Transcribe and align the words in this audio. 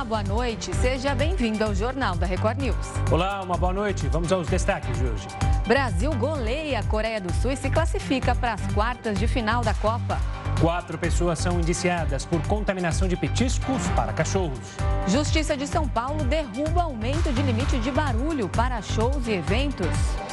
Olá, 0.00 0.04
boa 0.06 0.22
noite. 0.22 0.74
Seja 0.76 1.14
bem-vindo 1.14 1.62
ao 1.62 1.74
Jornal 1.74 2.16
da 2.16 2.24
Record 2.24 2.58
News. 2.58 2.86
Olá, 3.10 3.42
uma 3.42 3.58
boa 3.58 3.74
noite. 3.74 4.08
Vamos 4.08 4.32
aos 4.32 4.48
destaques 4.48 4.96
de 4.96 5.04
hoje. 5.04 5.28
Brasil 5.66 6.10
goleia 6.14 6.78
a 6.78 6.82
Coreia 6.82 7.20
do 7.20 7.30
Sul 7.34 7.50
e 7.50 7.56
se 7.56 7.68
classifica 7.68 8.34
para 8.34 8.54
as 8.54 8.66
quartas 8.72 9.18
de 9.18 9.28
final 9.28 9.62
da 9.62 9.74
Copa. 9.74 10.18
Quatro 10.58 10.96
pessoas 10.96 11.38
são 11.38 11.60
indiciadas 11.60 12.24
por 12.24 12.40
contaminação 12.46 13.06
de 13.06 13.14
petiscos 13.14 13.86
para 13.94 14.10
cachorros. 14.14 14.58
Justiça 15.06 15.54
de 15.54 15.66
São 15.66 15.86
Paulo 15.86 16.24
derruba 16.24 16.84
aumento 16.84 17.30
de 17.30 17.42
limite 17.42 17.78
de 17.78 17.90
barulho 17.90 18.48
para 18.48 18.80
shows 18.80 19.28
e 19.28 19.32
eventos. 19.32 19.86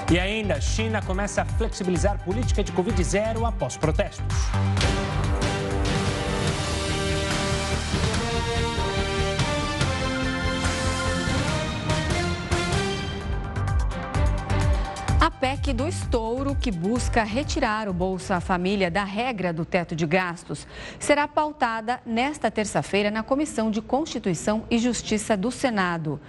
E 0.10 0.18
ainda, 0.18 0.62
China 0.62 1.02
começa 1.02 1.42
a 1.42 1.46
flexibilizar 1.46 2.18
política 2.24 2.64
de 2.64 2.72
Covid-0 2.72 3.46
após 3.46 3.76
protestos. 3.76 4.34
PEC 15.68 15.74
do 15.74 15.88
estouro, 15.88 16.56
que 16.56 16.72
busca 16.72 17.24
retirar 17.24 17.90
o 17.90 17.94
Bolsa 17.94 18.40
Família 18.40 18.90
da 18.90 19.04
regra 19.04 19.52
do 19.52 19.66
teto 19.66 19.96
de 19.96 20.06
gastos, 20.06 20.66
será 20.98 21.28
pautada 21.28 22.00
nesta 22.06 22.50
terça-feira 22.50 23.12
na 23.12 23.22
Comissão 23.22 23.70
de 23.70 23.82
Constituição 23.82 24.64
e 24.72 24.78
Justiça 24.78 25.36
do 25.36 25.52
Senado. 25.52 26.22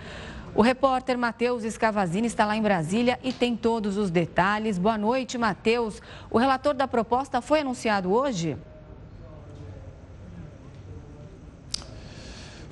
O 0.57 0.63
repórter 0.63 1.17
Matheus 1.17 1.63
Escavazini 1.63 2.27
está 2.27 2.45
lá 2.45 2.57
em 2.57 2.63
Brasília 2.63 3.19
e 3.23 3.33
tem 3.33 3.57
todos 3.57 3.97
os 3.97 4.11
detalhes. 4.11 4.77
Boa 4.77 4.99
noite, 4.99 5.39
Matheus. 5.39 6.03
O 6.31 6.39
relator 6.39 6.75
da 6.75 6.89
proposta 6.89 7.41
foi 7.41 7.61
anunciado 7.61 8.13
hoje? 8.13 8.57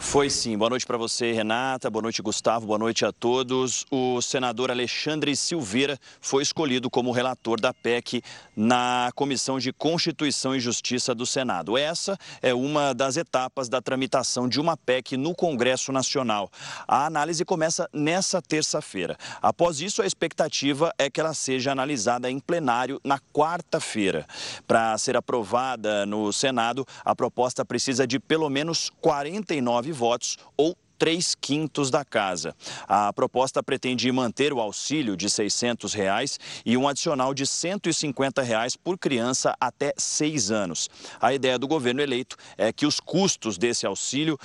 Foi 0.08 0.30
sim. 0.30 0.56
Boa 0.56 0.70
noite 0.70 0.86
para 0.86 0.96
você, 0.96 1.32
Renata. 1.32 1.90
Boa 1.90 2.00
noite, 2.00 2.22
Gustavo. 2.22 2.64
Boa 2.64 2.78
noite 2.78 3.04
a 3.04 3.10
todos. 3.12 3.84
O 3.90 4.22
senador 4.22 4.70
Alexandre 4.70 5.34
Silveira 5.36 5.98
foi 6.20 6.44
escolhido 6.44 6.88
como 6.88 7.10
relator 7.10 7.60
da 7.60 7.74
PEC 7.74 8.22
na 8.54 9.10
Comissão 9.16 9.58
de 9.58 9.72
Constituição 9.72 10.54
e 10.54 10.60
Justiça 10.60 11.12
do 11.12 11.26
Senado. 11.26 11.76
Essa 11.76 12.16
é 12.40 12.54
uma 12.54 12.94
das 12.94 13.16
etapas 13.16 13.68
da 13.68 13.82
tramitação 13.82 14.48
de 14.48 14.60
uma 14.60 14.76
PEC 14.76 15.16
no 15.16 15.34
Congresso 15.34 15.90
Nacional. 15.90 16.50
A 16.86 17.04
análise 17.04 17.44
começa 17.44 17.88
nessa 17.92 18.40
terça-feira. 18.40 19.18
Após 19.42 19.80
isso, 19.80 20.00
a 20.02 20.06
expectativa 20.06 20.94
é 20.98 21.10
que 21.10 21.20
ela 21.20 21.34
seja 21.34 21.72
analisada 21.72 22.30
em 22.30 22.38
plenário 22.38 23.00
na 23.04 23.18
quarta-feira. 23.34 24.24
Para 24.68 24.96
ser 24.98 25.16
aprovada 25.16 26.06
no 26.06 26.32
Senado, 26.32 26.86
a 27.04 27.14
proposta 27.14 27.64
precisa 27.64 28.06
de 28.06 28.20
pelo 28.20 28.48
menos 28.48 28.88
49 29.00 29.95
votos 29.96 30.36
ou 30.56 30.76
três 30.98 31.34
quintos 31.34 31.90
da 31.90 32.04
casa. 32.04 32.54
A 32.88 33.12
proposta 33.12 33.62
pretende 33.62 34.10
manter 34.10 34.52
o 34.52 34.60
auxílio 34.60 35.16
de 35.16 35.28
600 35.28 35.94
reais 35.94 36.38
e 36.64 36.76
um 36.76 36.88
adicional 36.88 37.34
de 37.34 37.46
150 37.46 38.42
reais 38.42 38.76
por 38.76 38.98
criança 38.98 39.54
até 39.60 39.92
seis 39.96 40.50
anos. 40.50 40.88
A 41.20 41.32
ideia 41.32 41.58
do 41.58 41.68
governo 41.68 42.00
eleito 42.00 42.36
é 42.56 42.72
que 42.72 42.86
os 42.86 43.00
custos 43.00 43.58
desse 43.58 43.86
auxílio 43.86 44.38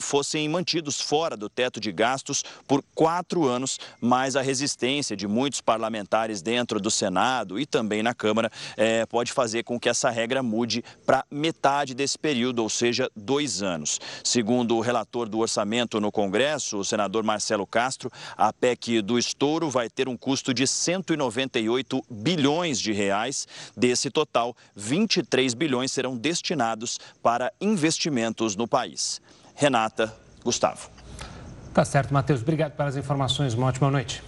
fossem 0.00 0.48
mantidos 0.48 1.00
fora 1.00 1.36
do 1.36 1.48
teto 1.48 1.80
de 1.80 1.92
gastos 1.92 2.42
por 2.66 2.82
quatro 2.94 3.46
anos, 3.46 3.78
mas 4.00 4.36
a 4.36 4.42
resistência 4.42 5.16
de 5.16 5.26
muitos 5.26 5.60
parlamentares 5.60 6.42
dentro 6.42 6.80
do 6.80 6.90
Senado 6.90 7.58
e 7.58 7.66
também 7.66 8.02
na 8.02 8.14
Câmara 8.14 8.50
é, 8.76 9.06
pode 9.06 9.32
fazer 9.32 9.62
com 9.62 9.78
que 9.78 9.88
essa 9.88 10.10
regra 10.10 10.42
mude 10.42 10.82
para 11.04 11.24
metade 11.30 11.94
desse 11.94 12.18
período, 12.18 12.62
ou 12.62 12.68
seja, 12.68 13.10
dois 13.14 13.62
anos. 13.62 14.00
Segundo 14.24 14.76
o 14.76 14.80
relator 14.80 15.28
do 15.28 15.38
orçamento, 15.38 15.89
no 15.98 16.12
Congresso, 16.12 16.78
o 16.78 16.84
senador 16.84 17.24
Marcelo 17.24 17.66
Castro, 17.66 18.12
a 18.36 18.52
PEC 18.52 19.00
do 19.00 19.18
estouro 19.18 19.70
vai 19.70 19.88
ter 19.88 20.08
um 20.08 20.16
custo 20.16 20.52
de 20.52 20.66
198 20.66 22.04
bilhões 22.10 22.78
de 22.78 22.92
reais. 22.92 23.48
Desse 23.74 24.10
total, 24.10 24.54
23 24.76 25.54
bilhões 25.54 25.90
serão 25.90 26.16
destinados 26.16 27.00
para 27.22 27.50
investimentos 27.60 28.54
no 28.54 28.68
país. 28.68 29.20
Renata, 29.54 30.14
Gustavo. 30.44 30.90
Tá 31.72 31.84
certo, 31.84 32.12
Matheus. 32.12 32.42
Obrigado 32.42 32.72
pelas 32.72 32.96
informações. 32.96 33.54
Uma 33.54 33.68
ótima 33.68 33.90
noite. 33.90 34.22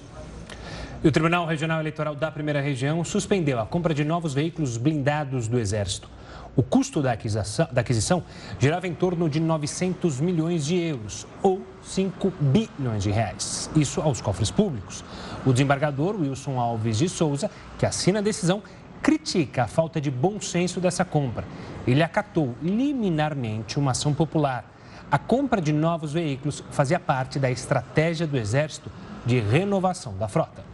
E 1.03 1.09
o 1.09 1.11
Tribunal 1.11 1.47
Regional 1.47 1.81
Eleitoral 1.81 2.15
da 2.15 2.31
Primeira 2.31 2.61
Região 2.61 3.03
suspendeu 3.03 3.59
a 3.59 3.67
compra 3.67 3.93
de 3.93 4.05
novos 4.05 4.33
veículos 4.33 4.77
blindados 4.77 5.49
do 5.49 5.59
Exército. 5.59 6.09
O 6.55 6.63
custo 6.63 7.01
da 7.01 7.13
aquisição, 7.13 7.67
da 7.73 7.81
aquisição 7.81 8.23
girava 8.59 8.87
em 8.87 8.93
torno 8.95 9.27
de 9.27 9.41
900 9.41 10.21
milhões 10.21 10.67
de 10.67 10.77
euros, 10.77 11.27
ou 11.43 11.63
5 11.83 12.31
bilhões 12.41 13.03
de 13.03 13.11
reais. 13.11 13.71
Isso 13.75 14.03
aos 14.03 14.21
cofres 14.21 14.51
públicos. 14.51 15.03
O 15.47 15.53
desembargador 15.53 16.15
Wilson 16.15 16.61
Alves 16.61 16.99
de 16.99 17.09
Souza, 17.09 17.51
que 17.79 17.87
assina 17.87 18.19
a 18.19 18.23
decisão, 18.23 18.63
critica 19.01 19.65
a 19.65 19.67
falta 19.67 19.99
de 19.99 20.11
bom 20.11 20.39
senso 20.43 20.79
dessa 20.79 21.07
compra. 21.07 21.47
Ele 21.87 22.03
acatou 22.03 22.55
liminarmente 22.63 23.79
uma 23.79 23.93
ação 23.93 24.13
popular. 24.13 24.71
A 25.11 25.19
compra 25.19 25.61
de 25.61 25.73
novos 25.73 26.13
veículos 26.13 26.63
fazia 26.71 27.01
parte 27.01 27.39
da 27.39 27.51
estratégia 27.51 28.27
do 28.27 28.37
Exército 28.37 28.91
de 29.25 29.41
renovação 29.41 30.15
da 30.19 30.29
frota. 30.29 30.72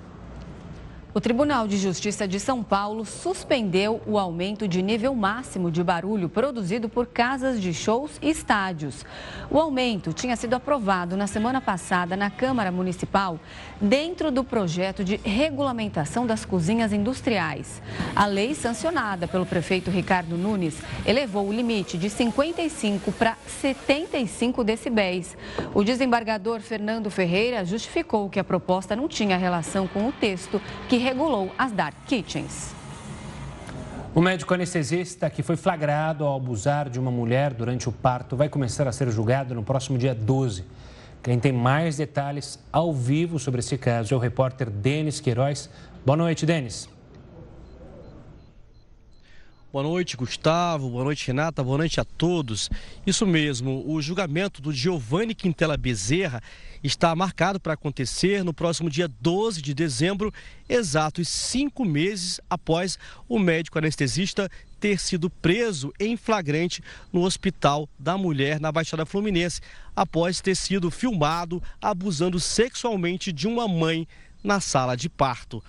O 1.18 1.20
Tribunal 1.20 1.66
de 1.66 1.76
Justiça 1.76 2.28
de 2.28 2.38
São 2.38 2.62
Paulo 2.62 3.04
suspendeu 3.04 4.00
o 4.06 4.20
aumento 4.20 4.68
de 4.68 4.80
nível 4.80 5.12
máximo 5.16 5.68
de 5.68 5.82
barulho 5.82 6.28
produzido 6.28 6.88
por 6.88 7.08
casas 7.08 7.60
de 7.60 7.74
shows 7.74 8.12
e 8.22 8.30
estádios. 8.30 9.04
O 9.50 9.58
aumento 9.58 10.12
tinha 10.12 10.36
sido 10.36 10.54
aprovado 10.54 11.16
na 11.16 11.26
semana 11.26 11.60
passada 11.60 12.16
na 12.16 12.30
Câmara 12.30 12.70
Municipal, 12.70 13.40
dentro 13.80 14.30
do 14.30 14.44
projeto 14.44 15.02
de 15.02 15.16
regulamentação 15.16 16.24
das 16.24 16.44
cozinhas 16.44 16.92
industriais. 16.92 17.82
A 18.14 18.24
lei, 18.24 18.54
sancionada 18.54 19.26
pelo 19.26 19.44
prefeito 19.44 19.90
Ricardo 19.90 20.36
Nunes, 20.36 20.76
elevou 21.04 21.48
o 21.48 21.52
limite 21.52 21.98
de 21.98 22.08
55 22.08 23.10
para 23.10 23.36
75 23.60 24.62
decibéis. 24.62 25.36
O 25.74 25.82
desembargador 25.82 26.60
Fernando 26.60 27.10
Ferreira 27.10 27.64
justificou 27.64 28.30
que 28.30 28.38
a 28.38 28.44
proposta 28.44 28.94
não 28.94 29.08
tinha 29.08 29.36
relação 29.36 29.88
com 29.88 30.06
o 30.06 30.12
texto 30.12 30.62
que 30.88 31.07
regulou 31.08 31.50
as 31.56 31.72
dark 31.72 31.94
kitchens. 32.06 32.74
O 34.14 34.20
médico 34.20 34.52
anestesista 34.52 35.30
que 35.30 35.42
foi 35.42 35.56
flagrado 35.56 36.22
ao 36.24 36.36
abusar 36.36 36.90
de 36.90 37.00
uma 37.00 37.10
mulher 37.10 37.54
durante 37.54 37.88
o 37.88 37.92
parto 37.92 38.36
vai 38.36 38.48
começar 38.48 38.86
a 38.86 38.92
ser 38.92 39.10
julgado 39.10 39.54
no 39.54 39.62
próximo 39.62 39.96
dia 39.96 40.14
12. 40.14 40.64
Quem 41.22 41.38
tem 41.38 41.52
mais 41.52 41.96
detalhes 41.96 42.58
ao 42.70 42.92
vivo 42.92 43.38
sobre 43.38 43.60
esse 43.60 43.78
caso 43.78 44.12
é 44.12 44.16
o 44.16 44.20
repórter 44.20 44.68
Denis 44.68 45.18
Queiroz. 45.18 45.70
Boa 46.04 46.16
noite, 46.16 46.44
Denis. 46.44 46.97
Boa 49.70 49.82
noite, 49.82 50.16
Gustavo. 50.16 50.88
Boa 50.88 51.04
noite, 51.04 51.26
Renata. 51.26 51.62
Boa 51.62 51.76
noite 51.76 52.00
a 52.00 52.04
todos. 52.04 52.70
Isso 53.06 53.26
mesmo, 53.26 53.84
o 53.86 54.00
julgamento 54.00 54.62
do 54.62 54.72
Giovanni 54.72 55.34
Quintela 55.34 55.76
Bezerra 55.76 56.42
está 56.82 57.14
marcado 57.14 57.60
para 57.60 57.74
acontecer 57.74 58.42
no 58.42 58.54
próximo 58.54 58.88
dia 58.88 59.06
12 59.20 59.60
de 59.60 59.74
dezembro, 59.74 60.32
exatos 60.66 61.28
cinco 61.28 61.84
meses 61.84 62.40
após 62.48 62.98
o 63.28 63.38
médico 63.38 63.76
anestesista 63.76 64.48
ter 64.80 64.98
sido 64.98 65.28
preso 65.28 65.92
em 66.00 66.16
flagrante 66.16 66.82
no 67.12 67.20
Hospital 67.20 67.86
da 67.98 68.16
Mulher, 68.16 68.58
na 68.58 68.72
Baixada 68.72 69.04
Fluminense, 69.04 69.60
após 69.94 70.40
ter 70.40 70.54
sido 70.54 70.90
filmado 70.90 71.62
abusando 71.78 72.40
sexualmente 72.40 73.30
de 73.30 73.46
uma 73.46 73.68
mãe 73.68 74.08
na 74.42 74.60
sala 74.60 74.96
de 74.96 75.10
parto. 75.10 75.62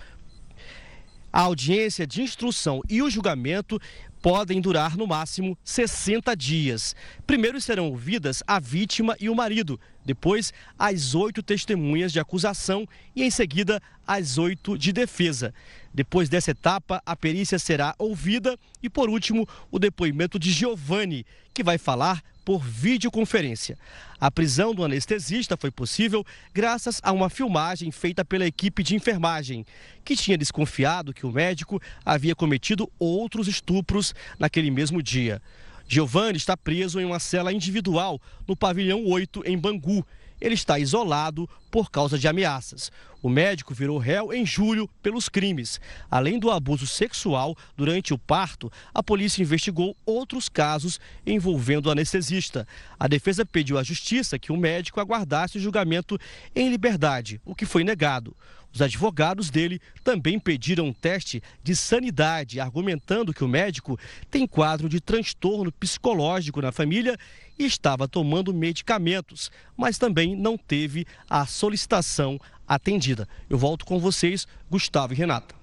A 1.31 1.41
audiência 1.41 2.07
de 2.07 2.23
instrução 2.23 2.81
e 2.89 3.01
o 3.03 3.09
julgamento 3.09 3.79
podem 4.21 4.59
durar 4.59 4.97
no 4.97 5.07
máximo 5.07 5.57
60 5.63 6.35
dias. 6.35 6.95
Primeiro 7.25 7.61
serão 7.61 7.89
ouvidas 7.89 8.43
a 8.47 8.59
vítima 8.59 9.15
e 9.19 9.29
o 9.29 9.35
marido, 9.35 9.79
depois 10.03 10.51
as 10.77 11.13
oito 11.13 11.43
testemunhas 11.43 12.11
de 12.11 12.19
acusação 12.19 12.87
e 13.15 13.23
em 13.23 13.29
seguida 13.29 13.81
as 14.07 14.37
oito 14.39 14.77
de 14.77 14.91
defesa. 14.91 15.53
Depois 15.93 16.29
dessa 16.29 16.51
etapa, 16.51 17.01
a 17.05 17.15
perícia 17.15 17.59
será 17.59 17.93
ouvida 17.97 18.57
e, 18.81 18.89
por 18.89 19.09
último, 19.09 19.47
o 19.71 19.77
depoimento 19.77 20.39
de 20.39 20.51
Giovanni, 20.51 21.25
que 21.53 21.63
vai 21.63 21.77
falar 21.77 22.23
por 22.43 22.63
videoconferência. 22.63 23.77
A 24.19 24.29
prisão 24.29 24.75
do 24.75 24.83
anestesista 24.83 25.55
foi 25.55 25.71
possível 25.71 26.25
graças 26.53 26.99
a 27.01 27.13
uma 27.13 27.29
filmagem 27.29 27.89
feita 27.89 28.25
pela 28.25 28.45
equipe 28.45 28.83
de 28.83 28.93
enfermagem, 28.93 29.65
que 30.03 30.13
tinha 30.13 30.37
desconfiado 30.37 31.13
que 31.13 31.25
o 31.25 31.31
médico 31.31 31.81
havia 32.03 32.35
cometido 32.35 32.91
outros 32.99 33.47
estupros 33.47 34.13
naquele 34.37 34.69
mesmo 34.69 35.01
dia. 35.01 35.41
Giovanni 35.87 36.37
está 36.37 36.57
preso 36.57 36.99
em 36.99 37.05
uma 37.05 37.17
cela 37.17 37.53
individual 37.53 38.21
no 38.45 38.57
pavilhão 38.57 39.05
8 39.05 39.43
em 39.45 39.57
Bangu 39.57 40.05
ele 40.39 40.55
está 40.55 40.79
isolado 40.79 41.49
por 41.69 41.91
causa 41.91 42.17
de 42.17 42.27
ameaças. 42.27 42.91
O 43.21 43.29
médico 43.29 43.73
virou 43.73 43.97
réu 43.97 44.33
em 44.33 44.45
julho 44.45 44.89
pelos 45.03 45.27
crimes. 45.27 45.79
Além 46.09 46.39
do 46.39 46.49
abuso 46.49 46.87
sexual 46.87 47.55
durante 47.75 48.13
o 48.13 48.17
parto, 48.17 48.71
a 48.93 49.03
polícia 49.03 49.41
investigou 49.41 49.95
outros 50.05 50.47
casos 50.47 50.99
envolvendo 51.25 51.87
o 51.87 51.91
anestesista. 51.91 52.65
A 52.97 53.07
defesa 53.07 53.45
pediu 53.45 53.77
à 53.77 53.83
justiça 53.83 54.39
que 54.39 54.51
o 54.51 54.57
médico 54.57 55.01
aguardasse 55.01 55.57
o 55.57 55.61
julgamento 55.61 56.17
em 56.55 56.69
liberdade, 56.69 57.41
o 57.45 57.53
que 57.53 57.65
foi 57.65 57.83
negado. 57.83 58.35
Os 58.73 58.81
advogados 58.81 59.49
dele 59.49 59.81
também 60.03 60.39
pediram 60.39 60.85
um 60.85 60.93
teste 60.93 61.41
de 61.63 61.75
sanidade, 61.75 62.59
argumentando 62.59 63.33
que 63.33 63.43
o 63.43 63.47
médico 63.47 63.99
tem 64.29 64.47
quadro 64.47 64.87
de 64.87 65.01
transtorno 65.01 65.71
psicológico 65.71 66.61
na 66.61 66.71
família 66.71 67.17
e 67.57 67.65
estava 67.65 68.07
tomando 68.07 68.53
medicamentos, 68.53 69.51
mas 69.75 69.97
também 69.97 70.35
não 70.35 70.57
teve 70.57 71.05
a 71.29 71.45
solicitação 71.45 72.39
atendida. 72.67 73.27
Eu 73.49 73.57
volto 73.57 73.85
com 73.85 73.99
vocês, 73.99 74.47
Gustavo 74.69 75.13
e 75.13 75.15
Renata. 75.15 75.55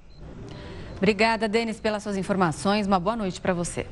Obrigada, 0.97 1.49
Denis, 1.49 1.79
pelas 1.79 2.03
suas 2.03 2.17
informações. 2.17 2.87
Uma 2.87 2.99
boa 2.99 3.17
noite 3.17 3.41
para 3.41 3.53
você. 3.53 3.87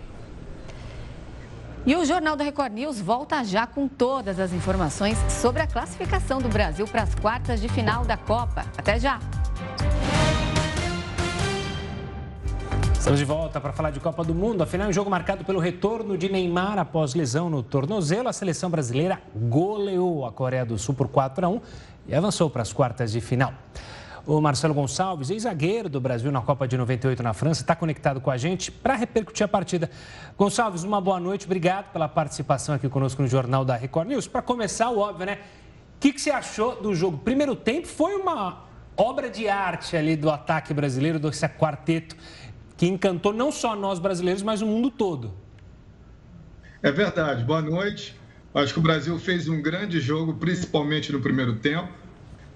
E 1.86 1.94
o 1.94 2.02
Jornal 2.02 2.34
da 2.34 2.42
Record 2.42 2.72
News 2.72 2.98
volta 2.98 3.44
já 3.44 3.66
com 3.66 3.86
todas 3.86 4.40
as 4.40 4.54
informações 4.54 5.18
sobre 5.28 5.60
a 5.60 5.66
classificação 5.66 6.40
do 6.40 6.48
Brasil 6.48 6.86
para 6.86 7.02
as 7.02 7.14
quartas 7.14 7.60
de 7.60 7.68
final 7.68 8.06
da 8.06 8.16
Copa. 8.16 8.64
Até 8.78 8.98
já! 8.98 9.20
Estamos 12.94 13.18
de 13.18 13.26
volta 13.26 13.60
para 13.60 13.70
falar 13.74 13.90
de 13.90 14.00
Copa 14.00 14.24
do 14.24 14.34
Mundo. 14.34 14.62
Afinal, 14.62 14.88
um 14.88 14.92
jogo 14.94 15.10
marcado 15.10 15.44
pelo 15.44 15.60
retorno 15.60 16.16
de 16.16 16.32
Neymar 16.32 16.78
após 16.78 17.14
lesão 17.14 17.50
no 17.50 17.62
tornozelo, 17.62 18.30
a 18.30 18.32
seleção 18.32 18.70
brasileira 18.70 19.20
goleou 19.36 20.24
a 20.24 20.32
Coreia 20.32 20.64
do 20.64 20.78
Sul 20.78 20.94
por 20.94 21.08
4 21.08 21.44
a 21.44 21.48
1 21.50 21.60
e 22.08 22.14
avançou 22.14 22.48
para 22.48 22.62
as 22.62 22.72
quartas 22.72 23.12
de 23.12 23.20
final. 23.20 23.52
O 24.26 24.40
Marcelo 24.40 24.72
Gonçalves, 24.72 25.28
ex-zagueiro 25.28 25.86
do 25.86 26.00
Brasil 26.00 26.32
na 26.32 26.40
Copa 26.40 26.66
de 26.66 26.78
98 26.78 27.22
na 27.22 27.34
França, 27.34 27.60
está 27.60 27.76
conectado 27.76 28.22
com 28.22 28.30
a 28.30 28.38
gente 28.38 28.72
para 28.72 28.94
repercutir 28.94 29.44
a 29.44 29.48
partida. 29.48 29.90
Gonçalves, 30.38 30.82
uma 30.82 30.98
boa 30.98 31.20
noite, 31.20 31.44
obrigado 31.44 31.92
pela 31.92 32.08
participação 32.08 32.74
aqui 32.74 32.88
conosco 32.88 33.20
no 33.20 33.28
Jornal 33.28 33.66
da 33.66 33.76
Record 33.76 34.08
News. 34.08 34.26
Para 34.26 34.40
começar, 34.40 34.88
o 34.88 34.98
óbvio, 34.98 35.26
né? 35.26 35.40
O 35.96 36.00
que, 36.00 36.10
que 36.10 36.18
você 36.18 36.30
achou 36.30 36.80
do 36.80 36.94
jogo? 36.94 37.18
Primeiro 37.18 37.54
tempo 37.54 37.86
foi 37.86 38.14
uma 38.14 38.64
obra 38.96 39.28
de 39.28 39.46
arte 39.46 39.94
ali 39.94 40.16
do 40.16 40.30
ataque 40.30 40.72
brasileiro, 40.72 41.18
desse 41.18 41.46
quarteto, 41.46 42.16
que 42.78 42.86
encantou 42.86 43.34
não 43.34 43.52
só 43.52 43.76
nós 43.76 43.98
brasileiros, 43.98 44.42
mas 44.42 44.62
o 44.62 44.66
mundo 44.66 44.90
todo. 44.90 45.34
É 46.82 46.90
verdade. 46.90 47.44
Boa 47.44 47.60
noite. 47.60 48.18
Acho 48.54 48.72
que 48.72 48.78
o 48.78 48.82
Brasil 48.82 49.18
fez 49.18 49.48
um 49.48 49.60
grande 49.60 50.00
jogo, 50.00 50.32
principalmente 50.32 51.12
no 51.12 51.20
primeiro 51.20 51.56
tempo 51.56 52.03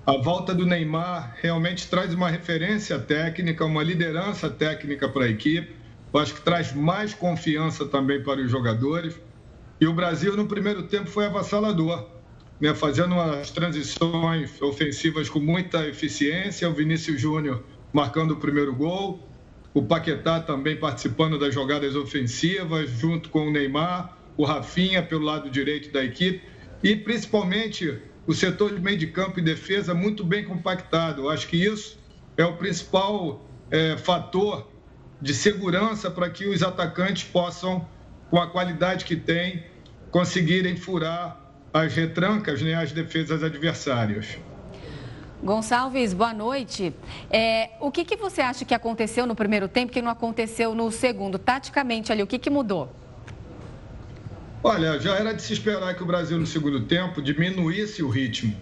a 0.08 0.16
volta 0.16 0.54
do 0.54 0.64
Neymar 0.64 1.36
realmente 1.42 1.86
traz 1.86 2.14
uma 2.14 2.30
referência 2.30 2.98
técnica, 2.98 3.62
uma 3.66 3.82
liderança 3.82 4.48
técnica 4.48 5.06
para 5.06 5.26
a 5.26 5.28
equipe. 5.28 5.76
Eu 6.10 6.18
acho 6.18 6.34
que 6.34 6.40
traz 6.40 6.72
mais 6.72 7.12
confiança 7.12 7.84
também 7.84 8.22
para 8.22 8.40
os 8.40 8.50
jogadores. 8.50 9.20
E 9.78 9.86
o 9.86 9.92
Brasil, 9.92 10.34
no 10.34 10.46
primeiro 10.46 10.84
tempo, 10.84 11.10
foi 11.10 11.26
avassalador, 11.26 12.08
né? 12.58 12.74
fazendo 12.74 13.20
as 13.20 13.50
transições 13.50 14.62
ofensivas 14.62 15.28
com 15.28 15.40
muita 15.40 15.86
eficiência. 15.86 16.66
O 16.70 16.72
Vinícius 16.72 17.20
Júnior 17.20 17.62
marcando 17.92 18.30
o 18.30 18.36
primeiro 18.36 18.74
gol, 18.74 19.28
o 19.74 19.82
Paquetá 19.82 20.40
também 20.40 20.74
participando 20.74 21.38
das 21.38 21.52
jogadas 21.52 21.94
ofensivas, 21.94 22.88
junto 22.88 23.28
com 23.28 23.46
o 23.46 23.50
Neymar, 23.50 24.16
o 24.38 24.46
Rafinha 24.46 25.02
pelo 25.02 25.26
lado 25.26 25.50
direito 25.50 25.92
da 25.92 26.02
equipe. 26.02 26.42
E 26.82 26.96
principalmente 26.96 28.00
o 28.28 28.34
setor 28.34 28.74
de 28.74 28.80
meio 28.80 28.98
de 28.98 29.06
campo 29.06 29.40
e 29.40 29.42
defesa 29.42 29.94
muito 29.94 30.22
bem 30.22 30.44
compactado. 30.44 31.22
Eu 31.22 31.30
acho 31.30 31.48
que 31.48 31.56
isso 31.56 31.98
é 32.36 32.44
o 32.44 32.58
principal 32.58 33.40
é, 33.70 33.96
fator 33.96 34.68
de 35.18 35.32
segurança 35.32 36.10
para 36.10 36.28
que 36.28 36.46
os 36.46 36.62
atacantes 36.62 37.24
possam, 37.24 37.88
com 38.28 38.38
a 38.38 38.46
qualidade 38.46 39.06
que 39.06 39.16
têm, 39.16 39.64
conseguirem 40.10 40.76
furar 40.76 41.40
as 41.72 41.94
retrancas, 41.94 42.60
né, 42.60 42.74
as 42.74 42.92
defesas 42.92 43.42
adversárias. 43.42 44.38
Gonçalves, 45.42 46.12
boa 46.12 46.34
noite. 46.34 46.94
É, 47.30 47.70
o 47.80 47.90
que, 47.90 48.04
que 48.04 48.16
você 48.16 48.42
acha 48.42 48.62
que 48.62 48.74
aconteceu 48.74 49.26
no 49.26 49.34
primeiro 49.34 49.68
tempo 49.68 49.90
que 49.90 50.02
não 50.02 50.10
aconteceu 50.10 50.74
no 50.74 50.90
segundo? 50.90 51.38
Taticamente 51.38 52.12
ali, 52.12 52.22
o 52.22 52.26
que, 52.26 52.38
que 52.38 52.50
mudou? 52.50 52.92
Olha, 54.62 54.98
já 54.98 55.14
era 55.14 55.32
de 55.32 55.42
se 55.42 55.52
esperar 55.52 55.94
que 55.94 56.02
o 56.02 56.06
Brasil 56.06 56.36
no 56.36 56.46
segundo 56.46 56.80
tempo 56.86 57.22
diminuísse 57.22 58.02
o 58.02 58.08
ritmo. 58.08 58.54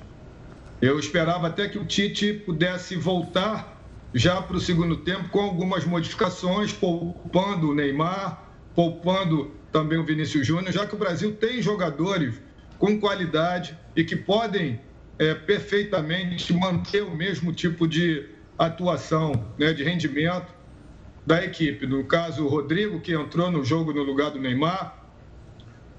Eu 0.80 0.98
esperava 0.98 1.46
até 1.46 1.68
que 1.68 1.78
o 1.78 1.86
Tite 1.86 2.34
pudesse 2.34 2.96
voltar 2.96 3.80
já 4.14 4.42
para 4.42 4.56
o 4.56 4.60
segundo 4.60 4.98
tempo 4.98 5.30
com 5.30 5.40
algumas 5.40 5.86
modificações, 5.86 6.70
poupando 6.70 7.70
o 7.70 7.74
Neymar, 7.74 8.58
poupando 8.74 9.54
também 9.72 9.98
o 9.98 10.04
Vinícius 10.04 10.46
Júnior, 10.46 10.70
já 10.70 10.86
que 10.86 10.94
o 10.94 10.98
Brasil 10.98 11.34
tem 11.34 11.62
jogadores 11.62 12.40
com 12.78 13.00
qualidade 13.00 13.76
e 13.96 14.04
que 14.04 14.16
podem 14.16 14.78
é, 15.18 15.34
perfeitamente 15.34 16.52
manter 16.52 17.02
o 17.02 17.16
mesmo 17.16 17.54
tipo 17.54 17.88
de 17.88 18.28
atuação, 18.58 19.54
né, 19.58 19.72
de 19.72 19.82
rendimento 19.82 20.54
da 21.24 21.42
equipe. 21.42 21.86
No 21.86 22.04
caso, 22.04 22.44
o 22.44 22.48
Rodrigo, 22.48 23.00
que 23.00 23.14
entrou 23.14 23.50
no 23.50 23.64
jogo 23.64 23.94
no 23.94 24.02
lugar 24.02 24.30
do 24.30 24.38
Neymar, 24.38 25.05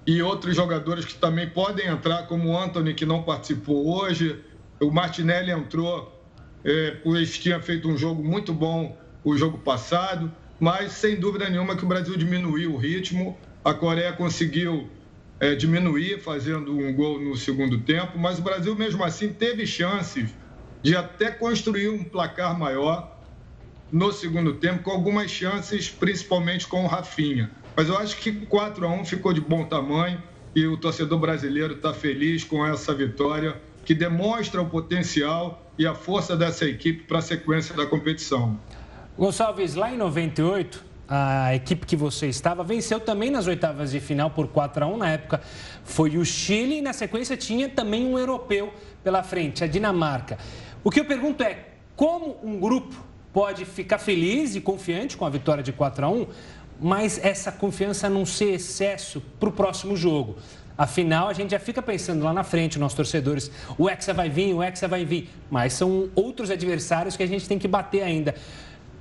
e 0.08 0.22
outros 0.22 0.56
jogadores 0.56 1.04
que 1.04 1.16
também 1.16 1.50
podem 1.50 1.86
entrar, 1.88 2.28
como 2.28 2.50
o 2.50 2.58
Anthony, 2.58 2.94
que 2.94 3.06
não 3.06 3.24
participou 3.24 3.86
hoje. 3.86 4.42
O 4.82 4.90
Martinelli 4.90 5.52
entrou, 5.52 6.26
é, 6.64 6.92
pois 7.04 7.38
tinha 7.38 7.62
feito 7.62 7.90
um 7.90 7.98
jogo 7.98 8.24
muito 8.24 8.54
bom 8.54 8.98
o 9.22 9.36
jogo 9.36 9.58
passado, 9.58 10.34
mas 10.58 10.94
sem 10.94 11.20
dúvida 11.20 11.50
nenhuma 11.50 11.76
que 11.76 11.84
o 11.84 11.88
Brasil 11.88 12.16
diminuiu 12.16 12.74
o 12.74 12.78
ritmo. 12.78 13.38
A 13.66 13.74
Coreia 13.74 14.14
conseguiu 14.14 14.90
é, 15.42 15.54
diminuir, 15.54 16.22
fazendo 16.22 16.72
um 16.72 16.94
gol 16.96 17.20
no 17.20 17.36
segundo 17.36 17.82
tempo, 17.82 18.18
mas 18.18 18.40
o 18.40 18.42
Brasil, 18.42 18.74
mesmo 18.78 19.04
assim, 19.04 19.34
teve 19.34 19.68
chances 19.68 20.34
de 20.82 20.96
até 20.96 21.30
construir 21.30 21.90
um 21.90 22.06
placar 22.06 22.58
maior 22.58 23.14
no 23.92 24.14
segundo 24.14 24.54
tempo, 24.54 24.84
com 24.84 24.92
algumas 24.92 25.30
chances, 25.30 25.90
principalmente 25.90 26.66
com 26.66 26.86
o 26.86 26.88
Rafinha. 26.88 27.52
Mas 27.78 27.90
eu 27.90 27.98
acho 28.00 28.18
que 28.18 28.32
4 28.32 28.88
a 28.88 28.90
1 28.90 29.06
ficou 29.06 29.32
de 29.32 29.40
bom 29.40 29.64
tamanho 29.64 30.20
e 30.56 30.66
o 30.66 30.76
torcedor 30.78 31.20
brasileiro 31.20 31.76
está 31.76 31.94
feliz 31.94 32.44
com 32.44 32.66
essa 32.66 32.92
vitória 32.92 33.62
que 33.86 33.94
demonstra 33.94 34.60
o 34.60 34.66
potencial 34.68 35.62
e 35.78 35.86
a 35.86 35.94
força 35.94 36.36
dessa 36.36 36.66
equipe 36.66 37.04
para 37.04 37.20
a 37.20 37.22
sequência 37.22 37.76
da 37.76 37.86
competição. 37.86 38.60
Gonçalves, 39.16 39.76
lá 39.76 39.94
em 39.94 39.98
98, 39.98 40.84
a 41.08 41.54
equipe 41.54 41.86
que 41.86 41.96
você 41.96 42.26
estava 42.26 42.64
venceu 42.64 43.00
também 43.00 43.30
nas 43.30 43.46
oitavas 43.46 43.92
de 43.92 44.00
final 44.00 44.32
por 44.32 44.48
4 44.48 44.84
a 44.84 44.88
1 44.88 44.98
na 44.98 45.12
época 45.12 45.40
foi 45.84 46.18
o 46.18 46.26
Chile 46.26 46.80
e 46.80 46.82
na 46.82 46.94
sequência 46.94 47.38
tinha 47.38 47.70
também 47.70 48.08
um 48.08 48.18
europeu 48.18 48.74
pela 49.04 49.22
frente, 49.22 49.64
a 49.64 49.68
Dinamarca. 49.68 50.40
O 50.84 50.90
que 50.90 51.00
eu 51.00 51.06
pergunto 51.06 51.44
é 51.44 51.60
como 51.96 52.40
um 52.42 52.60
grupo 52.60 53.06
pode 53.32 53.66
ficar 53.66 54.00
feliz 54.00 54.56
e 54.56 54.62
confiante 54.62 55.16
com 55.16 55.24
a 55.24 55.30
vitória 55.30 55.62
de 55.62 55.72
4 55.72 56.04
a 56.04 56.10
1 56.10 56.28
mas 56.80 57.20
essa 57.24 57.52
confiança 57.52 58.10
não 58.10 58.26
ser 58.26 58.54
excesso 58.54 59.22
para 59.40 59.50
o 59.50 59.52
próximo 59.52 59.96
jogo. 59.96 60.38
Afinal, 60.78 61.28
a 61.28 61.34
gente 61.34 61.52
já 61.52 61.60
fica 61.60 61.82
pensando 61.82 62.24
lá 62.24 62.32
na 62.32 62.44
frente, 62.44 62.78
nossos 62.78 62.96
torcedores, 62.96 63.50
o 63.78 63.90
Hexa 63.90 64.14
vai 64.14 64.30
vir, 64.30 64.54
o 64.54 64.62
Hexa 64.62 64.88
vai 64.88 65.04
vir, 65.04 65.30
mas 65.50 65.74
são 65.74 66.10
outros 66.14 66.52
adversários 66.52 67.18
que 67.18 67.24
a 67.24 67.28
gente 67.28 67.48
tem 67.48 67.58
que 67.58 67.68
bater 67.68 68.04
ainda. 68.04 68.36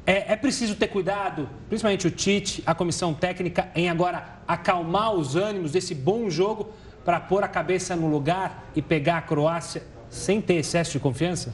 É, 0.06 0.32
é, 0.32 0.36
preciso 0.36 0.74
ter 0.76 0.86
cuidado, 0.86 1.48
principalmente 1.68 2.06
o 2.06 2.10
Tite, 2.10 2.62
a 2.64 2.74
comissão 2.74 3.12
técnica, 3.12 3.68
em 3.74 3.90
agora 3.90 4.38
acalmar 4.48 5.12
os 5.12 5.36
ânimos 5.36 5.72
desse 5.72 5.94
bom 5.94 6.30
jogo 6.30 6.72
para 7.04 7.20
pôr 7.20 7.44
a 7.44 7.48
cabeça 7.48 7.94
no 7.94 8.06
lugar 8.06 8.70
e 8.74 8.80
pegar 8.80 9.18
a 9.18 9.22
Croácia 9.22 9.82
sem 10.08 10.40
ter 10.40 10.54
excesso 10.54 10.92
de 10.92 11.00
confiança? 11.00 11.52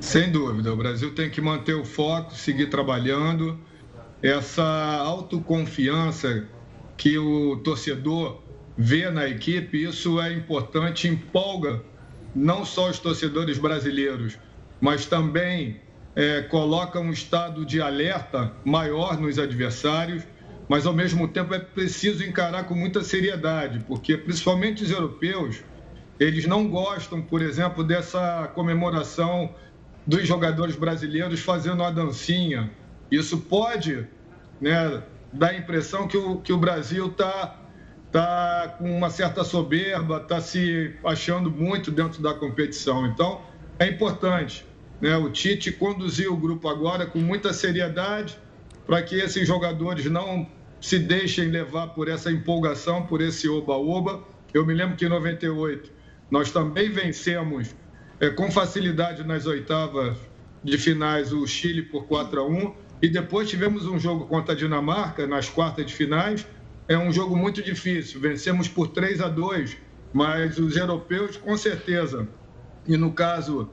Sem 0.00 0.30
dúvida, 0.30 0.72
o 0.72 0.76
Brasil 0.76 1.14
tem 1.14 1.30
que 1.30 1.40
manter 1.40 1.74
o 1.74 1.84
foco, 1.84 2.34
seguir 2.34 2.68
trabalhando 2.68 3.58
essa 4.24 4.64
autoconfiança 4.64 6.48
que 6.96 7.18
o 7.18 7.58
torcedor 7.58 8.42
vê 8.74 9.10
na 9.10 9.28
equipe, 9.28 9.84
isso 9.84 10.18
é 10.18 10.32
importante, 10.32 11.06
empolga 11.06 11.82
não 12.34 12.64
só 12.64 12.88
os 12.88 12.98
torcedores 12.98 13.58
brasileiros, 13.58 14.38
mas 14.80 15.04
também 15.04 15.78
é, 16.16 16.40
coloca 16.40 16.98
um 16.98 17.12
estado 17.12 17.66
de 17.66 17.82
alerta 17.82 18.50
maior 18.64 19.20
nos 19.20 19.38
adversários, 19.38 20.22
mas 20.70 20.86
ao 20.86 20.94
mesmo 20.94 21.28
tempo 21.28 21.52
é 21.52 21.58
preciso 21.58 22.24
encarar 22.24 22.64
com 22.64 22.74
muita 22.74 23.04
seriedade, 23.04 23.84
porque 23.86 24.16
principalmente 24.16 24.82
os 24.82 24.90
europeus, 24.90 25.62
eles 26.18 26.46
não 26.46 26.66
gostam, 26.66 27.20
por 27.20 27.42
exemplo, 27.42 27.84
dessa 27.84 28.50
comemoração 28.54 29.54
dos 30.06 30.26
jogadores 30.26 30.76
brasileiros 30.76 31.40
fazendo 31.40 31.82
a 31.82 31.90
dancinha. 31.90 32.70
Isso 33.10 33.38
pode 33.38 34.08
né, 34.60 35.02
dá 35.32 35.48
a 35.48 35.56
impressão 35.56 36.06
que 36.06 36.16
o, 36.16 36.38
que 36.38 36.52
o 36.52 36.58
Brasil 36.58 37.08
está 37.08 37.60
tá 38.10 38.76
com 38.78 38.96
uma 38.96 39.10
certa 39.10 39.42
soberba, 39.42 40.18
está 40.18 40.40
se 40.40 40.94
achando 41.04 41.50
muito 41.50 41.90
dentro 41.90 42.22
da 42.22 42.32
competição. 42.32 43.06
Então, 43.06 43.42
é 43.78 43.88
importante 43.88 44.64
né, 45.00 45.16
o 45.16 45.30
Tite 45.30 45.72
conduzir 45.72 46.30
o 46.32 46.36
grupo 46.36 46.68
agora 46.68 47.06
com 47.06 47.18
muita 47.18 47.52
seriedade 47.52 48.38
para 48.86 49.02
que 49.02 49.16
esses 49.16 49.46
jogadores 49.46 50.04
não 50.06 50.46
se 50.80 50.98
deixem 50.98 51.48
levar 51.48 51.88
por 51.88 52.08
essa 52.08 52.30
empolgação, 52.30 53.06
por 53.06 53.20
esse 53.20 53.48
oba-oba. 53.48 54.22
Eu 54.52 54.64
me 54.64 54.74
lembro 54.74 54.96
que 54.96 55.06
em 55.06 55.08
98 55.08 55.90
nós 56.30 56.50
também 56.52 56.90
vencemos 56.90 57.74
é, 58.20 58.30
com 58.30 58.50
facilidade 58.50 59.24
nas 59.24 59.46
oitavas 59.46 60.16
de 60.62 60.78
finais 60.78 61.32
o 61.32 61.46
Chile 61.46 61.82
por 61.82 62.06
4 62.06 62.40
a 62.40 62.46
1 62.46 62.74
e 63.04 63.08
depois 63.08 63.50
tivemos 63.50 63.84
um 63.84 63.98
jogo 63.98 64.24
contra 64.24 64.54
a 64.54 64.56
Dinamarca 64.56 65.26
nas 65.26 65.46
quartas 65.46 65.84
de 65.84 65.92
finais. 65.92 66.46
É 66.88 66.96
um 66.96 67.12
jogo 67.12 67.36
muito 67.36 67.62
difícil, 67.62 68.18
vencemos 68.18 68.66
por 68.66 68.88
3 68.88 69.20
a 69.20 69.28
2, 69.28 69.76
mas 70.10 70.56
os 70.56 70.74
europeus 70.74 71.36
com 71.36 71.54
certeza. 71.54 72.26
E 72.88 72.96
no 72.96 73.12
caso 73.12 73.68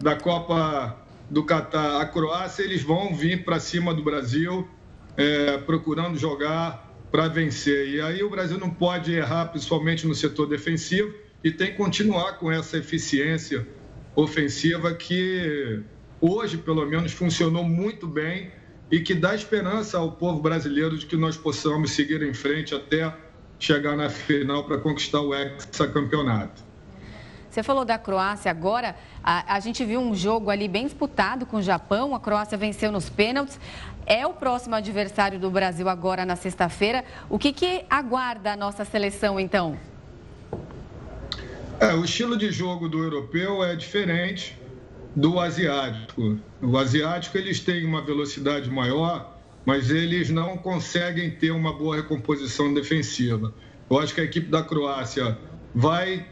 da 0.00 0.14
Copa 0.14 0.96
do 1.28 1.42
Catar, 1.42 2.00
a 2.00 2.06
Croácia, 2.06 2.62
eles 2.62 2.84
vão 2.84 3.12
vir 3.12 3.44
para 3.44 3.58
cima 3.58 3.92
do 3.92 4.04
Brasil, 4.04 4.68
é, 5.16 5.58
procurando 5.58 6.16
jogar 6.16 6.88
para 7.10 7.26
vencer. 7.26 7.88
E 7.88 8.00
aí 8.00 8.22
o 8.22 8.30
Brasil 8.30 8.58
não 8.58 8.70
pode 8.70 9.12
errar, 9.12 9.46
principalmente 9.46 10.06
no 10.06 10.14
setor 10.14 10.46
defensivo, 10.46 11.12
e 11.42 11.50
tem 11.50 11.72
que 11.72 11.76
continuar 11.76 12.34
com 12.34 12.48
essa 12.48 12.78
eficiência 12.78 13.66
ofensiva 14.14 14.94
que 14.94 15.82
hoje, 16.22 16.56
pelo 16.56 16.86
menos, 16.86 17.12
funcionou 17.12 17.64
muito 17.64 18.06
bem 18.06 18.52
e 18.88 19.00
que 19.00 19.14
dá 19.14 19.34
esperança 19.34 19.98
ao 19.98 20.12
povo 20.12 20.40
brasileiro 20.40 20.96
de 20.96 21.04
que 21.04 21.16
nós 21.16 21.36
possamos 21.36 21.90
seguir 21.90 22.22
em 22.22 22.32
frente 22.32 22.74
até 22.74 23.12
chegar 23.58 23.96
na 23.96 24.08
final 24.08 24.64
para 24.64 24.78
conquistar 24.78 25.20
o 25.20 25.34
hexacampeonato. 25.34 26.62
Você 27.50 27.62
falou 27.62 27.84
da 27.84 27.98
Croácia 27.98 28.50
agora. 28.50 28.96
A, 29.22 29.56
a, 29.56 29.60
gente 29.60 29.84
viu 29.84 30.00
um 30.00 30.14
jogo 30.14 30.48
ali 30.48 30.68
bem 30.68 30.86
disputado 30.86 31.44
com 31.44 31.58
o 31.58 31.62
Japão. 31.62 32.14
A 32.14 32.20
Croácia 32.20 32.56
venceu 32.56 32.90
nos 32.90 33.10
pênaltis. 33.10 33.60
É 34.06 34.26
o 34.26 34.32
próximo 34.32 34.74
adversário 34.74 35.38
do 35.38 35.50
Brasil 35.50 35.88
agora 35.88 36.24
na 36.24 36.34
sexta-feira. 36.34 37.04
O 37.28 37.38
que, 37.38 37.52
que 37.52 37.84
aguarda 37.90 38.52
a 38.52 38.56
nossa 38.56 38.84
seleção, 38.84 39.38
então? 39.38 39.78
É, 41.78 41.92
o 41.94 42.04
estilo 42.04 42.38
de 42.38 42.50
jogo 42.50 42.88
do 42.88 43.02
europeu 43.02 43.62
é 43.62 43.76
diferente 43.76 44.56
do 45.14 45.38
asiático. 45.38 46.38
O 46.60 46.76
asiático 46.76 47.36
eles 47.36 47.60
têm 47.60 47.84
uma 47.84 48.02
velocidade 48.02 48.70
maior, 48.70 49.38
mas 49.64 49.90
eles 49.90 50.30
não 50.30 50.56
conseguem 50.56 51.30
ter 51.30 51.50
uma 51.50 51.72
boa 51.72 51.96
recomposição 51.96 52.72
defensiva. 52.72 53.52
Eu 53.90 53.98
acho 53.98 54.14
que 54.14 54.20
a 54.20 54.24
equipe 54.24 54.48
da 54.48 54.62
Croácia 54.62 55.38
vai 55.74 56.26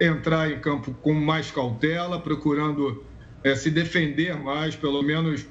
entrar 0.00 0.50
em 0.50 0.58
campo 0.58 0.92
com 0.94 1.14
mais 1.14 1.50
cautela, 1.50 2.18
procurando 2.20 3.04
é, 3.42 3.54
se 3.54 3.70
defender 3.70 4.36
mais, 4.36 4.74
pelo 4.74 5.02
menos 5.02 5.46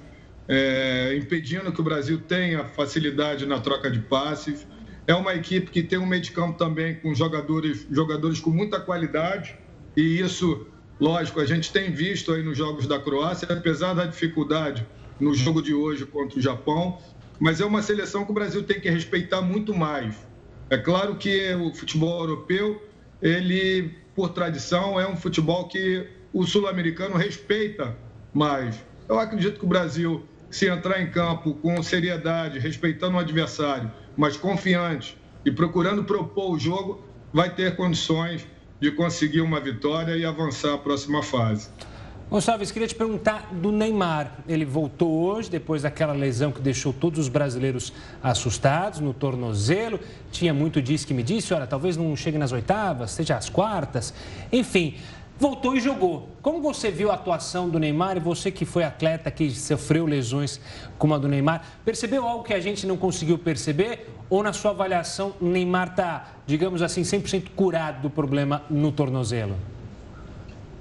é, 0.48 1.16
impedindo 1.16 1.72
que 1.72 1.80
o 1.80 1.84
Brasil 1.84 2.20
tenha 2.20 2.66
facilidade 2.66 3.46
na 3.46 3.60
troca 3.60 3.90
de 3.90 4.00
passes. 4.00 4.68
É 5.08 5.16
uma 5.16 5.34
equipe 5.34 5.72
que 5.72 5.82
tem 5.84 5.98
um 5.98 6.06
meio 6.06 6.22
de 6.22 6.32
campo 6.32 6.58
também 6.58 6.96
com 6.96 7.14
jogadores, 7.16 7.88
jogadores 7.90 8.40
com 8.40 8.50
muita 8.50 8.80
qualidade, 8.80 9.56
e 9.96 10.20
isso 10.20 10.68
Lógico, 11.04 11.42
a 11.42 11.46
gente 11.46 11.70
tem 11.70 11.92
visto 11.92 12.32
aí 12.32 12.42
nos 12.42 12.58
jogos 12.58 12.88
da 12.88 12.98
Croácia, 12.98 13.46
apesar 13.52 13.94
da 13.94 14.06
dificuldade 14.06 14.88
no 15.20 15.34
jogo 15.34 15.62
de 15.62 15.74
hoje 15.74 16.06
contra 16.06 16.40
o 16.40 16.42
Japão, 16.42 16.98
mas 17.38 17.60
é 17.60 17.66
uma 17.66 17.82
seleção 17.82 18.24
que 18.24 18.32
o 18.32 18.34
Brasil 18.34 18.64
tem 18.64 18.80
que 18.80 18.90
respeitar 18.90 19.42
muito 19.42 19.74
mais. 19.74 20.16
É 20.70 20.78
claro 20.78 21.18
que 21.18 21.54
o 21.56 21.74
futebol 21.74 22.22
europeu, 22.22 22.82
ele, 23.22 23.90
por 24.16 24.30
tradição, 24.30 24.98
é 24.98 25.06
um 25.06 25.18
futebol 25.18 25.68
que 25.68 26.08
o 26.32 26.46
sul-americano 26.46 27.18
respeita 27.18 27.98
mais. 28.34 28.82
Eu 29.10 29.20
acredito 29.20 29.60
que 29.60 29.66
o 29.66 29.68
Brasil, 29.68 30.26
se 30.50 30.70
entrar 30.70 31.02
em 31.02 31.12
campo 31.12 31.56
com 31.56 31.84
seriedade, 31.84 32.60
respeitando 32.60 33.18
o 33.18 33.20
adversário, 33.20 33.92
mas 34.16 34.38
confiante 34.38 35.18
e 35.46 35.52
procurando 35.52 36.06
propor 36.06 36.52
o 36.52 36.58
jogo, 36.58 37.06
vai 37.34 37.54
ter 37.54 37.76
condições 37.76 38.48
de 38.84 38.92
conseguir 38.92 39.40
uma 39.40 39.62
vitória 39.62 40.18
e 40.18 40.26
avançar 40.26 40.74
à 40.74 40.78
próxima 40.78 41.24
fase. 41.24 41.70
Gonçalves, 42.30 42.70
queria 42.70 42.86
te 42.86 42.94
perguntar 42.94 43.48
do 43.54 43.72
Neymar. 43.72 44.40
Ele 44.46 44.66
voltou 44.66 45.10
hoje, 45.24 45.50
depois 45.50 45.84
daquela 45.84 46.12
lesão 46.12 46.52
que 46.52 46.60
deixou 46.60 46.92
todos 46.92 47.18
os 47.18 47.30
brasileiros 47.30 47.94
assustados 48.22 49.00
no 49.00 49.14
tornozelo. 49.14 49.98
Tinha 50.34 50.54
muito 50.54 50.82
disso 50.82 51.08
que 51.08 51.14
me 51.14 51.24
disse: 51.24 51.54
olha, 51.54 51.66
talvez 51.66 51.96
não 51.96 52.14
chegue 52.18 52.38
nas 52.38 52.52
oitavas, 52.52 53.12
seja 53.12 53.38
às 53.38 53.48
quartas. 53.48 54.14
Enfim, 54.52 54.96
voltou 55.40 55.76
e 55.76 55.80
jogou. 55.80 56.30
Como 56.42 56.62
você 56.62 56.92
viu 56.92 57.12
a 57.12 57.16
atuação 57.16 57.70
do 57.70 57.80
Neymar 57.80 58.18
e 58.18 58.20
você 58.20 58.52
que 58.52 58.66
foi 58.66 58.84
atleta 58.84 59.30
que 59.32 59.50
sofreu 59.52 60.06
lesões 60.06 60.60
como 60.98 61.14
a 61.14 61.18
do 61.18 61.28
Neymar, 61.28 61.66
percebeu 61.84 62.26
algo 62.28 62.44
que 62.44 62.54
a 62.54 62.60
gente 62.60 62.86
não 62.86 62.98
conseguiu 62.98 63.38
perceber? 63.38 64.10
Ou 64.30 64.42
na 64.42 64.54
sua 64.54 64.72
avaliação, 64.72 65.36
o 65.40 65.46
Neymar 65.46 65.90
está, 65.90 66.34
digamos 66.46 66.82
assim, 66.82 67.02
100% 67.02 67.50
curado 67.56 68.02
do 68.02 68.10
problema 68.10 68.64
no 68.70 68.92
tornozelo? 68.92 69.56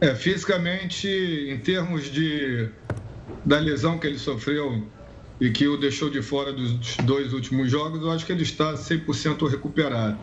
É, 0.01 0.15
fisicamente, 0.15 1.09
em 1.09 1.59
termos 1.59 2.11
de 2.11 2.69
da 3.45 3.59
lesão 3.59 3.99
que 3.99 4.07
ele 4.07 4.19
sofreu 4.19 4.85
e 5.41 5.51
que 5.51 5.67
o 5.67 5.77
deixou 5.77 6.11
de 6.11 6.23
fora 6.23 6.53
dos 6.53 6.97
dois 6.99 7.33
últimos 7.33 7.71
jogos, 7.71 8.01
eu 8.03 8.11
acho 8.11 8.25
que 8.25 8.33
ele 8.33 8.43
está 8.43 8.75
100% 8.75 9.49
recuperado. 9.49 10.19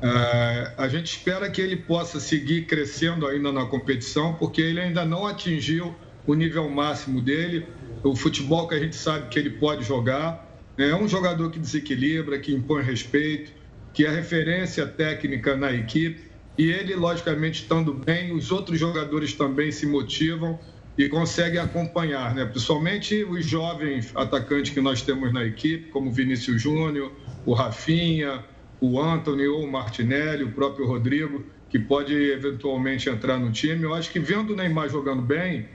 É, 0.00 0.74
a 0.76 0.88
gente 0.88 1.06
espera 1.06 1.50
que 1.50 1.60
ele 1.60 1.76
possa 1.76 2.20
seguir 2.20 2.66
crescendo 2.66 3.26
ainda 3.26 3.50
na 3.50 3.64
competição, 3.66 4.34
porque 4.34 4.60
ele 4.60 4.80
ainda 4.80 5.04
não 5.04 5.26
atingiu 5.26 5.94
o 6.26 6.34
nível 6.34 6.68
máximo 6.68 7.20
dele, 7.20 7.66
o 8.02 8.14
futebol 8.14 8.68
que 8.68 8.74
a 8.74 8.78
gente 8.78 8.94
sabe 8.94 9.28
que 9.28 9.38
ele 9.38 9.50
pode 9.50 9.84
jogar. 9.84 10.46
É 10.76 10.94
um 10.94 11.08
jogador 11.08 11.50
que 11.50 11.58
desequilibra, 11.58 12.38
que 12.38 12.54
impõe 12.54 12.82
respeito, 12.82 13.50
que 13.92 14.06
é 14.06 14.10
referência 14.10 14.86
técnica 14.86 15.56
na 15.56 15.72
equipe. 15.72 16.28
E 16.56 16.70
ele, 16.70 16.94
logicamente, 16.94 17.62
estando 17.62 17.92
bem, 17.92 18.32
os 18.32 18.52
outros 18.52 18.78
jogadores 18.78 19.32
também 19.32 19.72
se 19.72 19.86
motivam 19.86 20.58
e 20.96 21.08
conseguem 21.08 21.60
acompanhar, 21.60 22.34
né? 22.34 22.44
principalmente 22.44 23.22
os 23.24 23.46
jovens 23.46 24.10
atacantes 24.16 24.72
que 24.72 24.80
nós 24.80 25.00
temos 25.00 25.32
na 25.32 25.44
equipe, 25.44 25.90
como 25.90 26.10
Vinícius 26.10 26.60
Júnior, 26.60 27.12
o 27.46 27.54
Rafinha, 27.54 28.44
o 28.80 29.00
Anthony 29.00 29.46
ou 29.46 29.64
o 29.64 29.70
Martinelli, 29.70 30.44
o 30.44 30.52
próprio 30.52 30.86
Rodrigo, 30.86 31.44
que 31.68 31.78
pode 31.78 32.14
eventualmente 32.14 33.08
entrar 33.08 33.38
no 33.38 33.50
time. 33.50 33.82
Eu 33.82 33.94
acho 33.94 34.10
que 34.10 34.18
vendo 34.18 34.52
o 34.52 34.56
Neymar 34.56 34.88
jogando 34.88 35.22
bem, 35.22 35.68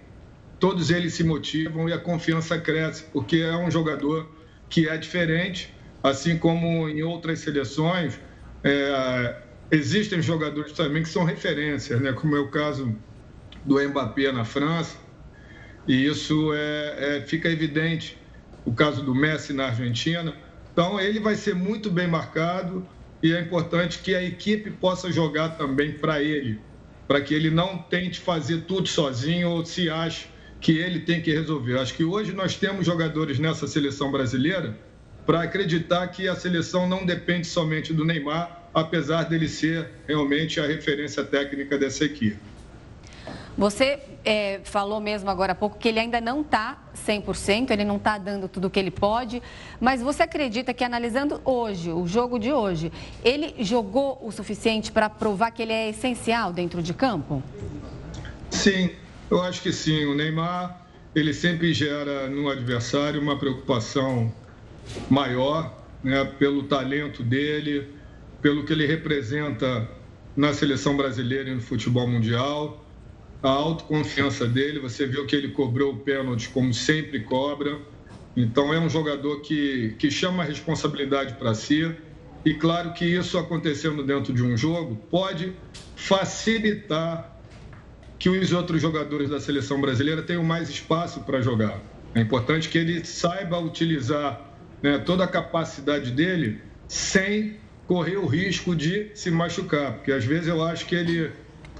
todos 0.60 0.90
eles 0.90 1.14
se 1.14 1.24
motivam 1.24 1.88
e 1.90 1.94
a 1.94 1.98
confiança 1.98 2.58
cresce, 2.58 3.04
porque 3.12 3.38
é 3.38 3.56
um 3.56 3.70
jogador 3.70 4.30
que 4.70 4.88
é 4.88 4.98
diferente, 4.98 5.74
assim 6.02 6.38
como 6.38 6.90
em 6.90 7.04
outras 7.04 7.40
seleções. 7.40 8.20
É, 8.64 9.36
existem 9.70 10.22
jogadores 10.22 10.72
também 10.72 11.04
que 11.04 11.10
são 11.10 11.24
referências, 11.24 12.00
né? 12.02 12.14
como 12.14 12.36
é 12.36 12.40
o 12.40 12.50
caso 12.50 12.96
do 13.66 13.80
Mbappé 13.80 14.32
na 14.32 14.46
França, 14.46 14.98
e 15.88 16.06
isso 16.06 16.54
é, 16.54 17.18
é, 17.18 17.22
fica 17.22 17.50
evidente. 17.50 18.18
O 18.66 18.74
caso 18.74 19.04
do 19.04 19.14
Messi 19.14 19.52
na 19.52 19.66
Argentina. 19.66 20.34
Então, 20.74 21.00
ele 21.00 21.20
vai 21.20 21.36
ser 21.36 21.53
muito 21.53 21.89
bem 21.89 22.08
marcado 22.08 22.86
e 23.22 23.32
é 23.32 23.39
importante 23.39 24.00
que 24.00 24.15
a 24.15 24.24
equipe 24.24 24.72
possa 24.72 25.12
jogar 25.12 25.50
também 25.50 25.94
para 25.94 26.22
ele, 26.22 26.60
para 27.08 27.22
que 27.22 27.34
ele 27.34 27.51
não 27.51 27.77
tente 27.77 28.20
fazer 28.20 28.63
tudo 28.63 28.88
sozinho 28.88 29.50
ou 29.51 29.63
se 29.63 29.88
ache 29.88 30.27
que 30.60 30.77
ele 30.80 31.01
tem 31.01 31.22
que 31.22 31.32
resolver. 31.32 31.77
Acho 31.77 31.94
que 31.94 32.03
hoje 32.03 32.32
nós 32.34 32.56
temos 32.56 32.86
jogadores 32.86 33.38
nessa 33.38 33.68
seleção 33.68 34.12
brasileira 34.12 34.75
para 35.25 35.44
acreditar 35.44 36.08
que 36.08 36.27
a 36.27 36.36
seleção 36.36 36.89
não 36.89 37.06
depende 37.06 37.46
somente 37.46 37.94
do 37.94 38.03
Neymar, 38.03 38.70
apesar 38.74 39.24
dele 39.24 39.48
ser 39.48 39.89
realmente 40.08 40.60
a 40.60 40.65
referência 40.65 41.24
técnica 41.24 41.77
dessa 41.77 42.03
equipe. 42.03 42.53
Você 43.56 44.00
é, 44.26 44.62
falou 44.64 45.00
mesmo 45.00 45.30
agora 45.30 45.52
há 45.52 45.56
pouco 45.56 45.78
que 45.78 45.88
ele 45.88 46.00
ainda 46.00 46.20
não 46.20 46.42
está 46.42 46.82
100%, 47.08 47.70
ele 47.70 47.84
não 47.84 47.98
está 47.98 48.18
dando 48.18 48.48
tudo 48.48 48.66
o 48.66 48.70
que 48.70 48.80
ele 48.80 48.90
pode, 48.90 49.44
mas 49.80 50.02
você 50.02 50.24
acredita 50.24 50.74
que 50.74 50.84
analisando 50.84 51.40
hoje, 51.46 51.92
o 51.92 52.08
jogo 52.08 52.40
de 52.40 52.52
hoje, 52.52 52.92
ele 53.24 53.54
jogou 53.60 54.20
o 54.24 54.32
suficiente 54.32 54.92
para 54.92 55.08
provar 55.08 55.52
que 55.52 55.62
ele 55.62 55.72
é 55.72 55.90
essencial 55.90 56.52
dentro 56.52 56.82
de 56.82 56.96
campo? 56.96 57.44
Sim, 58.50 58.90
eu 59.30 59.42
acho 59.42 59.62
que 59.62 59.72
sim. 59.72 60.06
O 60.06 60.16
Neymar, 60.16 60.88
ele 61.14 61.34
sempre 61.34 61.74
gera 61.74 62.28
no 62.28 62.50
adversário 62.50 63.22
uma 63.22 63.38
preocupação 63.38 64.34
maior, 65.10 65.78
né, 66.04 66.26
pelo 66.40 66.64
talento 66.64 67.22
dele, 67.22 67.88
pelo 68.42 68.66
que 68.66 68.74
ele 68.74 68.88
representa 68.88 69.88
na 70.36 70.54
seleção 70.54 70.98
brasileira 70.98 71.52
e 71.52 71.54
no 71.54 71.62
futebol 71.62 72.08
mundial 72.08 72.83
a 73.44 73.50
autoconfiança 73.50 74.48
dele. 74.48 74.80
Você 74.80 75.06
viu 75.06 75.28
que 75.28 75.36
ele 75.36 75.50
cobrou 75.50 75.94
o 75.94 75.98
pênalti 75.98 76.50
como 76.50 76.74
sempre 76.74 77.20
cobra. 77.20 77.78
Então 78.36 78.74
é 78.74 78.80
um 78.80 78.90
jogador 78.90 79.42
que, 79.42 79.96
que 80.00 80.10
chama 80.10 80.44
a 80.44 80.46
responsabilidade 80.46 81.34
para 81.36 81.54
si. 81.54 81.94
E 82.46 82.54
claro 82.54 82.94
que 82.94 83.06
isso 83.06 83.38
acontecendo 83.38 84.04
dentro 84.04 84.34
de 84.34 84.42
um 84.42 84.56
jogo 84.56 84.96
pode 85.12 85.54
facilitar 85.96 87.38
que 88.18 88.30
os 88.30 88.54
outros 88.54 88.82
jogadores 88.82 89.30
da 89.30 89.40
seleção 89.40 89.82
brasileira 89.82 90.22
tenham 90.22 90.44
mais 90.44 90.70
espaço 90.70 91.20
para 91.22 91.42
jogar. 91.42 91.82
É 92.16 92.22
importante 92.22 92.70
que 92.70 92.78
ele 92.78 93.04
saiba 93.04 93.60
utilizar 93.60 94.42
né, 94.82 94.98
toda 95.00 95.26
a 95.26 95.28
capacidade 95.28 96.12
dele 96.12 96.62
sem 96.88 97.60
correr 97.86 98.18
o 98.18 98.26
risco 98.26 98.76
de 98.76 99.12
se 99.14 99.30
machucar, 99.30 99.96
porque 99.96 100.12
às 100.12 100.24
vezes 100.24 100.48
eu 100.48 100.64
acho 100.64 100.86
que 100.86 100.96
ele 100.96 101.32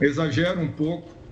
exagera 0.01 0.60
um 0.60 0.67
pouco 0.67 1.23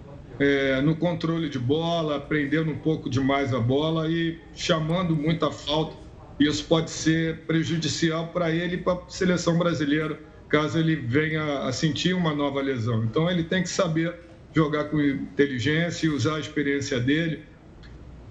é, 0.42 0.82
no 0.82 0.96
controle 0.96 1.50
de 1.50 1.60
bola, 1.60 2.20
prendendo 2.20 2.72
um 2.72 2.78
pouco 2.78 3.08
demais 3.08 3.54
a 3.54 3.60
bola 3.60 4.10
e 4.10 4.40
chamando 4.56 5.16
muita 5.16 5.52
falta. 5.52 5.96
Isso 6.40 6.66
pode 6.66 6.90
ser 6.90 7.42
prejudicial 7.42 8.30
para 8.30 8.50
ele 8.50 8.74
e 8.74 8.78
para 8.80 8.94
a 8.94 9.02
seleção 9.08 9.56
brasileira, 9.56 10.20
caso 10.50 10.80
ele 10.80 10.96
venha 10.96 11.60
a 11.60 11.72
sentir 11.72 12.16
uma 12.16 12.34
nova 12.34 12.60
lesão. 12.60 13.04
Então 13.04 13.30
ele 13.30 13.44
tem 13.44 13.62
que 13.62 13.70
saber 13.70 14.16
jogar 14.52 14.86
com 14.86 15.00
inteligência 15.00 16.08
e 16.08 16.10
usar 16.10 16.38
a 16.38 16.40
experiência 16.40 17.00
dele, 17.00 17.44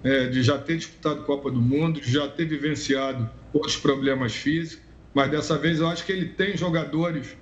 é, 0.03 0.27
de 0.27 0.43
já 0.43 0.57
ter 0.57 0.75
disputado 0.75 1.23
Copa 1.23 1.49
do 1.49 1.61
Mundo, 1.61 2.01
de 2.01 2.11
já 2.11 2.27
ter 2.27 2.43
vivenciado 2.43 3.29
outros 3.53 3.77
problemas 3.77 4.35
físicos, 4.35 4.83
mas 5.13 5.31
dessa 5.31 5.57
vez 5.57 5.79
eu 5.79 5.87
acho 5.87 6.05
que 6.05 6.11
ele 6.11 6.25
tem 6.25 6.57
jogadores 6.57 7.37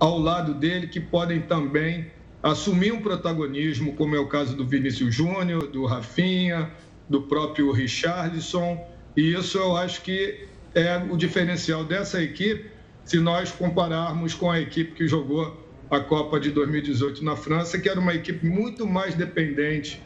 ao 0.00 0.18
lado 0.18 0.54
dele 0.54 0.86
que 0.86 0.98
podem 0.98 1.42
também 1.42 2.15
assumir 2.50 2.92
um 2.92 3.00
protagonismo, 3.00 3.94
como 3.94 4.14
é 4.14 4.20
o 4.20 4.26
caso 4.26 4.56
do 4.56 4.64
Vinícius 4.64 5.14
Júnior, 5.14 5.66
do 5.66 5.84
Rafinha, 5.84 6.70
do 7.08 7.22
próprio 7.22 7.72
Richarlison. 7.72 8.78
E 9.16 9.32
isso 9.32 9.58
eu 9.58 9.76
acho 9.76 10.02
que 10.02 10.46
é 10.74 10.96
o 11.10 11.16
diferencial 11.16 11.84
dessa 11.84 12.22
equipe, 12.22 12.70
se 13.04 13.18
nós 13.18 13.50
compararmos 13.50 14.34
com 14.34 14.50
a 14.50 14.60
equipe 14.60 14.92
que 14.92 15.08
jogou 15.08 15.64
a 15.90 16.00
Copa 16.00 16.38
de 16.38 16.50
2018 16.50 17.24
na 17.24 17.34
França, 17.34 17.78
que 17.78 17.88
era 17.88 17.98
uma 17.98 18.14
equipe 18.14 18.46
muito 18.46 18.86
mais 18.86 19.14
dependente 19.14 20.00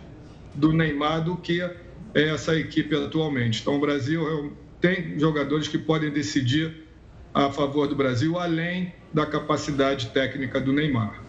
do 0.54 0.72
Neymar 0.72 1.24
do 1.24 1.36
que 1.36 1.60
essa 2.14 2.56
equipe 2.56 2.94
atualmente. 2.94 3.60
Então, 3.60 3.76
o 3.76 3.80
Brasil 3.80 4.52
tem 4.80 5.18
jogadores 5.18 5.68
que 5.68 5.78
podem 5.78 6.10
decidir 6.10 6.86
a 7.34 7.50
favor 7.50 7.86
do 7.86 7.94
Brasil, 7.94 8.38
além 8.38 8.94
da 9.12 9.26
capacidade 9.26 10.08
técnica 10.08 10.60
do 10.60 10.72
Neymar. 10.72 11.22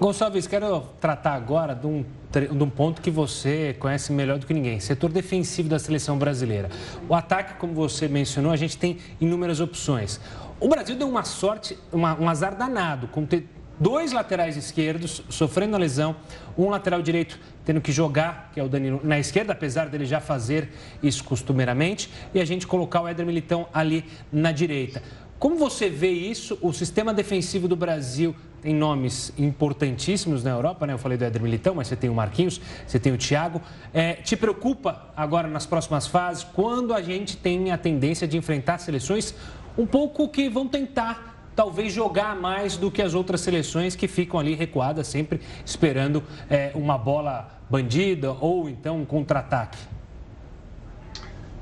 Gonçalves, 0.00 0.46
quero 0.46 0.80
tratar 1.00 1.34
agora 1.34 1.74
de 1.74 1.86
um, 1.86 2.04
de 2.32 2.62
um 2.62 2.70
ponto 2.70 3.00
que 3.00 3.10
você 3.10 3.76
conhece 3.78 4.12
melhor 4.12 4.38
do 4.38 4.46
que 4.46 4.54
ninguém: 4.54 4.80
setor 4.80 5.10
defensivo 5.10 5.68
da 5.68 5.78
seleção 5.78 6.18
brasileira. 6.18 6.70
O 7.08 7.14
ataque, 7.14 7.54
como 7.54 7.72
você 7.72 8.08
mencionou, 8.08 8.52
a 8.52 8.56
gente 8.56 8.76
tem 8.76 8.98
inúmeras 9.20 9.60
opções. 9.60 10.20
O 10.58 10.68
Brasil 10.68 10.96
deu 10.96 11.08
uma 11.08 11.24
sorte, 11.24 11.78
uma, 11.92 12.18
um 12.18 12.28
azar 12.28 12.56
danado, 12.56 13.06
com 13.08 13.26
ter 13.26 13.48
dois 13.78 14.12
laterais 14.12 14.56
esquerdos 14.56 15.22
sofrendo 15.28 15.74
a 15.74 15.78
lesão, 15.78 16.14
um 16.56 16.68
lateral 16.68 17.02
direito 17.02 17.38
tendo 17.64 17.80
que 17.80 17.92
jogar, 17.92 18.50
que 18.52 18.60
é 18.60 18.62
o 18.62 18.68
Danilo, 18.68 19.00
na 19.02 19.18
esquerda, 19.18 19.52
apesar 19.52 19.88
dele 19.88 20.04
já 20.04 20.20
fazer 20.20 20.68
isso 21.02 21.24
costumeiramente, 21.24 22.10
e 22.34 22.40
a 22.40 22.44
gente 22.44 22.66
colocar 22.66 23.02
o 23.02 23.08
Éder 23.08 23.26
Militão 23.26 23.68
ali 23.72 24.04
na 24.32 24.52
direita. 24.52 25.02
Como 25.42 25.56
você 25.56 25.90
vê 25.90 26.12
isso? 26.12 26.56
O 26.62 26.72
sistema 26.72 27.12
defensivo 27.12 27.66
do 27.66 27.74
Brasil 27.74 28.32
tem 28.62 28.72
nomes 28.72 29.32
importantíssimos 29.36 30.44
na 30.44 30.50
Europa, 30.50 30.86
né? 30.86 30.92
Eu 30.92 30.98
falei 30.98 31.18
do 31.18 31.24
Éder 31.24 31.42
Militão, 31.42 31.74
mas 31.74 31.88
você 31.88 31.96
tem 31.96 32.08
o 32.08 32.14
Marquinhos, 32.14 32.60
você 32.86 32.96
tem 32.96 33.12
o 33.12 33.18
Thiago. 33.18 33.60
É, 33.92 34.12
te 34.12 34.36
preocupa 34.36 35.10
agora 35.16 35.48
nas 35.48 35.66
próximas 35.66 36.06
fases, 36.06 36.44
quando 36.44 36.94
a 36.94 37.02
gente 37.02 37.36
tem 37.36 37.72
a 37.72 37.76
tendência 37.76 38.28
de 38.28 38.36
enfrentar 38.36 38.78
seleções 38.78 39.34
um 39.76 39.84
pouco 39.84 40.28
que 40.28 40.48
vão 40.48 40.68
tentar 40.68 41.50
talvez 41.56 41.92
jogar 41.92 42.36
mais 42.36 42.76
do 42.76 42.88
que 42.88 43.02
as 43.02 43.12
outras 43.12 43.40
seleções 43.40 43.96
que 43.96 44.06
ficam 44.06 44.38
ali 44.38 44.54
recuadas, 44.54 45.08
sempre 45.08 45.40
esperando 45.66 46.22
é, 46.48 46.70
uma 46.76 46.96
bola 46.96 47.50
bandida 47.68 48.30
ou 48.30 48.68
então 48.68 49.00
um 49.00 49.04
contra-ataque? 49.04 49.78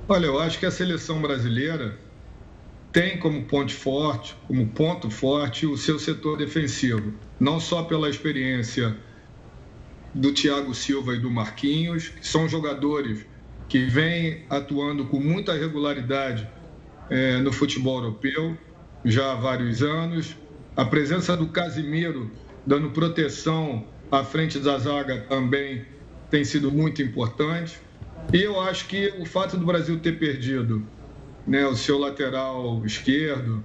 Olha, 0.07 0.27
eu 0.27 0.39
acho 0.39 0.59
que 0.59 0.67
a 0.67 0.71
seleção 0.71 1.23
brasileira 1.23 2.10
tem 2.93 3.19
como 3.19 3.45
ponto 3.45 3.73
forte, 3.73 4.35
como 4.47 4.67
ponto 4.69 5.11
forte 5.11 5.67
o 5.67 5.77
seu 5.77 5.99
setor 5.99 6.39
defensivo, 6.39 7.15
não 7.39 7.61
só 7.61 7.85
pela 7.85 8.09
experiência 8.09 8.97
do 10.13 10.33
Thiago 10.33 10.75
Silva 10.75 11.15
e 11.15 11.21
do 11.21 11.31
Marquinhos, 11.31 12.09
que 12.09 12.27
são 12.27 12.49
jogadores 12.49 13.25
que 13.69 13.85
vêm 13.85 14.45
atuando 14.51 15.07
com 15.07 15.21
muita 15.21 15.55
regularidade 15.55 16.49
é, 17.09 17.39
no 17.39 17.53
futebol 17.53 17.99
europeu 17.99 18.59
já 19.05 19.33
há 19.33 19.35
vários 19.37 19.83
anos. 19.83 20.37
A 20.77 20.85
presença 20.85 21.37
do 21.37 21.49
Casimiro 21.49 22.31
dando 22.67 22.91
proteção 22.91 23.87
à 24.11 24.25
frente 24.25 24.59
da 24.59 24.77
zaga 24.79 25.21
também 25.29 25.85
tem 26.29 26.45
sido 26.45 26.73
muito 26.73 27.01
importante. 27.01 27.79
E 28.33 28.39
eu 28.39 28.61
acho 28.61 28.87
que 28.87 29.15
o 29.19 29.25
fato 29.25 29.57
do 29.57 29.65
Brasil 29.65 29.99
ter 30.01 30.19
perdido 30.19 30.87
né, 31.51 31.67
o 31.67 31.75
seu 31.75 31.99
lateral 31.99 32.81
esquerdo 32.87 33.65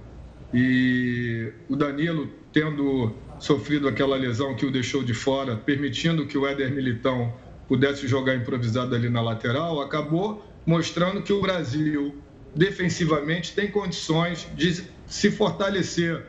e 0.52 1.52
o 1.68 1.76
Danilo 1.76 2.28
tendo 2.52 3.14
sofrido 3.38 3.86
aquela 3.86 4.16
lesão 4.16 4.56
que 4.56 4.66
o 4.66 4.72
deixou 4.72 5.04
de 5.04 5.14
fora, 5.14 5.54
permitindo 5.54 6.26
que 6.26 6.36
o 6.36 6.44
Éder 6.44 6.72
Militão 6.72 7.32
pudesse 7.68 8.08
jogar 8.08 8.34
improvisado 8.34 8.92
ali 8.92 9.08
na 9.08 9.20
lateral, 9.20 9.80
acabou 9.80 10.44
mostrando 10.66 11.22
que 11.22 11.32
o 11.32 11.40
Brasil 11.40 12.16
defensivamente 12.56 13.54
tem 13.54 13.70
condições 13.70 14.48
de 14.56 14.82
se 15.06 15.30
fortalecer 15.30 16.24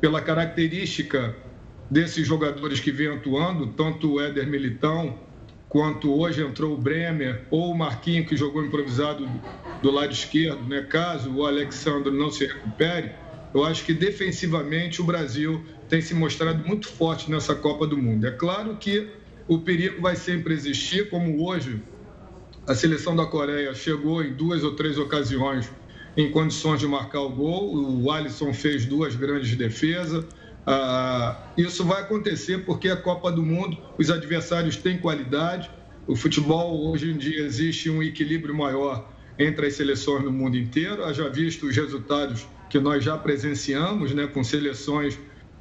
pela 0.00 0.20
característica 0.20 1.34
desses 1.90 2.24
jogadores 2.24 2.78
que 2.78 2.92
vêm 2.92 3.08
atuando, 3.08 3.66
tanto 3.66 4.12
o 4.12 4.20
Éder 4.20 4.46
Militão 4.46 5.18
quanto 5.72 6.12
hoje 6.12 6.44
entrou 6.44 6.74
o 6.74 6.76
Bremer 6.76 7.46
ou 7.50 7.70
o 7.70 7.74
Marquinho, 7.74 8.26
que 8.26 8.36
jogou 8.36 8.62
improvisado 8.62 9.26
do 9.82 9.90
lado 9.90 10.12
esquerdo, 10.12 10.68
né? 10.68 10.82
caso 10.82 11.34
o 11.34 11.46
Alexandre 11.46 12.12
não 12.12 12.30
se 12.30 12.44
recupere, 12.44 13.12
eu 13.54 13.64
acho 13.64 13.82
que 13.82 13.94
defensivamente 13.94 15.00
o 15.00 15.04
Brasil 15.04 15.64
tem 15.88 16.02
se 16.02 16.12
mostrado 16.12 16.62
muito 16.68 16.86
forte 16.88 17.30
nessa 17.30 17.54
Copa 17.54 17.86
do 17.86 17.96
Mundo. 17.96 18.26
É 18.26 18.30
claro 18.30 18.76
que 18.76 19.08
o 19.48 19.60
perigo 19.60 20.02
vai 20.02 20.14
sempre 20.14 20.52
existir, 20.52 21.08
como 21.08 21.42
hoje 21.42 21.82
a 22.66 22.74
seleção 22.74 23.16
da 23.16 23.24
Coreia 23.24 23.74
chegou 23.74 24.22
em 24.22 24.34
duas 24.34 24.62
ou 24.62 24.76
três 24.76 24.98
ocasiões 24.98 25.72
em 26.14 26.30
condições 26.30 26.80
de 26.80 26.86
marcar 26.86 27.22
o 27.22 27.30
gol, 27.30 27.74
o 27.74 28.10
Alisson 28.10 28.52
fez 28.52 28.84
duas 28.84 29.16
grandes 29.16 29.56
defesas. 29.56 30.26
Ah, 30.66 31.52
isso 31.56 31.84
vai 31.84 32.02
acontecer 32.02 32.58
porque 32.58 32.88
a 32.88 32.96
Copa 32.96 33.30
do 33.32 33.42
Mundo, 33.42 33.76
os 33.98 34.10
adversários 34.10 34.76
têm 34.76 34.98
qualidade. 34.98 35.70
O 36.06 36.16
futebol, 36.16 36.90
hoje 36.90 37.10
em 37.10 37.16
dia, 37.16 37.44
existe 37.44 37.90
um 37.90 38.02
equilíbrio 38.02 38.54
maior 38.54 39.12
entre 39.38 39.66
as 39.66 39.74
seleções 39.74 40.24
no 40.24 40.32
mundo 40.32 40.56
inteiro. 40.56 41.04
Haja 41.04 41.28
visto 41.28 41.66
os 41.66 41.76
resultados 41.76 42.46
que 42.68 42.78
nós 42.78 43.04
já 43.04 43.18
presenciamos, 43.18 44.14
né, 44.14 44.26
com 44.26 44.42
seleções 44.42 45.18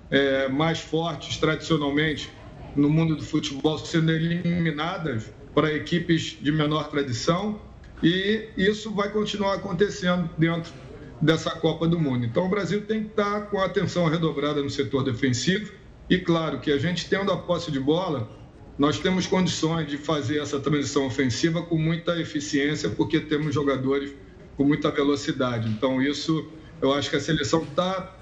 é, 0.09 0.47
mais 0.47 0.79
fortes 0.79 1.37
tradicionalmente 1.37 2.31
no 2.75 2.89
mundo 2.89 3.15
do 3.15 3.23
futebol 3.23 3.77
sendo 3.77 4.11
eliminadas 4.11 5.31
para 5.53 5.73
equipes 5.73 6.37
de 6.39 6.51
menor 6.51 6.89
tradição. 6.89 7.61
E 8.01 8.49
isso 8.57 8.93
vai 8.93 9.11
continuar 9.11 9.55
acontecendo 9.55 10.29
dentro 10.37 10.73
dessa 11.21 11.51
Copa 11.51 11.87
do 11.87 11.99
Mundo. 11.99 12.25
Então, 12.25 12.45
o 12.45 12.49
Brasil 12.49 12.81
tem 12.81 13.03
que 13.03 13.09
estar 13.09 13.41
com 13.41 13.59
a 13.59 13.65
atenção 13.65 14.07
redobrada 14.07 14.61
no 14.61 14.69
setor 14.69 15.03
defensivo. 15.03 15.71
E 16.09 16.17
claro 16.17 16.59
que 16.59 16.71
a 16.71 16.77
gente 16.77 17.07
tendo 17.07 17.31
a 17.31 17.37
posse 17.37 17.71
de 17.71 17.79
bola, 17.79 18.29
nós 18.77 18.99
temos 18.99 19.27
condições 19.27 19.87
de 19.87 19.97
fazer 19.97 20.39
essa 20.39 20.59
transição 20.59 21.05
ofensiva 21.05 21.61
com 21.61 21.77
muita 21.77 22.19
eficiência, 22.19 22.89
porque 22.89 23.19
temos 23.19 23.53
jogadores 23.53 24.13
com 24.57 24.63
muita 24.63 24.89
velocidade. 24.89 25.69
Então, 25.69 26.01
isso 26.01 26.49
eu 26.81 26.91
acho 26.93 27.09
que 27.09 27.15
a 27.15 27.19
seleção 27.19 27.63
está 27.63 28.17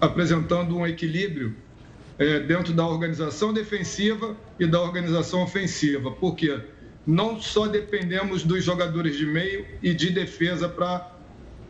apresentando 0.00 0.76
um 0.76 0.86
equilíbrio 0.86 1.56
é, 2.18 2.38
dentro 2.40 2.72
da 2.72 2.86
organização 2.86 3.52
defensiva 3.52 4.36
e 4.58 4.66
da 4.66 4.80
organização 4.80 5.42
ofensiva, 5.42 6.12
porque 6.12 6.60
não 7.06 7.40
só 7.40 7.66
dependemos 7.66 8.44
dos 8.44 8.64
jogadores 8.64 9.16
de 9.16 9.26
meio 9.26 9.66
e 9.82 9.92
de 9.92 10.10
defesa 10.10 10.68
para 10.68 11.13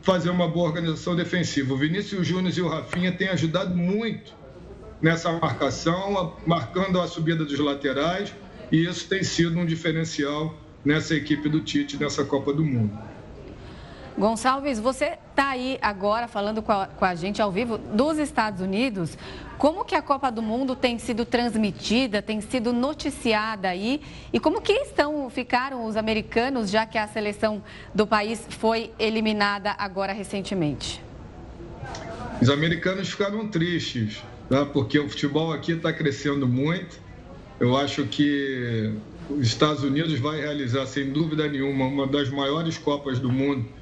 fazer 0.05 0.29
uma 0.29 0.47
boa 0.47 0.69
organização 0.69 1.17
defensiva. 1.17 1.73
O 1.73 1.79
Vinícius 1.79 2.27
Júnior 2.27 2.53
e 2.55 2.61
o 2.61 2.69
Rafinha 2.69 3.11
têm 3.11 3.29
ajudado 3.29 3.75
muito 3.75 4.35
nessa 5.01 5.33
marcação, 5.33 6.37
marcando 6.47 7.01
a 7.01 7.09
subida 7.09 7.43
dos 7.43 7.59
laterais, 7.59 8.33
e 8.71 8.85
isso 8.85 9.09
tem 9.09 9.23
sido 9.23 9.59
um 9.59 9.64
diferencial 9.64 10.55
nessa 10.85 11.14
equipe 11.14 11.49
do 11.49 11.61
Tite 11.61 11.97
nessa 11.97 12.23
Copa 12.23 12.53
do 12.53 12.62
Mundo. 12.62 12.93
Gonçalves, 14.16 14.79
você 14.79 15.18
está 15.31 15.50
aí 15.50 15.77
agora 15.83 16.29
falando 16.29 16.62
com 16.62 16.70
a, 16.70 16.87
com 16.87 17.05
a, 17.05 17.16
gente 17.16 17.42
ao 17.42 17.50
vivo 17.50 17.79
dos 17.79 18.16
Estados 18.16 18.61
Unidos. 18.61 19.18
Como 19.59 19.85
que 19.85 19.96
a 19.96 20.03
Copa 20.03 20.31
do 20.31 20.40
Mundo 20.40 20.77
tem 20.77 21.00
sido 21.00 21.24
transmitida, 21.24 22.22
tem 22.22 22.40
sido 22.40 22.72
noticiada 22.72 23.68
aí? 23.68 24.00
E 24.33 24.38
como 24.38 24.61
que 24.61 24.72
estão, 24.72 25.29
ficaram 25.29 25.85
os 25.85 25.96
americanos, 25.96 26.70
já 26.70 26.87
que 26.87 26.96
a 26.96 27.09
seleção 27.09 27.61
do 27.92 28.07
país 28.07 28.46
foi 28.48 28.92
eliminada 29.00 29.74
agora 29.77 30.12
recentemente? 30.12 31.03
Os 32.40 32.48
americanos 32.48 33.09
ficaram 33.09 33.48
tristes, 33.48 34.22
tá? 34.48 34.64
porque 34.64 34.96
o 34.96 35.09
futebol 35.09 35.53
aqui 35.53 35.72
está 35.72 35.92
crescendo 35.92 36.46
muito. 36.46 37.00
Eu 37.59 37.77
acho 37.77 38.05
que 38.05 38.92
os 39.29 39.44
Estados 39.48 39.83
Unidos 39.83 40.20
vai 40.20 40.40
realizar, 40.40 40.87
sem 40.87 41.11
dúvida 41.11 41.48
nenhuma, 41.48 41.87
uma 41.87 42.07
das 42.07 42.29
maiores 42.31 42.79
Copas 42.79 43.18
do 43.18 43.33
Mundo 43.33 43.74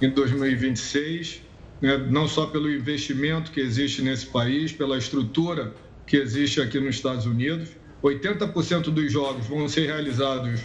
em 0.00 0.10
2026, 0.10 1.42
né? 1.80 1.96
não 2.10 2.26
só 2.26 2.46
pelo 2.46 2.70
investimento 2.72 3.50
que 3.50 3.60
existe 3.60 4.02
nesse 4.02 4.26
país, 4.26 4.72
pela 4.72 4.96
estrutura 4.96 5.74
que 6.06 6.16
existe 6.16 6.60
aqui 6.60 6.80
nos 6.80 6.96
Estados 6.96 7.26
Unidos. 7.26 7.68
80% 8.02 8.84
dos 8.84 9.12
jogos 9.12 9.46
vão 9.46 9.68
ser 9.68 9.86
realizados 9.86 10.60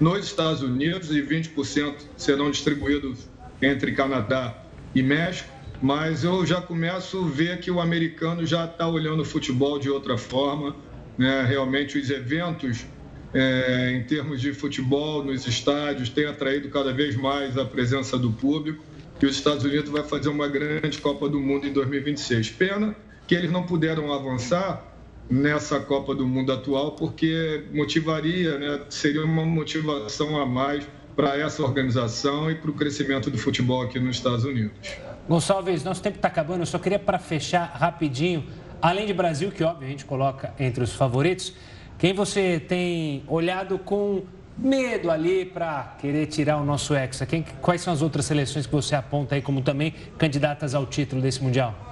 nos 0.00 0.24
Estados 0.24 0.62
Unidos 0.62 1.10
e 1.10 1.22
20% 1.22 1.94
serão 2.16 2.50
distribuídos 2.50 3.28
entre 3.60 3.92
Canadá 3.92 4.64
e 4.94 5.02
México. 5.02 5.50
Mas 5.82 6.24
eu 6.24 6.44
já 6.44 6.60
começo 6.60 7.24
a 7.24 7.28
ver 7.28 7.60
que 7.60 7.70
o 7.70 7.80
americano 7.80 8.44
já 8.46 8.64
está 8.64 8.88
olhando 8.88 9.20
o 9.20 9.24
futebol 9.24 9.78
de 9.78 9.88
outra 9.88 10.16
forma. 10.16 10.74
Né? 11.16 11.44
Realmente, 11.44 11.98
os 11.98 12.10
eventos 12.10 12.84
é, 13.32 13.92
em 13.92 14.02
termos 14.04 14.40
de 14.40 14.52
futebol 14.52 15.22
nos 15.24 15.46
estádios, 15.46 16.08
tem 16.08 16.26
atraído 16.26 16.68
cada 16.68 16.92
vez 16.92 17.16
mais 17.16 17.56
a 17.56 17.64
presença 17.64 18.18
do 18.18 18.32
público. 18.32 18.82
E 19.22 19.26
os 19.26 19.36
Estados 19.36 19.64
Unidos 19.64 19.90
vai 19.90 20.02
fazer 20.02 20.28
uma 20.28 20.48
grande 20.48 20.98
Copa 20.98 21.28
do 21.28 21.38
Mundo 21.38 21.66
em 21.66 21.72
2026. 21.72 22.50
Pena 22.50 22.96
que 23.26 23.34
eles 23.34 23.52
não 23.52 23.64
puderam 23.64 24.12
avançar 24.12 24.84
nessa 25.30 25.78
Copa 25.78 26.14
do 26.14 26.26
Mundo 26.26 26.52
atual, 26.52 26.92
porque 26.92 27.64
motivaria, 27.72 28.58
né, 28.58 28.80
seria 28.88 29.24
uma 29.24 29.44
motivação 29.44 30.40
a 30.40 30.44
mais 30.44 30.84
para 31.14 31.38
essa 31.38 31.62
organização 31.62 32.50
e 32.50 32.54
para 32.54 32.70
o 32.70 32.74
crescimento 32.74 33.30
do 33.30 33.38
futebol 33.38 33.82
aqui 33.82 34.00
nos 34.00 34.16
Estados 34.16 34.44
Unidos. 34.44 34.96
Gonçalves, 35.28 35.84
nosso 35.84 36.02
tempo 36.02 36.16
está 36.16 36.28
acabando. 36.28 36.62
Eu 36.62 36.66
só 36.66 36.78
queria, 36.78 36.98
para 36.98 37.18
fechar 37.18 37.66
rapidinho, 37.66 38.44
além 38.82 39.06
de 39.06 39.12
Brasil, 39.12 39.52
que 39.52 39.62
óbvio 39.62 39.86
a 39.86 39.90
gente 39.90 40.04
coloca 40.04 40.52
entre 40.58 40.82
os 40.82 40.92
favoritos, 40.92 41.54
quem 42.00 42.14
você 42.14 42.58
tem 42.58 43.22
olhado 43.28 43.78
com 43.78 44.24
medo 44.56 45.10
ali 45.10 45.44
para 45.44 45.96
querer 46.00 46.26
tirar 46.26 46.56
o 46.56 46.64
nosso 46.64 46.94
Hexa? 46.94 47.26
Quem, 47.26 47.44
quais 47.60 47.82
são 47.82 47.92
as 47.92 48.00
outras 48.00 48.24
seleções 48.24 48.66
que 48.66 48.72
você 48.72 48.94
aponta 48.94 49.34
aí 49.34 49.42
como 49.42 49.60
também 49.60 49.94
candidatas 50.16 50.74
ao 50.74 50.86
título 50.86 51.20
desse 51.20 51.42
Mundial? 51.42 51.90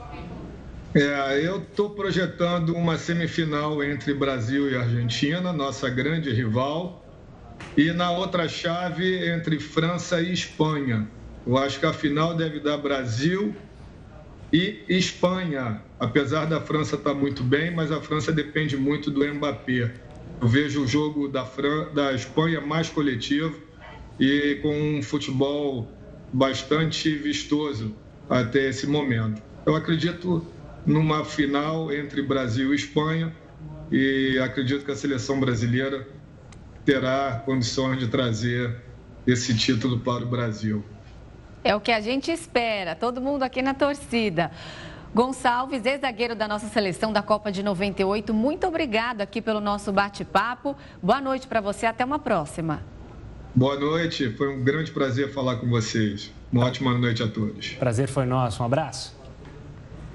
É, 0.94 1.46
eu 1.46 1.58
estou 1.58 1.90
projetando 1.90 2.74
uma 2.74 2.96
semifinal 2.96 3.84
entre 3.84 4.14
Brasil 4.14 4.70
e 4.70 4.76
Argentina, 4.76 5.52
nossa 5.52 5.90
grande 5.90 6.32
rival, 6.32 7.04
e 7.76 7.92
na 7.92 8.10
outra 8.10 8.48
chave 8.48 9.28
entre 9.28 9.60
França 9.60 10.22
e 10.22 10.32
Espanha. 10.32 11.06
Eu 11.46 11.58
acho 11.58 11.78
que 11.78 11.84
a 11.84 11.92
final 11.92 12.34
deve 12.34 12.60
dar 12.60 12.78
Brasil 12.78 13.54
e 14.52 14.84
Espanha, 14.88 15.82
apesar 15.98 16.46
da 16.46 16.61
França 16.61 16.96
estar 16.96 17.11
tá 17.11 17.16
muito 17.16 17.42
bem, 17.42 17.74
mas 17.74 17.92
a 17.92 18.00
França 18.00 18.32
depende 18.32 18.76
muito 18.76 19.11
do 19.11 19.26
Mbappé. 19.34 19.92
Eu 20.40 20.48
vejo 20.48 20.82
o 20.82 20.87
jogo 20.87 21.28
da, 21.28 21.44
Fran... 21.44 21.92
da 21.92 22.12
Espanha 22.12 22.61
mais 22.61 22.88
coletivo 22.88 23.61
e 24.18 24.58
com 24.62 24.98
um 24.98 25.02
futebol 25.02 25.90
bastante 26.32 27.14
vistoso 27.14 27.94
até 28.28 28.68
esse 28.68 28.87
momento. 28.87 29.42
Eu 29.66 29.74
acredito 29.74 30.46
numa 30.87 31.24
final 31.24 31.92
entre 31.92 32.22
Brasil 32.22 32.72
e 32.72 32.76
Espanha 32.76 33.34
e 33.90 34.38
acredito 34.38 34.84
que 34.84 34.90
a 34.90 34.96
seleção 34.96 35.38
brasileira 35.40 36.06
terá 36.84 37.42
condições 37.44 37.98
de 37.98 38.08
trazer 38.08 38.76
esse 39.26 39.54
título 39.54 39.98
para 40.00 40.24
o 40.24 40.26
Brasil. 40.26 40.82
É 41.68 41.76
o 41.76 41.81
que 41.83 41.92
a 41.92 42.00
gente 42.00 42.31
espera, 42.31 42.94
todo 42.94 43.20
mundo 43.20 43.42
aqui 43.42 43.61
na 43.61 43.74
torcida. 43.74 44.50
Gonçalves, 45.14 45.85
ex-zagueiro 45.85 46.35
da 46.35 46.48
nossa 46.48 46.66
seleção 46.66 47.12
da 47.12 47.20
Copa 47.20 47.52
de 47.52 47.62
98, 47.62 48.33
muito 48.33 48.66
obrigado 48.66 49.20
aqui 49.20 49.42
pelo 49.42 49.61
nosso 49.61 49.92
bate-papo. 49.92 50.74
Boa 51.02 51.20
noite 51.20 51.46
para 51.46 51.61
você, 51.61 51.85
até 51.85 52.07
uma 52.07 52.18
próxima. 52.18 52.83
Boa 53.54 53.78
noite, 53.78 54.31
foi 54.31 54.48
um 54.48 54.64
grande 54.64 54.92
prazer 54.92 55.31
falar 55.31 55.57
com 55.57 55.68
vocês. 55.68 56.33
Uma 56.50 56.64
ótima 56.64 56.96
noite 56.96 57.22
a 57.22 57.28
todos. 57.28 57.74
Prazer 57.74 58.09
foi 58.09 58.24
nosso, 58.24 58.62
um 58.62 58.64
abraço. 58.64 59.14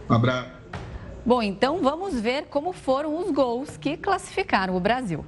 Um 0.09 0.13
abraço. 0.15 0.49
Bom, 1.23 1.43
então 1.43 1.83
vamos 1.83 2.19
ver 2.19 2.45
como 2.49 2.73
foram 2.73 3.15
os 3.19 3.29
gols 3.29 3.77
que 3.77 3.95
classificaram 3.95 4.75
o 4.75 4.79
Brasil. 4.79 5.23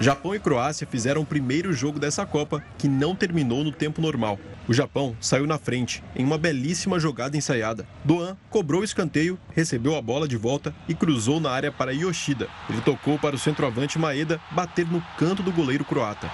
Japão 0.00 0.34
e 0.34 0.40
Croácia 0.40 0.86
fizeram 0.86 1.22
o 1.22 1.26
primeiro 1.26 1.72
jogo 1.72 1.98
dessa 1.98 2.26
Copa 2.26 2.62
que 2.76 2.88
não 2.88 3.14
terminou 3.14 3.62
no 3.62 3.70
tempo 3.70 4.00
normal. 4.00 4.38
O 4.66 4.72
Japão 4.72 5.16
saiu 5.20 5.46
na 5.46 5.58
frente 5.58 6.02
em 6.16 6.24
uma 6.24 6.38
belíssima 6.38 6.98
jogada 6.98 7.36
ensaiada. 7.36 7.86
Doan 8.04 8.36
cobrou 8.50 8.80
o 8.80 8.84
escanteio, 8.84 9.38
recebeu 9.54 9.96
a 9.96 10.02
bola 10.02 10.26
de 10.26 10.36
volta 10.36 10.74
e 10.88 10.94
cruzou 10.94 11.40
na 11.40 11.50
área 11.50 11.70
para 11.70 11.92
Yoshida. 11.92 12.48
Ele 12.68 12.80
tocou 12.80 13.18
para 13.18 13.36
o 13.36 13.38
centroavante 13.38 13.98
Maeda 13.98 14.40
bater 14.50 14.86
no 14.86 15.02
canto 15.18 15.42
do 15.42 15.52
goleiro 15.52 15.84
croata. 15.84 16.30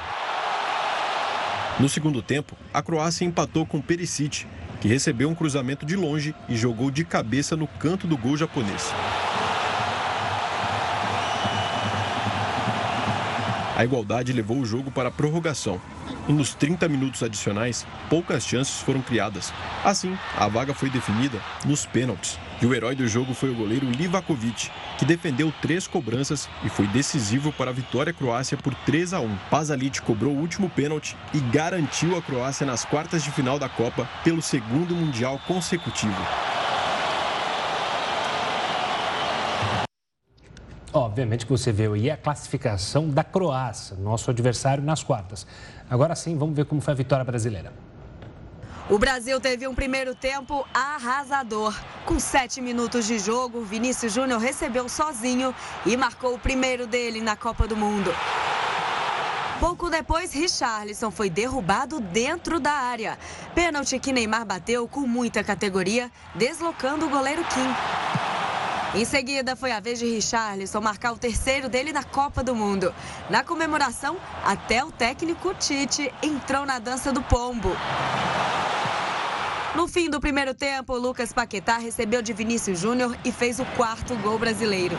No 1.81 1.89
segundo 1.89 2.21
tempo, 2.21 2.57
a 2.75 2.83
Croácia 2.83 3.25
empatou 3.25 3.65
com 3.65 3.81
Perisic, 3.81 4.47
que 4.81 4.89
recebeu 4.89 5.29
um 5.29 5.35
cruzamento 5.35 5.87
de 5.87 5.97
longe 5.97 6.35
e 6.49 6.57
jogou 6.57 6.91
de 6.91 7.05
cabeça 7.05 7.57
no 7.57 7.67
canto 7.67 8.07
do 8.07 8.17
gol 8.17 8.37
japonês. 8.37 8.93
A 13.79 13.85
igualdade 13.85 14.33
levou 14.33 14.59
o 14.59 14.67
jogo 14.67 14.91
para 14.91 15.09
a 15.09 15.13
prorrogação. 15.13 15.81
E 16.29 16.33
nos 16.33 16.53
30 16.53 16.89
minutos 16.89 17.23
adicionais, 17.23 17.87
poucas 18.11 18.45
chances 18.45 18.81
foram 18.81 19.01
criadas. 19.01 19.53
Assim, 19.85 20.19
a 20.37 20.49
vaga 20.49 20.75
foi 20.75 20.91
definida 20.91 21.41
nos 21.65 21.87
pênaltis. 21.87 22.41
E 22.61 22.67
o 22.67 22.75
herói 22.75 22.97
do 22.97 23.07
jogo 23.07 23.33
foi 23.35 23.51
o 23.51 23.55
goleiro 23.55 23.89
Livakovic, 23.89 24.69
que 24.99 25.05
defendeu 25.05 25.55
três 25.63 25.87
cobranças 25.87 26.49
e 26.65 26.69
foi 26.69 26.89
decisivo 26.89 27.53
para 27.53 27.71
a 27.71 27.73
vitória 27.73 28.13
croácia 28.13 28.57
por 28.57 28.75
3 28.75 29.15
a 29.15 29.21
1. 29.21 29.37
Pasalic 29.49 30.03
cobrou 30.03 30.35
o 30.35 30.41
último 30.41 30.69
pênalti 30.69 31.17
e 31.33 31.39
garantiu 31.39 32.19
a 32.19 32.21
Croácia 32.21 32.67
nas 32.67 32.85
quartas 32.85 33.23
de 33.23 33.31
final 33.31 33.61
da 33.61 33.69
Copa 33.69 34.09
pelo 34.25 34.43
segundo 34.43 34.93
Mundial 34.93 35.41
consecutivo. 35.47 36.21
Obviamente 40.93 41.45
que 41.45 41.53
você 41.53 41.71
vê 41.71 41.87
aí 41.87 42.11
a 42.11 42.17
classificação 42.17 43.09
da 43.09 43.23
Croácia, 43.23 43.97
nosso 43.97 44.31
adversário 44.31 44.83
nas 44.83 45.03
quartas. 45.03 45.47
Agora 45.89 46.15
sim, 46.15 46.37
vamos 46.37 46.57
ver 46.57 46.65
como 46.65 46.81
foi 46.81 46.93
a 46.93 46.97
vitória 46.97 47.25
brasileira. 47.25 47.73
O 48.89 48.99
Brasil 48.99 49.39
teve 49.39 49.69
um 49.69 49.75
primeiro 49.75 50.15
tempo 50.15 50.67
arrasador. 50.73 51.79
Com 52.07 52.19
sete 52.19 52.59
minutos 52.63 53.07
de 53.07 53.19
jogo, 53.19 53.63
Vinícius 53.63 54.15
Júnior 54.15 54.41
recebeu 54.41 54.89
sozinho 54.89 55.55
e 55.85 55.95
marcou 55.95 56.35
o 56.35 56.39
primeiro 56.39 56.87
dele 56.87 57.21
na 57.21 57.37
Copa 57.37 57.69
do 57.69 57.77
Mundo. 57.77 58.11
Pouco 59.61 59.91
depois, 59.91 60.33
Richarlison 60.33 61.11
foi 61.11 61.29
derrubado 61.29 62.01
dentro 62.01 62.59
da 62.59 62.73
área. 62.73 63.19
Pênalti 63.55 63.99
que 63.99 64.13
Neymar 64.13 64.47
bateu 64.47 64.89
com 64.89 65.01
muita 65.01 65.45
categoria, 65.45 66.11
deslocando 66.35 67.05
o 67.07 67.11
goleiro 67.11 67.45
Kim. 67.45 67.98
Em 68.95 69.05
seguida, 69.05 69.55
foi 69.55 69.71
a 69.71 69.81
vez 69.81 69.99
de 69.99 70.07
Richarlison 70.07 70.81
marcar 70.81 71.13
o 71.13 71.19
terceiro 71.19 71.69
dele 71.69 71.93
na 71.93 72.03
Copa 72.03 72.43
do 72.43 72.55
Mundo. 72.55 72.95
Na 73.29 73.45
comemoração, 73.45 74.17
até 74.45 74.83
o 74.83 74.91
técnico 74.91 75.55
Tite 75.55 76.13
entrou 76.23 76.65
na 76.65 76.79
dança 76.79 77.13
do 77.13 77.23
pombo. 77.23 77.71
No 79.75 79.87
fim 79.87 80.09
do 80.09 80.19
primeiro 80.19 80.55
tempo, 80.55 80.97
Lucas 80.97 81.35
Paquetá 81.35 81.77
recebeu 81.77 82.23
de 82.23 82.33
Vinícius 82.33 82.81
Júnior 82.81 83.17
e 83.25 83.31
fez 83.31 83.61
o 83.61 83.65
quarto 83.77 84.17
gol 84.17 84.39
brasileiro. 84.39 84.97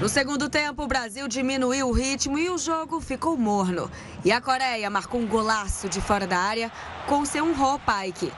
No 0.00 0.08
segundo 0.08 0.50
tempo, 0.50 0.82
o 0.82 0.88
Brasil 0.88 1.28
diminuiu 1.28 1.88
o 1.88 1.92
ritmo 1.92 2.36
e 2.36 2.50
o 2.50 2.58
jogo 2.58 3.00
ficou 3.00 3.38
morno. 3.38 3.88
E 4.24 4.32
a 4.32 4.40
Coreia 4.40 4.90
marcou 4.90 5.20
um 5.20 5.26
golaço 5.26 5.88
de 5.88 6.00
fora 6.00 6.26
da 6.26 6.38
área 6.38 6.72
com 7.06 7.24
seu 7.24 7.48
Ho 7.48 7.78
Paik. 7.78 8.32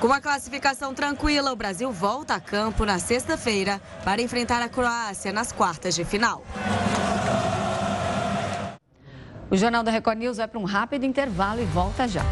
Com 0.00 0.12
a 0.12 0.20
classificação 0.20 0.94
tranquila, 0.94 1.52
o 1.52 1.56
Brasil 1.56 1.90
volta 1.90 2.34
a 2.34 2.40
campo 2.40 2.84
na 2.84 2.98
sexta-feira 2.98 3.80
para 4.04 4.22
enfrentar 4.22 4.62
a 4.62 4.68
Croácia 4.68 5.32
nas 5.32 5.50
quartas 5.50 5.94
de 5.94 6.04
final. 6.04 6.44
O 9.50 9.56
Jornal 9.56 9.82
da 9.82 9.90
Record 9.90 10.18
News 10.18 10.36
vai 10.36 10.46
para 10.46 10.60
um 10.60 10.64
rápido 10.64 11.04
intervalo 11.04 11.60
e 11.60 11.64
volta 11.64 12.06
já. 12.06 12.22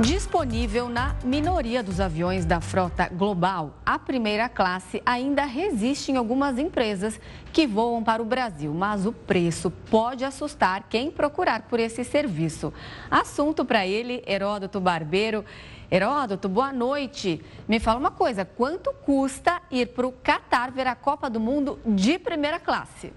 Disponível 0.00 0.90
na 0.90 1.16
minoria 1.24 1.82
dos 1.82 2.00
aviões 2.00 2.44
da 2.44 2.60
frota 2.60 3.08
global, 3.08 3.80
a 3.84 3.98
primeira 3.98 4.46
classe 4.46 5.00
ainda 5.06 5.46
resiste 5.46 6.12
em 6.12 6.16
algumas 6.16 6.58
empresas 6.58 7.18
que 7.50 7.66
voam 7.66 8.04
para 8.04 8.20
o 8.20 8.26
Brasil, 8.26 8.74
mas 8.74 9.06
o 9.06 9.12
preço 9.12 9.70
pode 9.70 10.22
assustar 10.22 10.84
quem 10.90 11.10
procurar 11.10 11.62
por 11.62 11.80
esse 11.80 12.04
serviço. 12.04 12.74
Assunto 13.10 13.64
para 13.64 13.86
ele, 13.86 14.22
Heródoto 14.26 14.78
Barbeiro. 14.80 15.42
Heródoto, 15.90 16.46
boa 16.46 16.74
noite. 16.74 17.40
Me 17.66 17.80
fala 17.80 17.98
uma 17.98 18.10
coisa: 18.10 18.44
quanto 18.44 18.92
custa 18.92 19.62
ir 19.70 19.86
para 19.88 20.06
o 20.06 20.12
Catar 20.12 20.72
ver 20.72 20.88
a 20.88 20.94
Copa 20.94 21.30
do 21.30 21.40
Mundo 21.40 21.78
de 21.86 22.18
primeira 22.18 22.60
classe? 22.60 23.14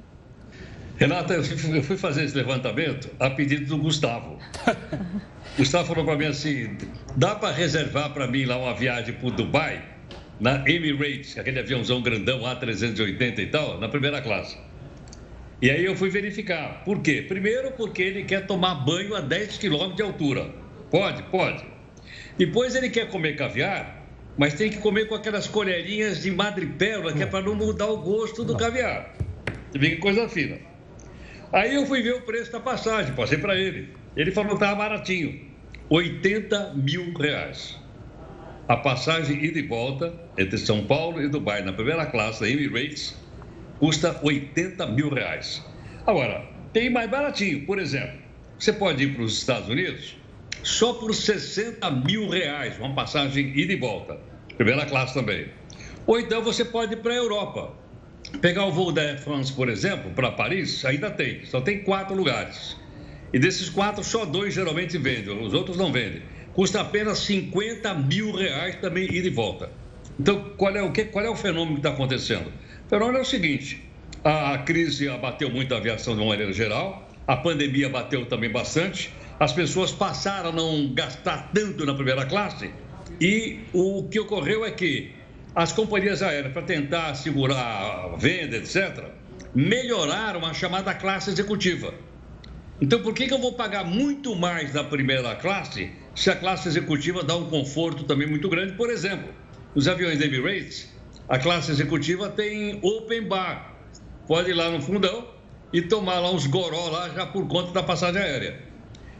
Renata, 0.96 1.34
eu 1.34 1.84
fui 1.84 1.98
fazer 1.98 2.24
esse 2.24 2.38
levantamento 2.38 3.10
a 3.20 3.30
pedido 3.30 3.66
do 3.66 3.78
Gustavo. 3.78 4.38
Gustavo 5.60 5.90
falou 5.90 6.06
para 6.06 6.16
mim 6.16 6.26
assim: 6.26 6.78
dá 7.18 7.36
para 7.36 7.54
reservar 7.54 8.14
para 8.14 8.26
mim 8.28 8.46
lá 8.46 8.58
uma 8.58 8.74
viagem 8.74 9.14
para 9.14 9.30
Dubai, 9.32 9.84
na 10.40 10.64
Emirates, 10.66 11.38
aquele 11.38 11.60
aviãozão 11.60 12.02
grandão 12.02 12.44
A380 12.44 13.40
e 13.40 13.48
tal, 13.48 13.78
na 13.78 13.90
primeira 13.90 14.22
classe. 14.22 14.58
E 15.62 15.70
aí 15.70 15.84
eu 15.84 15.98
fui 15.98 16.10
verificar. 16.10 16.82
Por 16.86 17.02
quê? 17.02 17.26
Primeiro, 17.28 17.72
porque 17.72 18.02
ele 18.02 18.24
quer 18.24 18.48
tomar 18.48 18.74
banho 18.86 19.14
a 19.14 19.20
10 19.20 19.58
quilômetros 19.58 19.98
de 19.98 20.02
altura. 20.02 20.50
Pode? 20.90 21.24
Pode. 21.24 21.66
Depois 22.38 22.74
ele 22.74 22.90
quer 22.90 23.10
comer 23.10 23.36
caviar, 23.36 24.08
mas 24.38 24.54
tem 24.54 24.70
que 24.70 24.78
comer 24.78 25.10
com 25.10 25.16
aquelas 25.16 25.46
colherinhas 25.46 26.22
de 26.22 26.32
madrepérola, 26.32 27.12
que 27.12 27.22
é 27.22 27.26
para 27.26 27.44
não 27.44 27.54
mudar 27.54 27.88
o 27.88 27.98
gosto 27.98 28.46
do 28.46 28.56
caviar. 28.56 29.14
Você 29.74 29.78
que 29.78 29.98
coisa 29.98 30.30
fina. 30.30 30.58
Aí 31.52 31.76
eu 31.76 31.86
fui 31.86 32.02
ver 32.02 32.14
o 32.14 32.22
preço 32.22 32.50
da 32.50 32.62
passagem, 32.62 33.14
passei 33.14 33.38
para 33.38 33.58
ele. 33.58 33.90
Ele 34.16 34.32
falou 34.32 34.52
que 34.52 34.64
estava 34.64 34.76
baratinho. 34.76 35.49
80 35.92 36.76
mil 36.76 37.12
reais. 37.16 37.76
A 38.68 38.78
passagem 38.78 39.44
ida 39.44 39.58
e 39.58 39.66
volta 39.66 40.14
entre 40.38 40.56
São 40.60 40.86
Paulo 40.86 41.20
e 41.20 41.28
Dubai 41.28 41.64
na 41.64 41.74
primeira 41.74 42.06
classe 42.06 42.42
da 42.42 42.48
Emirates 42.48 43.18
custa 43.80 44.20
80 44.22 44.86
mil 44.86 45.10
reais. 45.10 45.66
Agora, 46.06 46.46
tem 46.74 46.92
mais 46.92 47.10
baratinho, 47.10 47.66
por 47.66 47.80
exemplo, 47.80 48.20
você 48.60 48.72
pode 48.72 49.04
ir 49.04 49.16
para 49.16 49.24
os 49.24 49.40
Estados 49.40 49.68
Unidos 49.68 50.16
só 50.62 50.94
por 50.94 51.16
60 51.16 51.90
mil 51.90 52.30
reais, 52.30 52.78
uma 52.78 52.94
passagem 52.94 53.58
ida 53.58 53.74
e 53.74 53.76
volta, 53.76 54.20
primeira 54.58 54.86
classe 54.86 55.16
também. 55.16 55.48
Ou 56.06 56.20
então 56.20 56.44
você 56.44 56.64
pode 56.64 56.94
ir 56.94 56.98
para 56.98 57.14
a 57.14 57.18
Europa. 57.18 57.74
Pegar 58.42 58.66
o 58.66 58.72
voo 58.72 58.92
da 58.92 59.02
Air 59.02 59.20
France, 59.20 59.52
por 59.52 59.68
exemplo, 59.68 60.12
para 60.12 60.32
Paris, 60.32 60.86
ainda 60.86 61.10
tem, 61.10 61.44
só 61.46 61.62
tem 61.62 61.82
quatro 61.82 62.16
lugares. 62.16 62.78
E 63.32 63.40
desses 63.40 63.70
quatro, 63.70 64.04
só 64.04 64.26
dois 64.26 64.54
geralmente 64.54 64.98
vendem, 64.98 65.46
os 65.46 65.54
outros 65.54 65.78
não 65.78 65.92
vendem. 65.92 66.22
Custa 66.54 66.82
apenas 66.82 67.20
50 67.20 67.94
mil 67.94 68.32
reais 68.32 68.76
também 68.78 69.04
ir 69.04 69.26
e 69.26 69.30
volta. 69.30 69.72
Então, 70.20 70.52
qual 70.58 70.76
é 70.76 70.82
o, 70.82 70.92
que, 70.92 71.06
qual 71.06 71.24
é 71.24 71.30
o 71.30 71.36
fenômeno 71.36 71.74
que 71.74 71.80
está 71.80 71.92
acontecendo? 71.92 72.52
O 72.86 72.90
fenômeno 72.90 73.20
é 73.20 73.22
o 73.22 73.26
seguinte: 73.26 73.84
a 74.24 74.58
crise 74.58 75.08
abateu 75.08 75.50
muito 75.50 75.74
a 75.74 75.78
aviação 75.78 76.16
de 76.16 76.22
uma 76.22 76.30
maneira 76.30 76.52
geral, 76.52 77.08
a 77.28 77.38
pandemia 77.38 77.88
abateu 77.88 78.26
também 78.26 78.52
bastante, 78.52 79.14
as 79.40 79.54
pessoas 79.54 79.92
passaram 79.92 80.50
a 80.50 80.52
não 80.52 80.94
gastar 80.94 81.52
tanto 81.54 81.86
na 81.86 81.94
primeira 81.94 82.26
classe, 82.26 82.72
e 83.22 83.60
o 83.72 84.08
que 84.10 84.20
ocorreu 84.20 84.66
é 84.66 84.72
que 84.72 85.14
as 85.56 85.72
companhias 85.72 86.22
aéreas, 86.22 86.52
para 86.52 86.64
tentar 86.64 87.16
segurar 87.16 88.12
a 88.14 88.16
venda, 88.18 88.58
etc., 88.58 89.06
melhoraram 89.56 90.46
a 90.46 90.54
chamada 90.54 90.94
classe 90.94 91.30
executiva. 91.30 91.94
Então, 92.82 93.02
por 93.02 93.14
que, 93.14 93.28
que 93.28 93.34
eu 93.34 93.40
vou 93.40 93.54
pagar 93.54 93.84
muito 93.84 94.34
mais 94.36 94.74
na 94.74 94.86
primeira 94.86 95.36
classe 95.36 95.92
se 96.16 96.30
a 96.30 96.36
classe 96.36 96.70
executiva 96.70 97.22
dá 97.24 97.36
um 97.36 97.50
conforto 97.50 98.06
também 98.06 98.26
muito 98.26 98.48
grande? 98.48 98.74
Por 98.74 98.90
exemplo, 98.90 99.34
nos 99.76 99.86
aviões 99.88 100.18
da 100.18 100.26
Emirates, 100.26 100.88
a 101.28 101.38
classe 101.38 101.72
executiva 101.72 102.30
tem 102.30 102.80
open 102.82 103.24
bar. 103.24 103.76
Pode 104.26 104.52
ir 104.52 104.54
lá 104.54 104.70
no 104.70 104.82
fundão 104.82 105.28
e 105.74 105.82
tomar 105.82 106.20
lá 106.20 106.32
uns 106.32 106.48
goró 106.48 106.88
lá 106.88 107.10
já 107.10 107.26
por 107.26 107.46
conta 107.50 107.74
da 107.74 107.84
passagem 107.84 108.22
aérea. 108.22 108.62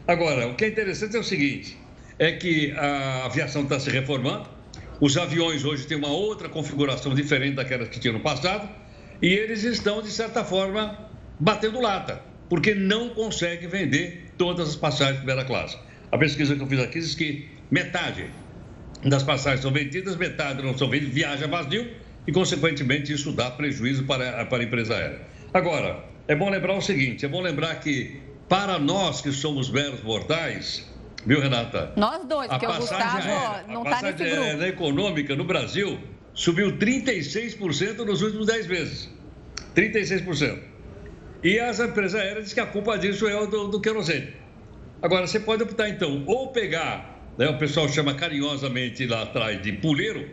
Agora, 0.08 0.48
o 0.48 0.54
que 0.54 0.64
é 0.64 0.68
interessante 0.68 1.14
é 1.16 1.20
o 1.20 1.24
seguinte, 1.24 1.76
é 2.18 2.32
que 2.32 2.72
a 2.72 3.26
aviação 3.26 3.64
está 3.64 3.78
se 3.78 3.90
reformando, 3.90 4.48
os 4.98 5.18
aviões 5.18 5.66
hoje 5.66 5.86
têm 5.86 5.98
uma 5.98 6.08
outra 6.08 6.48
configuração 6.48 7.14
diferente 7.14 7.56
daquelas 7.56 7.88
que 7.88 8.00
tinham 8.00 8.14
no 8.14 8.20
passado, 8.20 8.68
e 9.20 9.28
eles 9.28 9.64
estão, 9.64 10.00
de 10.00 10.10
certa 10.10 10.42
forma, 10.42 11.10
batendo 11.38 11.78
lata 11.78 12.29
porque 12.50 12.74
não 12.74 13.10
consegue 13.10 13.68
vender 13.68 14.24
todas 14.36 14.70
as 14.70 14.76
passagens 14.76 15.14
de 15.14 15.24
primeira 15.24 15.44
classe. 15.44 15.78
A 16.10 16.18
pesquisa 16.18 16.56
que 16.56 16.60
eu 16.60 16.66
fiz 16.66 16.80
aqui 16.80 16.98
diz 16.98 17.14
que 17.14 17.48
metade 17.70 18.26
das 19.04 19.22
passagens 19.22 19.62
são 19.62 19.70
vendidas, 19.70 20.16
metade 20.16 20.60
não 20.60 20.76
são 20.76 20.90
vendidas, 20.90 21.14
viaja 21.14 21.46
vazio 21.46 21.88
e, 22.26 22.32
consequentemente, 22.32 23.12
isso 23.12 23.30
dá 23.32 23.50
prejuízo 23.52 24.04
para, 24.04 24.44
para 24.44 24.58
a 24.58 24.64
empresa 24.64 24.96
aérea. 24.96 25.20
Agora, 25.54 26.04
é 26.26 26.34
bom 26.34 26.50
lembrar 26.50 26.74
o 26.74 26.80
seguinte: 26.82 27.24
é 27.24 27.28
bom 27.28 27.40
lembrar 27.40 27.76
que, 27.76 28.20
para 28.48 28.80
nós 28.80 29.20
que 29.20 29.30
somos 29.30 29.70
meros 29.70 30.02
mortais, 30.02 30.84
viu, 31.24 31.40
Renata? 31.40 31.92
Nós 31.96 32.26
dois, 32.26 32.48
porque 32.48 32.66
o 32.66 32.74
Gustavo 32.74 33.28
aérea, 33.28 33.64
não 33.68 33.84
está 33.84 34.02
nesse 34.02 34.24
grupo. 34.24 34.36
A 34.36 34.44
passagem 34.44 34.68
econômica 34.68 35.36
no 35.36 35.44
Brasil 35.44 36.00
subiu 36.34 36.76
36% 36.78 37.98
nos 37.98 38.22
últimos 38.22 38.46
10 38.46 38.66
meses. 38.66 39.10
36%. 39.76 40.69
E 41.42 41.58
as 41.58 41.80
empresas 41.80 42.20
aéreas 42.20 42.44
dizem 42.44 42.54
que 42.54 42.60
a 42.60 42.66
culpa 42.66 42.98
disso 42.98 43.26
é 43.26 43.46
do, 43.46 43.68
do 43.68 43.80
querosene. 43.80 44.34
Agora, 45.02 45.26
você 45.26 45.40
pode 45.40 45.62
optar, 45.62 45.88
então, 45.88 46.22
ou 46.26 46.48
pegar, 46.48 47.18
né, 47.38 47.48
o 47.48 47.56
pessoal 47.56 47.88
chama 47.88 48.14
carinhosamente 48.14 49.06
lá 49.06 49.22
atrás 49.22 49.62
de 49.62 49.72
puleiro, 49.72 50.28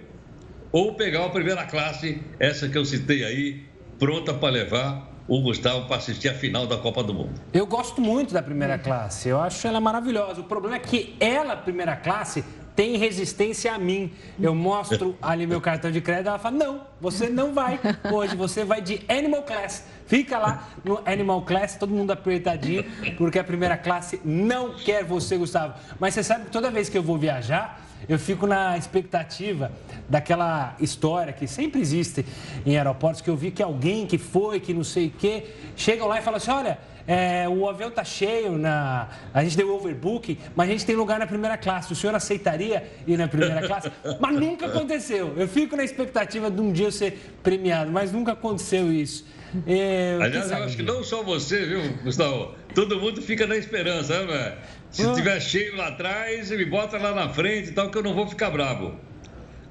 ou 0.71 0.95
pegar 0.95 1.25
a 1.25 1.29
primeira 1.29 1.65
classe, 1.65 2.21
essa 2.37 2.67
que 2.67 2.77
eu 2.77 2.83
citei 2.83 3.23
aí, 3.23 3.63
pronta 3.97 4.33
para 4.33 4.49
levar 4.49 5.09
o 5.27 5.41
Gustavo 5.41 5.87
para 5.87 5.97
assistir 5.97 6.27
a 6.29 6.33
final 6.33 6.67
da 6.67 6.77
Copa 6.77 7.01
do 7.03 7.13
Mundo. 7.13 7.39
Eu 7.53 7.65
gosto 7.65 8.01
muito 8.01 8.33
da 8.33 8.41
primeira 8.41 8.77
classe, 8.77 9.29
eu 9.29 9.39
acho 9.39 9.65
ela 9.65 9.79
maravilhosa. 9.79 10.41
O 10.41 10.43
problema 10.43 10.75
é 10.75 10.79
que 10.79 11.15
ela, 11.19 11.55
primeira 11.55 11.95
classe, 11.95 12.43
tem 12.77 12.95
resistência 12.95 13.73
a 13.73 13.79
mim. 13.79 14.13
Eu 14.39 14.53
mostro 14.53 15.17
ali 15.19 15.47
meu 15.47 15.59
cartão 15.59 15.91
de 15.91 15.99
crédito, 15.99 16.27
ela 16.27 16.37
fala: 16.37 16.55
não, 16.55 16.81
você 17.01 17.27
não 17.27 17.51
vai 17.51 17.79
hoje, 18.13 18.35
você 18.35 18.63
vai 18.63 18.81
de 18.81 19.01
Animal 19.09 19.41
Class. 19.41 19.83
Fica 20.05 20.37
lá 20.37 20.69
no 20.85 21.01
Animal 21.03 21.41
Class, 21.41 21.75
todo 21.75 21.93
mundo 21.93 22.11
apertadinho, 22.11 22.85
porque 23.17 23.39
a 23.39 23.43
primeira 23.43 23.75
classe 23.75 24.21
não 24.23 24.75
quer 24.75 25.03
você, 25.03 25.35
Gustavo. 25.35 25.73
Mas 25.99 26.13
você 26.13 26.23
sabe 26.23 26.45
que 26.45 26.51
toda 26.51 26.71
vez 26.71 26.87
que 26.87 26.97
eu 26.97 27.03
vou 27.03 27.17
viajar, 27.17 27.81
eu 28.07 28.17
fico 28.17 28.47
na 28.47 28.77
expectativa 28.77 29.71
daquela 30.07 30.75
história 30.79 31.33
que 31.33 31.47
sempre 31.47 31.81
existe 31.81 32.25
em 32.65 32.77
aeroportos, 32.77 33.21
que 33.21 33.29
eu 33.29 33.35
vi 33.35 33.51
que 33.51 33.61
alguém 33.61 34.05
que 34.05 34.17
foi, 34.17 34.59
que 34.59 34.73
não 34.73 34.83
sei 34.83 35.07
o 35.07 35.11
quê, 35.11 35.45
chegam 35.75 36.07
lá 36.07 36.19
e 36.19 36.21
falam 36.21 36.37
assim: 36.37 36.51
olha 36.51 36.77
é, 37.07 37.47
o 37.47 37.69
avião 37.69 37.87
está 37.87 38.03
cheio, 38.03 38.57
na, 38.57 39.07
a 39.33 39.41
gente 39.41 39.55
deu 39.55 39.73
overbooking, 39.73 40.37
mas 40.53 40.67
a 40.67 40.71
gente 40.73 40.85
tem 40.85 40.93
lugar 40.93 41.17
na 41.17 41.25
primeira 41.25 41.57
classe. 41.57 41.93
O 41.93 41.95
senhor 41.95 42.13
aceitaria 42.13 42.83
ir 43.07 43.17
na 43.17 43.29
primeira 43.29 43.65
classe? 43.65 43.89
Mas 44.19 44.35
nunca 44.35 44.65
aconteceu. 44.65 45.33
Eu 45.37 45.47
fico 45.47 45.77
na 45.77 45.85
expectativa 45.85 46.51
de 46.51 46.59
um 46.59 46.71
dia 46.71 46.87
eu 46.87 46.91
ser 46.91 47.17
premiado, 47.41 47.89
mas 47.91 48.11
nunca 48.11 48.33
aconteceu 48.33 48.91
isso. 48.91 49.25
É, 49.65 50.17
Aliás, 50.21 50.51
eu 50.51 50.57
acho 50.57 50.75
que 50.75 50.83
não 50.83 51.03
só 51.03 51.23
você, 51.23 51.65
viu, 51.65 51.81
Gustavo? 52.03 52.53
Todo 52.77 52.99
mundo 52.99 53.23
fica 53.23 53.47
na 53.47 53.57
esperança, 53.57 54.23
né? 54.27 54.53
Se 54.91 55.01
estiver 55.01 55.41
cheio 55.41 55.75
lá 55.75 55.87
atrás, 55.87 56.51
me 56.51 56.63
bota 56.63 56.99
lá 56.99 57.11
na 57.11 57.27
frente 57.27 57.69
e 57.69 57.71
tal, 57.71 57.89
que 57.89 57.97
eu 57.97 58.03
não 58.03 58.13
vou 58.13 58.27
ficar 58.27 58.51
bravo. 58.51 58.95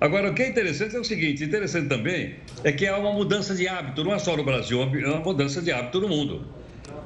Agora, 0.00 0.32
o 0.32 0.34
que 0.34 0.42
é 0.42 0.48
interessante 0.48 0.96
é 0.96 0.98
o 0.98 1.04
seguinte: 1.04 1.44
interessante 1.44 1.88
também 1.88 2.34
é 2.64 2.72
que 2.72 2.84
há 2.84 2.98
uma 2.98 3.12
mudança 3.12 3.54
de 3.54 3.68
hábito, 3.68 4.02
não 4.02 4.12
é 4.12 4.18
só 4.18 4.36
no 4.36 4.42
Brasil, 4.42 4.82
é 4.82 5.08
uma 5.08 5.20
mudança 5.20 5.62
de 5.62 5.70
hábito 5.70 6.00
no 6.00 6.08
mundo. 6.08 6.48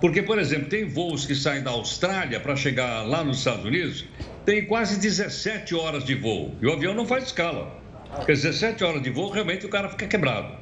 Porque, 0.01 0.23
por 0.23 0.39
exemplo, 0.39 0.71
tem 0.71 0.89
voos 0.89 1.27
que 1.27 1.35
saem 1.35 1.63
da 1.63 1.73
Austrália 1.73 2.41
para 2.41 2.57
chegar 2.57 3.07
lá 3.07 3.23
nos 3.23 3.37
Estados 3.37 3.67
Unidos, 3.67 4.07
tem 4.47 4.65
quase 4.65 4.99
17 4.99 5.75
horas 5.75 6.03
de 6.03 6.15
voo. 6.15 6.57
E 6.63 6.67
o 6.67 6.73
avião 6.73 6.95
não 6.95 7.05
faz 7.05 7.25
escala. 7.25 7.79
Porque 8.17 8.33
17 8.33 8.83
horas 8.83 9.03
de 9.03 9.11
voo, 9.11 9.29
realmente 9.29 9.67
o 9.67 9.69
cara 9.69 9.91
fica 9.91 10.07
quebrado. 10.07 10.60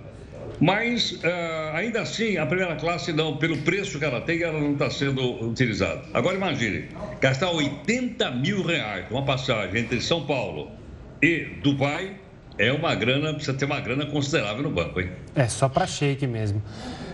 Mas, 0.61 1.13
uh, 1.13 1.75
ainda 1.75 2.03
assim, 2.03 2.37
a 2.37 2.45
primeira 2.45 2.75
classe, 2.77 3.13
não, 3.13 3.37
pelo 3.37 3.59
preço 3.59 3.99
que 3.99 4.05
ela 4.05 4.21
tem, 4.21 4.43
ela 4.43 4.59
não 4.59 4.73
está 4.73 4.91
sendo 4.91 5.45
utilizada. 5.45 6.03
Agora, 6.13 6.37
imagine, 6.37 6.89
gastar 7.21 7.51
80 7.51 8.31
mil 8.33 8.63
reais 8.63 9.07
uma 9.11 9.25
passagem 9.25 9.81
entre 9.81 10.01
São 10.01 10.27
Paulo 10.27 10.71
e 11.23 11.45
Dubai 11.63 12.17
é 12.59 12.73
uma 12.73 12.95
grana, 12.95 13.33
precisa 13.33 13.57
ter 13.57 13.65
uma 13.65 13.81
grana 13.81 14.05
considerável 14.07 14.65
no 14.65 14.71
banco, 14.71 15.01
hein? 15.01 15.13
É, 15.35 15.47
só 15.47 15.69
para 15.69 15.87
shake 15.87 16.27
mesmo. 16.27 16.61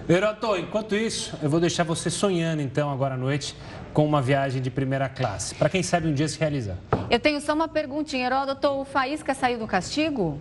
Heroto, 0.08 0.56
enquanto 0.56 0.94
isso, 0.96 1.38
eu 1.42 1.50
vou 1.50 1.60
deixar 1.60 1.84
você 1.84 2.10
sonhando 2.10 2.62
então 2.62 2.90
agora 2.90 3.14
à 3.14 3.16
noite 3.16 3.54
com 3.92 4.04
uma 4.06 4.20
viagem 4.20 4.60
de 4.60 4.70
primeira 4.70 5.08
classe. 5.08 5.54
Para 5.54 5.68
quem 5.68 5.82
sabe 5.82 6.08
um 6.08 6.14
dia 6.14 6.28
se 6.28 6.38
realizar. 6.38 6.76
Eu 7.10 7.20
tenho 7.20 7.40
só 7.40 7.54
uma 7.54 7.68
perguntinha, 7.68 8.26
Heródoto. 8.26 8.68
O 8.68 8.84
Faísca 8.84 9.34
saiu 9.34 9.58
do 9.58 9.66
castigo? 9.66 10.40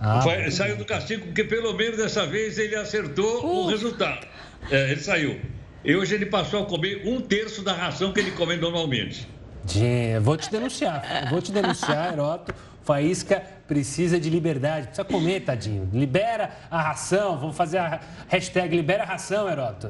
Ah, 0.00 0.22
saiu 0.50 0.76
do 0.76 0.84
castigo 0.84 1.26
porque 1.26 1.44
pelo 1.44 1.72
menos 1.72 1.96
dessa 1.96 2.26
vez 2.26 2.58
ele 2.58 2.76
acertou 2.76 3.44
uh. 3.44 3.64
o 3.64 3.66
resultado. 3.66 4.26
É, 4.70 4.90
ele 4.90 5.00
saiu. 5.00 5.40
E 5.84 5.94
hoje 5.94 6.14
ele 6.14 6.26
passou 6.26 6.62
a 6.62 6.66
comer 6.66 7.02
um 7.06 7.20
terço 7.20 7.62
da 7.62 7.72
ração 7.72 8.12
que 8.12 8.20
ele 8.20 8.32
come 8.32 8.56
normalmente. 8.56 9.28
Dinho, 9.64 10.20
vou 10.20 10.36
te 10.36 10.50
denunciar. 10.50 11.28
Vou 11.30 11.40
te 11.40 11.52
denunciar, 11.52 12.12
Heroto. 12.14 12.54
Faísca 12.82 13.42
precisa 13.66 14.18
de 14.18 14.30
liberdade. 14.30 14.88
Precisa 14.88 15.04
comer, 15.04 15.40
tadinho. 15.40 15.88
Libera 15.92 16.50
a 16.70 16.82
ração. 16.82 17.38
Vamos 17.38 17.56
fazer 17.56 17.78
a 17.78 18.00
hashtag 18.28 18.76
libera 18.76 19.02
a 19.02 19.06
ração, 19.06 19.48
Heroto. 19.48 19.88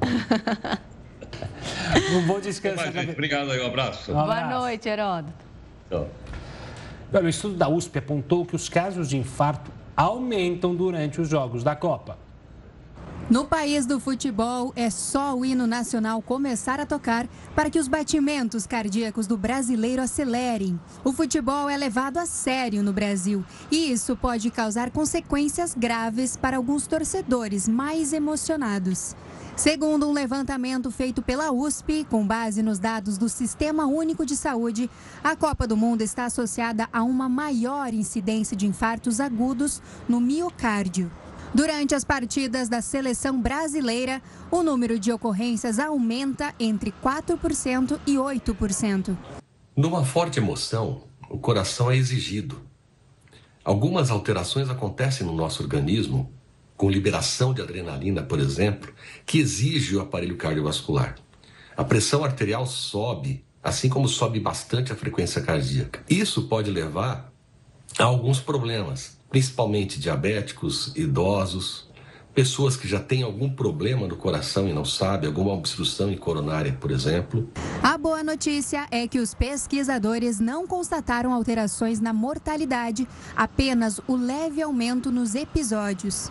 um 2.15 2.23
bom 2.29 2.41
descanso. 2.41 2.85
Mas, 2.95 3.09
obrigado 3.09 3.51
aí, 3.51 3.61
um 3.61 3.67
abraço. 3.67 4.13
Um 4.13 4.19
abraço. 4.19 4.49
Boa 4.49 4.61
noite, 4.61 4.89
Heródoto. 4.89 5.45
Tchau. 5.91 6.09
o 7.23 7.29
estudo 7.29 7.55
da 7.55 7.69
USP 7.69 7.99
apontou 7.99 8.45
que 8.47 8.57
os 8.57 8.69
casos 8.69 9.09
de 9.09 9.17
infarto 9.17 9.71
aumentam 9.97 10.75
durante 10.75 11.21
os 11.21 11.29
Jogos 11.29 11.65
da 11.65 11.75
Copa. 11.75 12.19
No 13.29 13.45
país 13.45 13.87
do 13.87 13.99
futebol, 13.99 14.73
é 14.77 14.89
só 14.89 15.35
o 15.35 15.45
hino 15.45 15.67
nacional 15.67 16.23
começar 16.23 16.79
a 16.79 16.87
tocar 16.87 17.27
para 17.57 17.69
que 17.69 17.79
os 17.79 17.89
batimentos 17.89 18.69
cardíacos 18.69 19.27
do 19.27 19.37
brasileiro 19.37 20.01
acelerem. 20.01 20.79
O 21.03 21.13
futebol 21.13 21.69
é 21.69 21.77
levado 21.77 22.19
a 22.19 22.27
sério 22.27 22.85
no 22.85 22.93
Brasil 22.93 23.45
e 23.69 23.91
isso 23.91 24.15
pode 24.15 24.49
causar 24.49 24.93
consequências 24.93 25.75
graves 25.75 26.37
para 26.37 26.57
alguns 26.57 26.87
torcedores 26.87 27.69
mais 27.69 28.13
emocionados. 28.13 29.17
Segundo 29.57 30.07
um 30.07 30.13
levantamento 30.13 30.91
feito 30.91 31.23
pela 31.23 31.51
USP, 31.51 32.05
com 32.11 32.27
base 32.27 32.63
nos 32.63 32.79
dados 32.79 33.17
do 33.17 33.27
Sistema 33.27 33.87
Único 33.87 34.27
de 34.27 34.37
Saúde, 34.37 34.91
a 35.25 35.35
Copa 35.35 35.67
do 35.67 35.75
Mundo 35.75 36.03
está 36.03 36.27
associada 36.27 36.87
a 36.93 37.03
uma 37.03 37.27
maior 37.27 37.95
incidência 37.95 38.55
de 38.55 38.67
infartos 38.67 39.19
agudos 39.19 39.81
no 40.07 40.21
miocárdio. 40.21 41.11
Durante 41.55 41.95
as 41.95 42.05
partidas 42.05 42.69
da 42.69 42.83
seleção 42.83 43.41
brasileira, 43.41 44.21
o 44.51 44.63
número 44.63 44.99
de 44.99 45.11
ocorrências 45.11 45.79
aumenta 45.79 46.55
entre 46.61 46.93
4% 47.03 47.99
e 48.07 48.17
8%. 48.17 49.17
Numa 49.75 50.05
forte 50.05 50.39
emoção, 50.39 51.05
o 51.31 51.39
coração 51.39 51.91
é 51.91 51.97
exigido. 51.97 52.61
Algumas 53.65 54.11
alterações 54.11 54.69
acontecem 54.69 55.27
no 55.27 55.33
nosso 55.33 55.63
organismo, 55.63 56.31
com 56.77 56.91
liberação 56.91 57.55
de 57.55 57.63
adrenalina, 57.63 58.23
por 58.23 58.39
exemplo, 58.39 58.93
que 59.25 59.39
exige 59.39 59.97
o 59.97 60.01
aparelho 60.01 60.37
cardiovascular. 60.37 61.17
A 61.77 61.85
pressão 61.85 62.25
arterial 62.25 62.67
sobe, 62.67 63.45
assim 63.63 63.89
como 63.89 64.09
sobe 64.09 64.41
bastante 64.41 64.93
a 64.93 64.97
frequência 64.97 65.41
cardíaca. 65.41 66.03
Isso 66.09 66.49
pode 66.49 66.71
levar 66.71 67.33
a 67.99 68.05
alguns 68.05 68.41
problemas, 68.41 69.19
principalmente 69.31 69.99
diabéticos, 69.99 70.93
idosos, 70.97 71.87
pessoas 72.37 72.77
que 72.77 72.87
já 72.87 73.01
têm 73.01 73.23
algum 73.23 73.49
problema 73.49 74.07
no 74.07 74.15
coração 74.15 74.69
e 74.69 74.73
não 74.73 74.85
sabem, 74.85 75.27
alguma 75.27 75.55
obstrução 75.55 76.11
em 76.11 76.19
coronária, 76.19 76.77
por 76.79 76.91
exemplo. 76.91 77.49
A 77.83 77.97
boa 77.97 78.23
notícia 78.23 78.87
é 78.91 79.09
que 79.09 79.19
os 79.19 79.35
pesquisadores 79.35 80.39
não 80.39 80.67
constataram 80.67 81.33
alterações 81.33 81.99
na 81.99 82.13
mortalidade, 82.13 83.09
apenas 83.35 84.03
o 84.07 84.17
leve 84.17 84.61
aumento 84.61 85.11
nos 85.11 85.35
episódios. 85.35 86.31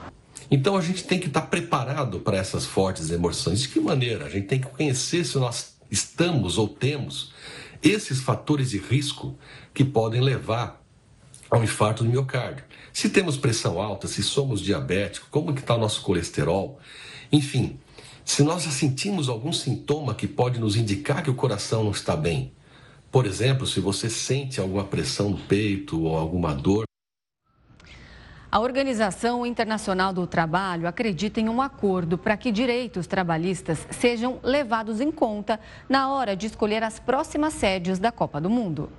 Então 0.50 0.78
a 0.78 0.82
gente 0.82 1.04
tem 1.04 1.20
que 1.20 1.28
estar 1.28 1.42
preparado 1.42 2.20
para 2.20 2.38
essas 2.38 2.66
fortes 2.66 3.10
emoções. 3.10 3.62
De 3.62 3.70
que 3.70 3.80
maneira? 3.80 4.26
A 4.26 4.30
gente 4.30 4.48
tem 4.48 4.60
que 4.60 4.68
conhecer 4.68 5.26
se 5.26 5.38
nós 5.38 5.76
estamos 5.90 6.58
ou 6.58 6.68
temos 6.68 7.34
esses 7.82 8.22
fatores 8.22 8.72
de 8.72 8.78
risco 8.78 9.38
que 9.74 9.84
podem 9.84 10.22
levar 10.22 10.82
ao 11.50 11.64
infarto 11.64 12.04
do 12.04 12.10
miocárdio. 12.10 12.66
Se 12.92 13.10
temos 13.10 13.38
pressão 13.38 13.80
alta, 13.80 14.08
se 14.08 14.24
somos 14.24 14.62
diabéticos, 14.62 15.30
como 15.30 15.54
que 15.54 15.62
está 15.62 15.76
o 15.76 15.80
nosso 15.80 16.02
colesterol? 16.02 16.80
Enfim, 17.32 17.80
se 18.24 18.42
nós 18.42 18.64
já 18.64 18.72
sentimos 18.72 19.30
algum 19.30 19.54
sintoma 19.54 20.16
que 20.16 20.28
pode 20.28 20.60
nos 20.60 20.76
indicar 20.76 21.22
que 21.22 21.30
o 21.30 21.36
coração 21.36 21.84
não 21.84 21.92
está 21.92 22.16
bem, 22.16 22.52
por 23.12 23.26
exemplo, 23.26 23.66
se 23.66 23.80
você 23.80 24.10
sente 24.10 24.60
alguma 24.60 24.84
pressão 24.84 25.30
no 25.30 25.38
peito 25.38 26.02
ou 26.02 26.18
alguma 26.18 26.54
dor. 26.54 26.84
A 28.56 28.60
Organização 28.62 29.46
Internacional 29.46 30.14
do 30.14 30.26
Trabalho 30.26 30.88
acredita 30.88 31.42
em 31.42 31.50
um 31.50 31.62
acordo 31.62 32.18
para 32.18 32.38
que 32.38 32.54
direitos 32.54 33.06
trabalhistas 33.06 33.86
sejam 33.92 34.40
levados 34.42 35.02
em 35.02 35.12
conta 35.12 35.60
na 35.90 36.10
hora 36.10 36.38
de 36.38 36.46
escolher 36.46 36.82
as 36.82 36.98
próximas 36.98 37.54
sedes 37.54 38.00
da 38.00 38.14
Copa 38.14 38.40
do 38.40 38.50
Mundo. 38.50 38.90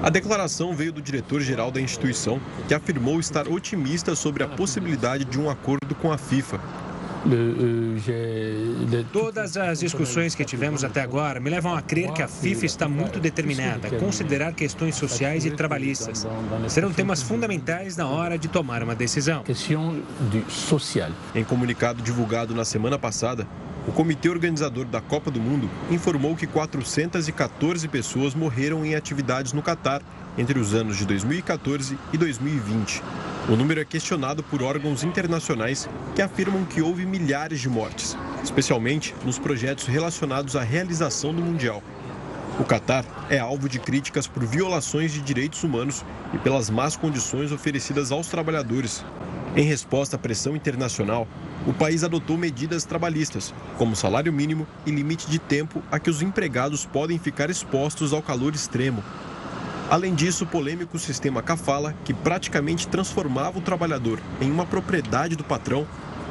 A 0.00 0.08
declaração 0.08 0.76
veio 0.76 0.92
do 0.92 1.02
diretor-geral 1.02 1.72
da 1.72 1.80
instituição, 1.80 2.40
que 2.68 2.72
afirmou 2.72 3.18
estar 3.18 3.48
otimista 3.48 4.14
sobre 4.14 4.44
a 4.44 4.48
possibilidade 4.48 5.24
de 5.24 5.36
um 5.36 5.50
acordo 5.50 5.92
com 5.96 6.12
a 6.12 6.16
FIFA. 6.16 6.60
Todas 9.12 9.56
as 9.56 9.80
discussões 9.80 10.34
que 10.34 10.44
tivemos 10.44 10.84
até 10.84 11.02
agora 11.02 11.38
me 11.38 11.50
levam 11.50 11.74
a 11.74 11.82
crer 11.82 12.12
que 12.12 12.22
a 12.22 12.28
FIFA 12.28 12.66
está 12.66 12.88
muito 12.88 13.20
determinada 13.20 13.88
a 13.88 13.98
considerar 13.98 14.52
questões 14.52 14.94
sociais 14.94 15.44
e 15.44 15.50
trabalhistas. 15.50 16.26
Serão 16.68 16.92
temas 16.92 17.22
fundamentais 17.22 17.96
na 17.96 18.06
hora 18.06 18.38
de 18.38 18.48
tomar 18.48 18.82
uma 18.82 18.94
decisão. 18.94 19.44
Em 21.34 21.44
comunicado 21.44 22.02
divulgado 22.02 22.54
na 22.54 22.64
semana 22.64 22.98
passada, 22.98 23.46
o 23.86 23.92
comitê 23.92 24.28
organizador 24.28 24.84
da 24.84 25.00
Copa 25.00 25.30
do 25.30 25.40
Mundo 25.40 25.68
informou 25.90 26.36
que 26.36 26.46
414 26.46 27.88
pessoas 27.88 28.34
morreram 28.34 28.84
em 28.84 28.94
atividades 28.94 29.52
no 29.52 29.62
Catar 29.62 30.02
entre 30.36 30.58
os 30.58 30.74
anos 30.74 30.96
de 30.96 31.06
2014 31.06 31.98
e 32.12 32.18
2020. 32.18 33.02
O 33.48 33.56
número 33.56 33.80
é 33.80 33.84
questionado 33.84 34.42
por 34.42 34.62
órgãos 34.62 35.02
internacionais 35.02 35.88
que 36.14 36.22
afirmam 36.22 36.64
que 36.64 36.82
houve 36.82 37.04
milhares 37.04 37.60
de 37.60 37.68
mortes, 37.68 38.16
especialmente 38.42 39.14
nos 39.24 39.38
projetos 39.38 39.86
relacionados 39.86 40.56
à 40.56 40.62
realização 40.62 41.34
do 41.34 41.42
Mundial. 41.42 41.82
O 42.58 42.64
Catar 42.64 43.04
é 43.30 43.38
alvo 43.38 43.68
de 43.68 43.78
críticas 43.78 44.26
por 44.26 44.44
violações 44.44 45.12
de 45.12 45.20
direitos 45.20 45.64
humanos 45.64 46.04
e 46.34 46.38
pelas 46.38 46.68
más 46.68 46.96
condições 46.96 47.52
oferecidas 47.52 48.12
aos 48.12 48.28
trabalhadores. 48.28 49.04
Em 49.56 49.64
resposta 49.64 50.16
à 50.16 50.18
pressão 50.18 50.54
internacional, 50.54 51.26
o 51.66 51.72
país 51.72 52.04
adotou 52.04 52.36
medidas 52.36 52.84
trabalhistas, 52.84 53.52
como 53.76 53.96
salário 53.96 54.32
mínimo 54.32 54.66
e 54.86 54.90
limite 54.90 55.28
de 55.28 55.38
tempo 55.38 55.82
a 55.90 55.98
que 55.98 56.10
os 56.10 56.22
empregados 56.22 56.84
podem 56.84 57.18
ficar 57.18 57.50
expostos 57.50 58.12
ao 58.12 58.22
calor 58.22 58.54
extremo. 58.54 59.02
Além 59.90 60.14
disso, 60.14 60.44
o 60.44 60.46
polêmico 60.46 60.98
sistema 60.98 61.42
Kafala, 61.42 61.94
que 62.04 62.14
praticamente 62.14 62.86
transformava 62.86 63.58
o 63.58 63.60
trabalhador 63.60 64.20
em 64.40 64.50
uma 64.50 64.64
propriedade 64.64 65.34
do 65.34 65.42
patrão, 65.42 65.84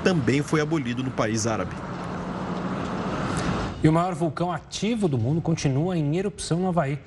também 0.03 0.41
foi 0.41 0.61
abolido 0.61 1.03
no 1.03 1.11
país 1.11 1.45
árabe. 1.45 1.75
E 3.83 3.89
o 3.89 3.91
maior 3.91 4.15
vulcão 4.15 4.51
ativo 4.51 5.09
do 5.09 5.17
mundo 5.17 5.41
continua 5.41 5.97
em 5.97 6.15
erupção 6.15 6.59
no 6.59 6.69
Havaí 6.69 6.99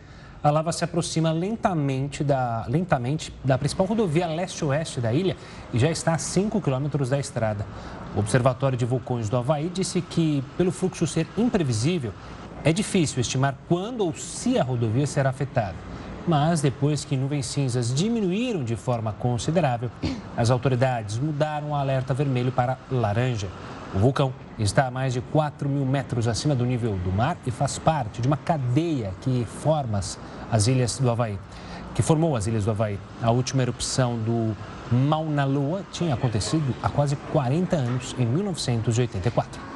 a 0.42 0.50
lava 0.50 0.72
se 0.72 0.82
aproxima 0.82 1.30
lentamente 1.30 2.24
da, 2.24 2.66
lentamente 2.68 3.32
da 3.44 3.56
principal 3.56 3.86
rodovia 3.86 4.26
leste-oeste 4.26 5.00
da 5.00 5.12
ilha 5.12 5.36
e 5.72 5.78
já 5.78 5.88
está 5.88 6.14
a 6.14 6.18
5 6.18 6.60
quilômetros 6.60 7.10
da 7.10 7.18
estrada. 7.18 7.64
O 8.16 8.18
Observatório 8.18 8.76
de 8.76 8.84
Vulcões 8.84 9.28
do 9.28 9.36
Havaí 9.36 9.68
disse 9.68 10.00
que, 10.00 10.42
pelo 10.56 10.72
fluxo 10.72 11.06
ser 11.06 11.28
imprevisível, 11.38 12.12
é 12.64 12.72
difícil 12.72 13.20
estimar 13.20 13.56
quando 13.68 14.04
ou 14.04 14.12
se 14.14 14.58
a 14.58 14.64
rodovia 14.64 15.06
será 15.06 15.30
afetada. 15.30 15.76
Mas 16.26 16.60
depois 16.60 17.04
que 17.04 17.16
nuvens 17.16 17.46
cinzas 17.46 17.92
diminuíram 17.92 18.62
de 18.62 18.76
forma 18.76 19.12
considerável, 19.12 19.90
as 20.36 20.50
autoridades 20.50 21.18
mudaram 21.18 21.70
o 21.70 21.74
alerta 21.74 22.14
vermelho 22.14 22.52
para 22.52 22.78
laranja. 22.90 23.48
O 23.92 23.98
vulcão 23.98 24.32
está 24.56 24.86
a 24.86 24.90
mais 24.90 25.12
de 25.12 25.20
4 25.20 25.68
mil 25.68 25.84
metros 25.84 26.28
acima 26.28 26.54
do 26.54 26.64
nível 26.64 26.96
do 26.98 27.10
mar 27.10 27.36
e 27.44 27.50
faz 27.50 27.76
parte 27.76 28.22
de 28.22 28.28
uma 28.28 28.36
cadeia 28.36 29.12
que 29.20 29.44
forma 29.44 29.98
as 30.50 30.66
ilhas 30.68 30.98
do 30.98 31.10
Havaí, 31.10 31.38
que 31.92 32.02
formou 32.02 32.36
as 32.36 32.46
ilhas 32.46 32.64
do 32.64 32.70
Havaí. 32.70 33.00
A 33.20 33.32
última 33.32 33.62
erupção 33.62 34.16
do 34.16 34.56
Mauna 34.92 35.44
Loa 35.44 35.82
tinha 35.90 36.14
acontecido 36.14 36.72
há 36.82 36.88
quase 36.88 37.16
40 37.32 37.74
anos, 37.74 38.14
em 38.16 38.24
1984. 38.24 39.71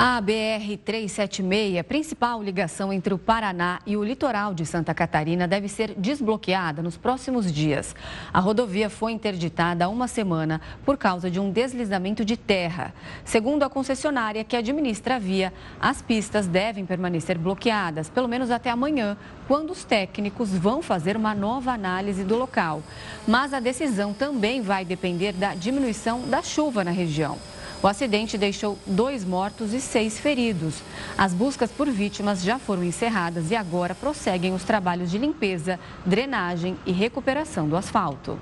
A 0.00 0.22
BR-376, 0.22 1.82
principal 1.82 2.40
ligação 2.40 2.92
entre 2.92 3.12
o 3.12 3.18
Paraná 3.18 3.80
e 3.84 3.96
o 3.96 4.04
litoral 4.04 4.54
de 4.54 4.64
Santa 4.64 4.94
Catarina, 4.94 5.48
deve 5.48 5.68
ser 5.68 5.92
desbloqueada 5.98 6.80
nos 6.80 6.96
próximos 6.96 7.52
dias. 7.52 7.96
A 8.32 8.38
rodovia 8.38 8.88
foi 8.88 9.10
interditada 9.10 9.86
há 9.86 9.88
uma 9.88 10.06
semana 10.06 10.60
por 10.84 10.96
causa 10.96 11.28
de 11.28 11.40
um 11.40 11.50
deslizamento 11.50 12.24
de 12.24 12.36
terra. 12.36 12.94
Segundo 13.24 13.64
a 13.64 13.68
concessionária 13.68 14.44
que 14.44 14.56
administra 14.56 15.16
a 15.16 15.18
via, 15.18 15.52
as 15.80 16.00
pistas 16.00 16.46
devem 16.46 16.86
permanecer 16.86 17.36
bloqueadas, 17.36 18.08
pelo 18.08 18.28
menos 18.28 18.52
até 18.52 18.70
amanhã, 18.70 19.16
quando 19.48 19.72
os 19.72 19.82
técnicos 19.82 20.52
vão 20.56 20.80
fazer 20.80 21.16
uma 21.16 21.34
nova 21.34 21.72
análise 21.72 22.22
do 22.22 22.36
local. 22.36 22.84
Mas 23.26 23.52
a 23.52 23.58
decisão 23.58 24.14
também 24.14 24.62
vai 24.62 24.84
depender 24.84 25.32
da 25.32 25.56
diminuição 25.56 26.20
da 26.20 26.40
chuva 26.40 26.84
na 26.84 26.92
região. 26.92 27.36
O 27.80 27.86
acidente 27.86 28.36
deixou 28.36 28.76
dois 28.84 29.24
mortos 29.24 29.72
e 29.72 29.80
seis 29.80 30.18
feridos. 30.18 30.82
As 31.16 31.32
buscas 31.32 31.70
por 31.70 31.88
vítimas 31.88 32.42
já 32.42 32.58
foram 32.58 32.82
encerradas 32.82 33.52
e 33.52 33.56
agora 33.56 33.94
prosseguem 33.94 34.52
os 34.52 34.64
trabalhos 34.64 35.10
de 35.10 35.18
limpeza, 35.18 35.78
drenagem 36.04 36.76
e 36.84 36.90
recuperação 36.90 37.68
do 37.68 37.76
asfalto. 37.76 38.36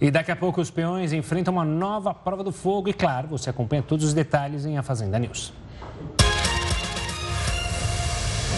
E 0.00 0.10
daqui 0.10 0.30
a 0.30 0.36
pouco 0.36 0.60
os 0.60 0.70
peões 0.70 1.12
enfrentam 1.12 1.54
uma 1.54 1.64
nova 1.64 2.14
prova 2.14 2.44
do 2.44 2.52
fogo 2.52 2.88
e, 2.88 2.92
claro, 2.92 3.28
você 3.28 3.50
acompanha 3.50 3.82
todos 3.82 4.04
os 4.04 4.14
detalhes 4.14 4.64
em 4.66 4.78
A 4.78 4.82
Fazenda 4.82 5.18
News. 5.18 5.52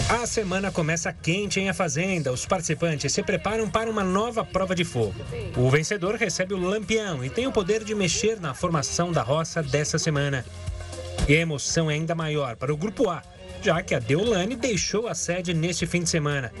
A 0.09 0.25
semana 0.25 0.71
começa 0.71 1.13
quente 1.13 1.59
em 1.59 1.69
A 1.69 1.73
Fazenda. 1.73 2.33
Os 2.33 2.43
participantes 2.43 3.13
se 3.13 3.21
preparam 3.21 3.69
para 3.69 3.91
uma 3.91 4.03
nova 4.03 4.43
prova 4.43 4.73
de 4.73 4.83
fogo. 4.83 5.13
O 5.55 5.69
vencedor 5.69 6.15
recebe 6.15 6.55
o 6.55 6.57
lampião 6.57 7.23
e 7.23 7.29
tem 7.29 7.45
o 7.45 7.51
poder 7.51 7.83
de 7.83 7.93
mexer 7.93 8.39
na 8.39 8.55
formação 8.55 9.11
da 9.11 9.21
roça 9.21 9.61
dessa 9.61 9.99
semana. 9.99 10.43
E 11.27 11.35
a 11.35 11.39
emoção 11.39 11.91
é 11.91 11.93
ainda 11.93 12.15
maior 12.15 12.55
para 12.55 12.73
o 12.73 12.77
Grupo 12.77 13.07
A, 13.07 13.21
já 13.61 13.83
que 13.83 13.93
a 13.93 13.99
Deolane 13.99 14.55
deixou 14.55 15.07
a 15.07 15.13
sede 15.13 15.53
neste 15.53 15.85
fim 15.85 16.01
de 16.01 16.09
semana. 16.09 16.51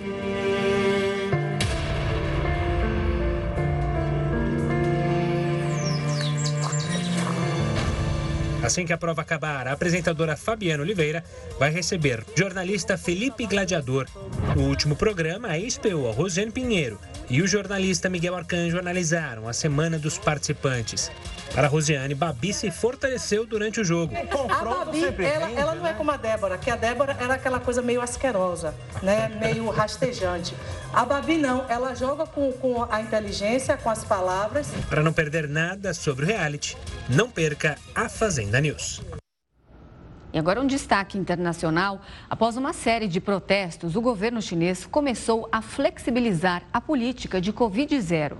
Assim 8.69 8.85
que 8.85 8.93
a 8.93 8.99
prova 8.99 9.23
acabar, 9.23 9.67
a 9.67 9.71
apresentadora 9.71 10.37
Fabiana 10.37 10.83
Oliveira 10.83 11.23
vai 11.57 11.71
receber 11.71 12.23
jornalista 12.35 12.99
Felipe 12.99 13.47
Gladiador. 13.47 14.05
No 14.55 14.61
último 14.61 14.95
programa, 14.95 15.47
a 15.47 15.57
ex-PO 15.57 16.11
Rosane 16.11 16.51
Pinheiro 16.51 16.99
e 17.27 17.41
o 17.41 17.47
jornalista 17.47 18.09
Miguel 18.09 18.35
Arcanjo 18.35 18.77
analisaram 18.77 19.47
a 19.47 19.53
semana 19.53 19.97
dos 19.97 20.19
participantes. 20.19 21.09
Para 21.53 21.67
a 21.67 21.69
Rosiane, 21.69 22.13
Babi 22.13 22.53
se 22.53 22.71
fortaleceu 22.71 23.45
durante 23.45 23.81
o 23.81 23.83
jogo. 23.83 24.13
A 24.15 24.63
Babi, 24.63 25.03
ela, 25.23 25.51
ela 25.51 25.75
não 25.75 25.85
é 25.85 25.93
como 25.93 26.11
a 26.11 26.17
Débora, 26.17 26.57
que 26.57 26.69
a 26.69 26.75
Débora 26.75 27.17
era 27.19 27.33
aquela 27.33 27.59
coisa 27.59 27.81
meio 27.81 28.01
asquerosa, 28.01 28.73
né? 29.01 29.29
meio 29.39 29.69
rastejante. 29.69 30.55
A 30.93 31.05
Babi 31.05 31.37
não, 31.37 31.65
ela 31.69 31.93
joga 31.95 32.25
com, 32.25 32.51
com 32.53 32.87
a 32.89 33.01
inteligência, 33.01 33.77
com 33.77 33.89
as 33.89 34.03
palavras. 34.03 34.67
Para 34.89 35.03
não 35.03 35.11
perder 35.11 35.47
nada 35.47 35.93
sobre 35.93 36.25
o 36.25 36.27
reality, 36.27 36.77
não 37.09 37.29
perca 37.29 37.77
a 37.95 38.07
Fazenda 38.07 38.59
News. 38.61 39.01
E 40.31 40.37
agora 40.37 40.61
um 40.61 40.67
destaque 40.67 41.17
internacional. 41.17 42.01
Após 42.29 42.55
uma 42.55 42.71
série 42.71 43.07
de 43.07 43.19
protestos, 43.19 43.95
o 43.95 44.01
governo 44.01 44.41
chinês 44.41 44.85
começou 44.85 45.49
a 45.51 45.61
flexibilizar 45.61 46.63
a 46.71 46.79
política 46.79 47.41
de 47.41 47.51
Covid-0. 47.51 48.37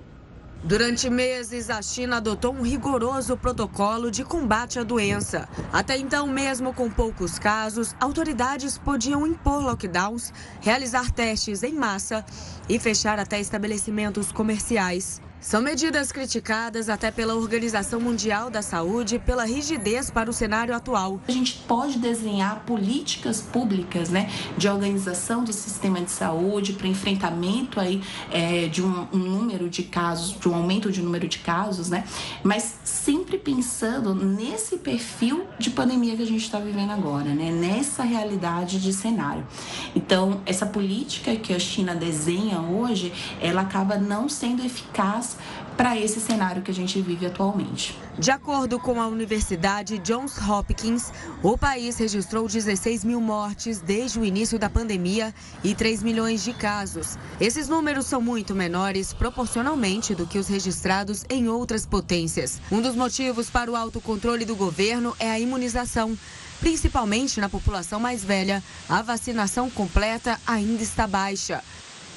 Durante 0.62 1.10
meses, 1.10 1.70
a 1.70 1.82
China 1.82 2.18
adotou 2.18 2.53
um 2.53 2.62
rigoroso 2.62 3.38
protocolo 3.38 4.12
de 4.12 4.26
combate 4.26 4.78
à 4.78 4.84
doença. 4.84 5.47
Até 5.72 5.97
então, 5.97 6.28
mesmo 6.28 6.74
com 6.74 6.89
poucos 6.89 7.39
casos, 7.39 7.95
autoridades 7.99 8.78
podiam 8.78 9.26
impor 9.26 9.64
lockdowns, 9.64 10.34
realizar 10.60 11.12
testes 11.12 11.64
em 11.64 11.74
massa 11.74 12.26
e 12.68 12.78
fechar 12.78 13.20
até 13.20 13.39
estabelecimentos 13.39 14.34
comerciais. 14.34 15.22
São 15.41 15.61
medidas 15.61 16.11
criticadas 16.11 16.89
até 16.89 17.11
pela 17.11 17.33
Organização 17.33 18.01
Mundial 18.01 18.49
da 18.49 18.61
Saúde 18.61 19.17
pela 19.19 19.45
rigidez 19.45 20.11
para 20.11 20.29
o 20.29 20.33
cenário 20.33 20.75
atual. 20.75 21.21
A 21.25 21.31
gente 21.31 21.53
pode 21.65 21.97
desenhar 21.97 22.65
políticas 22.65 23.39
públicas, 23.41 24.09
né, 24.09 24.29
de 24.57 24.67
organização 24.67 25.45
do 25.45 25.53
sistema 25.53 26.01
de 26.01 26.11
saúde 26.11 26.73
para 26.73 26.87
enfrentamento 26.87 27.79
aí 27.79 28.03
é, 28.29 28.67
de 28.67 28.83
um, 28.83 29.07
um, 29.13 29.17
número 29.17 29.69
de 29.69 29.83
casos, 29.83 30.37
de 30.37 30.49
um 30.49 30.55
aumento 30.55 30.91
de 30.91 31.01
número 31.01 31.25
de 31.25 31.39
casos, 31.39 31.89
né, 31.89 32.03
mas 32.43 32.75
sempre 32.83 33.37
pensando 33.37 34.13
nesse 34.13 34.75
perfil 34.77 35.47
de 35.57 35.69
pandemia 35.69 36.17
que 36.17 36.23
a 36.23 36.27
gente 36.27 36.43
está 36.43 36.59
vivendo 36.59 36.91
agora, 36.91 37.33
né, 37.33 37.49
nessa 37.49 38.03
realidade 38.03 38.77
de 38.81 38.91
cenário. 38.91 39.47
Então, 39.95 40.41
essa 40.45 40.65
política 40.65 41.33
que 41.37 41.53
a 41.53 41.59
China 41.59 41.95
desenha 41.95 42.59
hoje, 42.59 43.13
ela 43.39 43.61
acaba 43.61 43.97
não 43.97 44.27
sendo 44.27 44.65
eficaz 44.65 45.28
para 45.77 45.97
esse 45.97 46.19
cenário 46.19 46.61
que 46.61 46.71
a 46.71 46.73
gente 46.73 47.01
vive 47.01 47.25
atualmente. 47.25 47.97
De 48.17 48.32
acordo 48.32 48.80
com 48.80 48.99
a 48.99 49.07
Universidade 49.07 49.97
Johns 49.99 50.38
Hopkins, 50.38 51.11
o 51.41 51.57
país 51.57 51.97
registrou 51.97 52.47
16 52.47 53.05
mil 53.05 53.21
mortes 53.21 53.80
desde 53.80 54.19
o 54.19 54.25
início 54.25 54.59
da 54.59 54.69
pandemia 54.69 55.34
e 55.63 55.73
3 55.73 56.03
milhões 56.03 56.43
de 56.43 56.53
casos. 56.53 57.17
Esses 57.39 57.69
números 57.69 58.07
são 58.07 58.21
muito 58.21 58.53
menores 58.53 59.13
proporcionalmente 59.13 60.13
do 60.13 60.27
que 60.27 60.38
os 60.38 60.49
registrados 60.49 61.23
em 61.30 61.47
outras 61.47 61.86
potências. 61.86 62.59
Um 62.69 62.82
dos 62.82 62.95
motivos 62.95 63.49
para 63.49 63.71
o 63.71 63.75
autocontrole 63.75 64.43
do 64.43 64.55
governo 64.55 65.15
é 65.17 65.32
a 65.32 65.39
imunização. 65.39 66.17
Principalmente 66.59 67.39
na 67.39 67.47
população 67.47 68.01
mais 68.01 68.21
velha, 68.21 68.61
a 68.89 69.01
vacinação 69.01 69.69
completa 69.69 70.38
ainda 70.45 70.84
está 70.84 71.07
baixa 71.07 71.63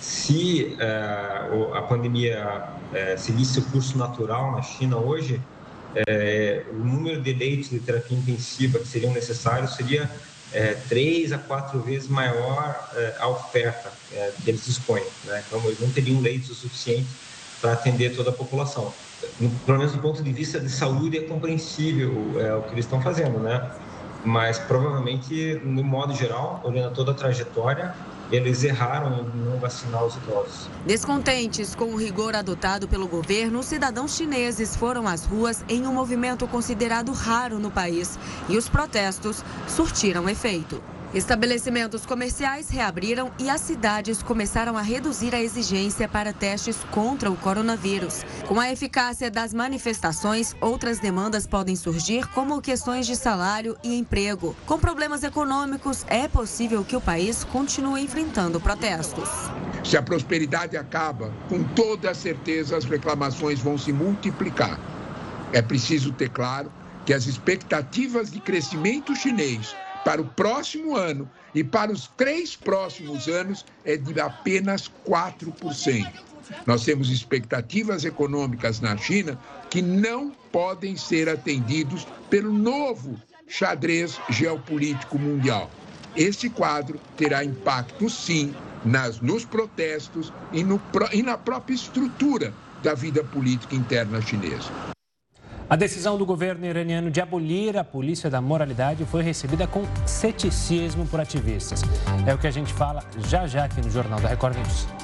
se 0.03 0.77
uh, 0.81 1.75
a 1.75 1.83
pandemia 1.83 2.65
uh, 2.91 3.17
seguisse 3.17 3.61
o 3.61 3.63
curso 3.67 3.97
natural 3.97 4.51
na 4.51 4.61
China 4.61 4.97
hoje, 4.97 5.41
uh, 5.95 6.75
o 6.75 6.85
número 6.85 7.23
de 7.23 7.33
leitos 7.33 7.71
de 7.71 7.79
terapia 7.79 8.19
intensiva 8.19 8.81
que 8.81 8.89
seriam 8.89 9.13
necessários 9.13 9.77
seria 9.77 10.11
três 10.87 11.33
a 11.33 11.39
quatro 11.39 11.81
vezes 11.81 12.09
maior 12.11 12.79
a 13.19 13.27
oferta 13.27 13.91
que 14.45 14.51
eles 14.51 14.67
dispõem. 14.67 15.03
Né? 15.25 15.43
Então, 15.47 15.59
eles 15.65 15.81
não 15.81 15.89
teriam 15.91 16.21
leitos 16.21 16.51
o 16.51 16.55
suficiente 16.55 17.09
para 17.59 17.73
atender 17.73 18.15
toda 18.15 18.29
a 18.29 18.33
população. 18.35 18.93
No, 19.41 19.49
pelo 19.49 19.79
menos 19.79 19.95
do 19.95 19.99
ponto 19.99 20.23
de 20.23 20.31
vista 20.31 20.61
de 20.61 20.69
saúde, 20.69 21.17
é 21.17 21.23
compreensível 21.23 22.39
é, 22.39 22.55
o 22.55 22.63
que 22.65 22.75
eles 22.75 22.85
estão 22.85 23.01
fazendo, 23.01 23.39
né? 23.39 23.71
Mas 24.27 24.59
provavelmente, 24.59 25.59
no 25.65 25.83
modo 25.83 26.15
geral, 26.15 26.61
olhando 26.65 26.93
toda 26.93 27.13
a 27.13 27.15
trajetória, 27.15 27.95
eles 28.33 28.65
erraram 28.65 29.21
em 29.21 29.39
não 29.45 29.59
vacinar 29.59 30.05
os 30.05 30.17
idosos. 30.17 30.69
Descontentes 30.87 31.75
com 31.75 31.93
o 31.93 31.97
rigor 31.97 32.35
adotado 32.35 32.89
pelo 32.89 33.07
governo, 33.07 33.59
os 33.59 33.67
cidadãos 33.67 34.17
chineses 34.17 34.75
foram 34.75 35.07
às 35.07 35.27
ruas 35.27 35.63
em 35.69 35.87
um 35.87 35.93
movimento 35.93 36.49
considerado 36.49 37.13
raro 37.13 37.59
no 37.59 37.71
país 37.71 38.19
e 38.49 38.57
os 38.57 38.69
protestos 38.69 39.45
surtiram 39.69 40.29
efeito. 40.29 40.83
Estabelecimentos 41.15 42.07
comerciais 42.07 42.71
reabriram 42.71 43.31
e 43.39 43.51
as 43.51 43.61
cidades 43.61 44.23
começaram 44.23 44.79
a 44.79 44.83
reduzir 44.83 45.35
a 45.35 45.43
exigência 45.43 46.09
para 46.09 46.33
testes 46.33 46.79
contra 46.91 47.31
o 47.31 47.37
coronavírus. 47.37 48.25
Com 48.49 48.59
a 48.59 48.73
eficácia 48.73 49.31
das 49.31 49.53
manifestações, 49.53 50.57
outras 50.59 50.99
demandas 51.01 51.47
podem 51.47 51.77
surgir, 51.77 52.27
como 52.29 52.63
questões 52.63 53.07
de 53.07 53.15
salário 53.15 53.77
e 53.85 53.95
emprego. 53.95 54.57
Com 54.65 54.79
problemas 54.79 55.23
econômicos, 55.23 56.07
é 56.09 56.27
possível 56.27 56.83
que 56.83 56.97
o 56.97 57.01
país 57.01 57.45
continue 57.45 58.03
enfrentando 58.03 58.59
protestos. 58.59 59.29
Se 59.85 59.99
a 59.99 60.03
prosperidade 60.03 60.79
acaba, 60.79 61.31
com 61.47 61.63
toda 61.63 62.15
certeza 62.15 62.75
as 62.75 62.87
reclamações 62.87 63.61
vão 63.61 63.77
se 63.77 63.93
multiplicar. 63.93 64.81
É 65.53 65.61
preciso 65.61 66.11
ter 66.11 66.31
claro 66.31 66.73
que 67.05 67.13
as 67.13 67.27
expectativas 67.27 68.31
de 68.31 68.41
crescimento 68.41 69.15
chinês 69.15 69.75
para 70.05 70.21
o 70.21 70.25
próximo 70.25 70.97
ano 70.97 71.31
e 71.55 71.63
para 71.63 71.93
os 71.93 72.09
três 72.17 72.57
próximos 72.57 73.29
anos 73.29 73.65
é 73.85 73.97
de 73.97 74.21
apenas 74.21 74.91
4%. 75.07 76.13
Nós 76.67 76.85
temos 76.85 77.11
expectativas 77.11 78.05
econômicas 78.05 78.81
na 78.81 78.97
China 78.97 79.39
que 79.71 79.81
não 79.81 80.31
podem 80.51 80.97
ser 80.97 81.29
atendidos 81.29 82.07
pelo 82.29 82.53
novo 82.53 83.21
xadrez 83.49 84.19
geopolítico 84.31 85.19
mundial. 85.19 85.71
Este 86.17 86.51
quadro 86.51 87.01
terá 87.17 87.45
impacto, 87.45 88.09
sim, 88.11 88.55
nas, 88.85 89.21
nos 89.21 89.45
protestos 89.45 90.33
e, 90.53 90.63
no, 90.63 90.81
e 91.13 91.23
na 91.23 91.39
própria 91.39 91.75
estrutura 91.75 92.53
da 92.83 92.95
vida 92.95 93.23
política 93.25 93.75
interna 93.75 94.21
chinesa. 94.21 94.71
A 95.73 95.77
decisão 95.77 96.19
do 96.19 96.27
governo 96.27 96.67
iraniano 96.67 97.11
de 97.11 97.19
abolir 97.19 97.79
a 97.79 97.83
polícia 97.83 98.29
da 98.29 98.43
moralidade 98.43 99.07
foi 99.07 99.23
recebida 99.23 99.67
com 99.67 99.85
ceticismo 100.05 101.07
por 101.07 101.19
ativistas. 101.19 101.81
É 102.27 102.35
o 102.35 102.37
que 102.37 102.47
a 102.47 102.51
gente 102.51 102.71
fala 102.75 103.03
já 103.27 103.47
já 103.47 103.65
aqui 103.65 103.81
no 103.81 103.91
Jornal 103.91 104.21
da 104.21 104.29
Record 104.29 104.55
News. 104.55 105.02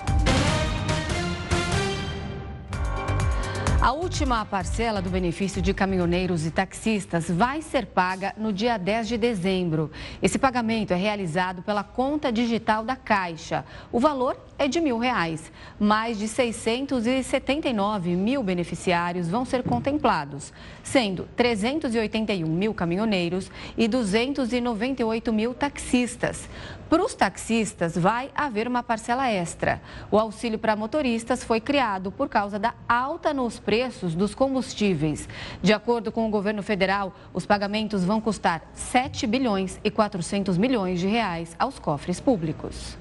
A 3.80 3.92
última 3.92 4.44
parcela 4.44 5.00
do 5.00 5.08
benefício 5.08 5.62
de 5.62 5.72
caminhoneiros 5.72 6.44
e 6.44 6.50
taxistas 6.50 7.30
vai 7.30 7.62
ser 7.62 7.86
paga 7.86 8.34
no 8.36 8.52
dia 8.52 8.76
10 8.76 9.06
de 9.06 9.16
dezembro. 9.16 9.92
Esse 10.20 10.36
pagamento 10.36 10.92
é 10.92 10.96
realizado 10.96 11.62
pela 11.62 11.84
conta 11.84 12.32
digital 12.32 12.82
da 12.82 12.96
Caixa. 12.96 13.64
O 13.92 14.00
valor 14.00 14.36
é 14.58 14.66
de 14.66 14.80
mil 14.80 14.98
reais. 14.98 15.52
Mais 15.78 16.18
de 16.18 16.26
679 16.26 18.16
mil 18.16 18.42
beneficiários 18.42 19.28
vão 19.28 19.44
ser 19.44 19.62
contemplados, 19.62 20.52
sendo 20.82 21.28
381 21.36 22.48
mil 22.48 22.74
caminhoneiros 22.74 23.48
e 23.76 23.86
298 23.86 25.32
mil 25.32 25.54
taxistas. 25.54 26.48
Para 26.88 27.04
os 27.04 27.14
taxistas, 27.14 27.98
vai 27.98 28.30
haver 28.34 28.66
uma 28.66 28.82
parcela 28.82 29.30
extra. 29.30 29.80
O 30.10 30.18
auxílio 30.18 30.58
para 30.58 30.74
motoristas 30.74 31.44
foi 31.44 31.60
criado 31.60 32.10
por 32.10 32.30
causa 32.30 32.58
da 32.58 32.72
alta 32.88 33.34
nos 33.34 33.58
preços 33.58 34.14
dos 34.14 34.34
combustíveis. 34.34 35.28
De 35.60 35.74
acordo 35.74 36.10
com 36.10 36.26
o 36.26 36.30
governo 36.30 36.62
federal, 36.62 37.12
os 37.34 37.44
pagamentos 37.44 38.04
vão 38.04 38.22
custar 38.22 38.62
7 38.72 39.26
bilhões 39.26 39.78
e 39.84 39.90
400 39.90 40.56
milhões 40.56 40.98
de 40.98 41.06
reais 41.06 41.54
aos 41.58 41.78
cofres 41.78 42.20
públicos. 42.20 42.96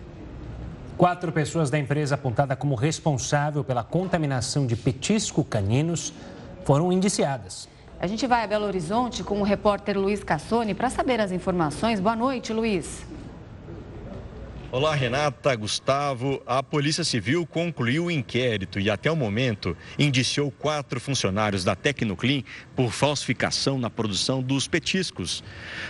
Quatro 0.98 1.32
pessoas 1.32 1.70
da 1.70 1.80
empresa 1.80 2.16
apontada 2.16 2.58
como 2.58 2.76
responsável 2.76 3.64
pela 3.64 3.86
contaminação 3.86 4.68
de 4.68 4.76
petisco 4.76 5.46
caninos 5.46 6.12
foram 6.66 6.92
indiciadas. 6.92 7.70
A 8.02 8.06
gente 8.06 8.28
vai 8.28 8.44
a 8.44 8.48
Belo 8.48 8.66
Horizonte 8.66 9.24
com 9.24 9.40
o 9.40 9.44
repórter 9.44 9.98
Luiz 9.98 10.24
Cassoni 10.26 10.74
para 10.74 10.90
saber 10.90 11.22
as 11.22 11.32
informações. 11.32 12.02
Boa 12.02 12.16
noite, 12.16 12.52
Luiz. 12.52 13.06
Olá, 14.70 14.94
Renata, 14.94 15.56
Gustavo. 15.56 16.44
A 16.46 16.62
Polícia 16.62 17.06
Civil 17.06 17.46
concluiu 17.46 18.06
o 18.06 18.12
inquérito 18.12 18.82
e, 18.82 18.90
até 18.90 19.10
o 19.10 19.16
momento, 19.16 19.78
indiciou 19.98 20.52
quatro 20.52 21.00
funcionários 21.00 21.64
da 21.64 21.74
Tecnoclean 21.74 22.44
por 22.76 22.92
falsificação 22.92 23.80
na 23.80 23.90
produção 23.90 24.44
dos 24.44 24.68
petiscos. 24.68 25.42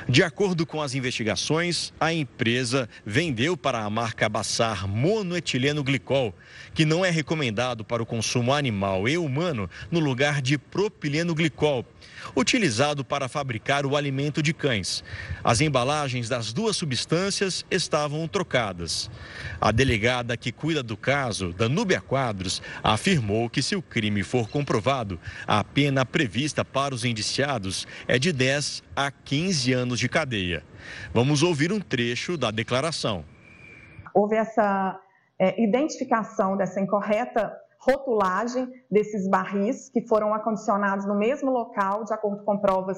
De 0.07 0.21
acordo 0.21 0.63
com 0.63 0.79
as 0.79 0.93
investigações, 0.93 1.91
a 1.99 2.13
empresa 2.13 2.87
vendeu 3.03 3.57
para 3.57 3.79
a 3.79 3.89
marca 3.89 4.29
Bassar 4.29 4.87
monoetileno 4.87 5.83
glicol, 5.83 6.31
que 6.75 6.85
não 6.85 7.03
é 7.03 7.09
recomendado 7.09 7.83
para 7.83 8.03
o 8.03 8.05
consumo 8.05 8.53
animal 8.53 9.09
e 9.09 9.17
humano, 9.17 9.67
no 9.89 9.99
lugar 9.99 10.39
de 10.39 10.55
propileno 10.55 11.33
glicol 11.33 11.83
utilizado 12.35 13.03
para 13.03 13.27
fabricar 13.27 13.85
o 13.85 13.95
alimento 13.95 14.41
de 14.41 14.53
cães. 14.53 15.03
As 15.43 15.61
embalagens 15.61 16.29
das 16.29 16.53
duas 16.53 16.75
substâncias 16.75 17.65
estavam 17.69 18.27
trocadas. 18.27 19.09
A 19.59 19.71
delegada 19.71 20.37
que 20.37 20.51
cuida 20.51 20.81
do 20.81 20.97
caso, 20.97 21.53
Danúbia 21.53 22.01
Quadros, 22.01 22.61
afirmou 22.83 23.49
que 23.49 23.61
se 23.61 23.75
o 23.75 23.81
crime 23.81 24.23
for 24.23 24.49
comprovado, 24.49 25.19
a 25.45 25.63
pena 25.63 26.05
prevista 26.05 26.63
para 26.63 26.93
os 26.93 27.05
indiciados 27.05 27.87
é 28.07 28.17
de 28.17 28.31
10 28.31 28.83
a 28.95 29.11
15 29.11 29.73
anos 29.73 29.99
de 29.99 30.09
cadeia. 30.09 30.63
Vamos 31.13 31.43
ouvir 31.43 31.71
um 31.71 31.79
trecho 31.79 32.37
da 32.37 32.51
declaração. 32.51 33.23
Houve 34.13 34.35
essa 34.35 34.99
é, 35.39 35.61
identificação 35.61 36.57
dessa 36.57 36.79
incorreta 36.79 37.53
rotulagem 37.87 38.69
desses 38.91 39.29
barris 39.29 39.89
que 39.89 40.01
foram 40.07 40.33
acondicionados 40.33 41.05
no 41.05 41.15
mesmo 41.15 41.51
local, 41.51 42.03
de 42.03 42.13
acordo 42.13 42.43
com 42.43 42.57
provas 42.57 42.97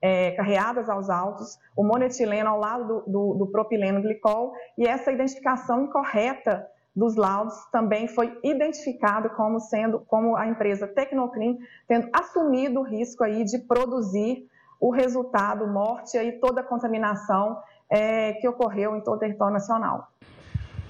é, 0.00 0.30
carreadas 0.32 0.88
aos 0.88 1.10
autos, 1.10 1.58
o 1.76 1.84
monetileno 1.84 2.48
ao 2.48 2.58
lado 2.58 2.86
do, 2.86 3.00
do, 3.12 3.34
do 3.34 3.46
propileno 3.48 4.00
glicol, 4.00 4.52
e 4.78 4.86
essa 4.86 5.12
identificação 5.12 5.84
incorreta 5.84 6.66
dos 6.96 7.16
laudos 7.16 7.54
também 7.70 8.08
foi 8.08 8.36
identificado 8.42 9.30
como 9.30 9.60
sendo, 9.60 10.00
como 10.00 10.36
a 10.36 10.46
empresa 10.46 10.88
Tecnocrim 10.88 11.58
tendo 11.86 12.08
assumido 12.12 12.80
o 12.80 12.82
risco 12.82 13.22
aí 13.22 13.44
de 13.44 13.58
produzir 13.58 14.48
o 14.80 14.90
resultado, 14.90 15.66
morte 15.68 16.16
e 16.16 16.32
toda 16.40 16.62
a 16.62 16.64
contaminação 16.64 17.58
é, 17.88 18.32
que 18.34 18.48
ocorreu 18.48 18.96
em 18.96 19.02
todo 19.02 19.16
o 19.16 19.18
território 19.18 19.52
nacional. 19.52 20.08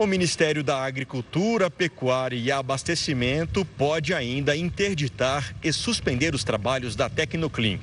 O 0.01 0.07
Ministério 0.07 0.65
da 0.65 0.83
Agricultura, 0.83 1.71
Pecuária 1.71 2.35
e 2.35 2.51
Abastecimento 2.51 3.67
pode 3.67 4.15
ainda 4.15 4.57
interditar 4.57 5.55
e 5.63 5.71
suspender 5.75 6.35
os 6.35 6.43
trabalhos 6.43 6.97
da 6.97 7.11
Tecnoclean. 7.11 7.79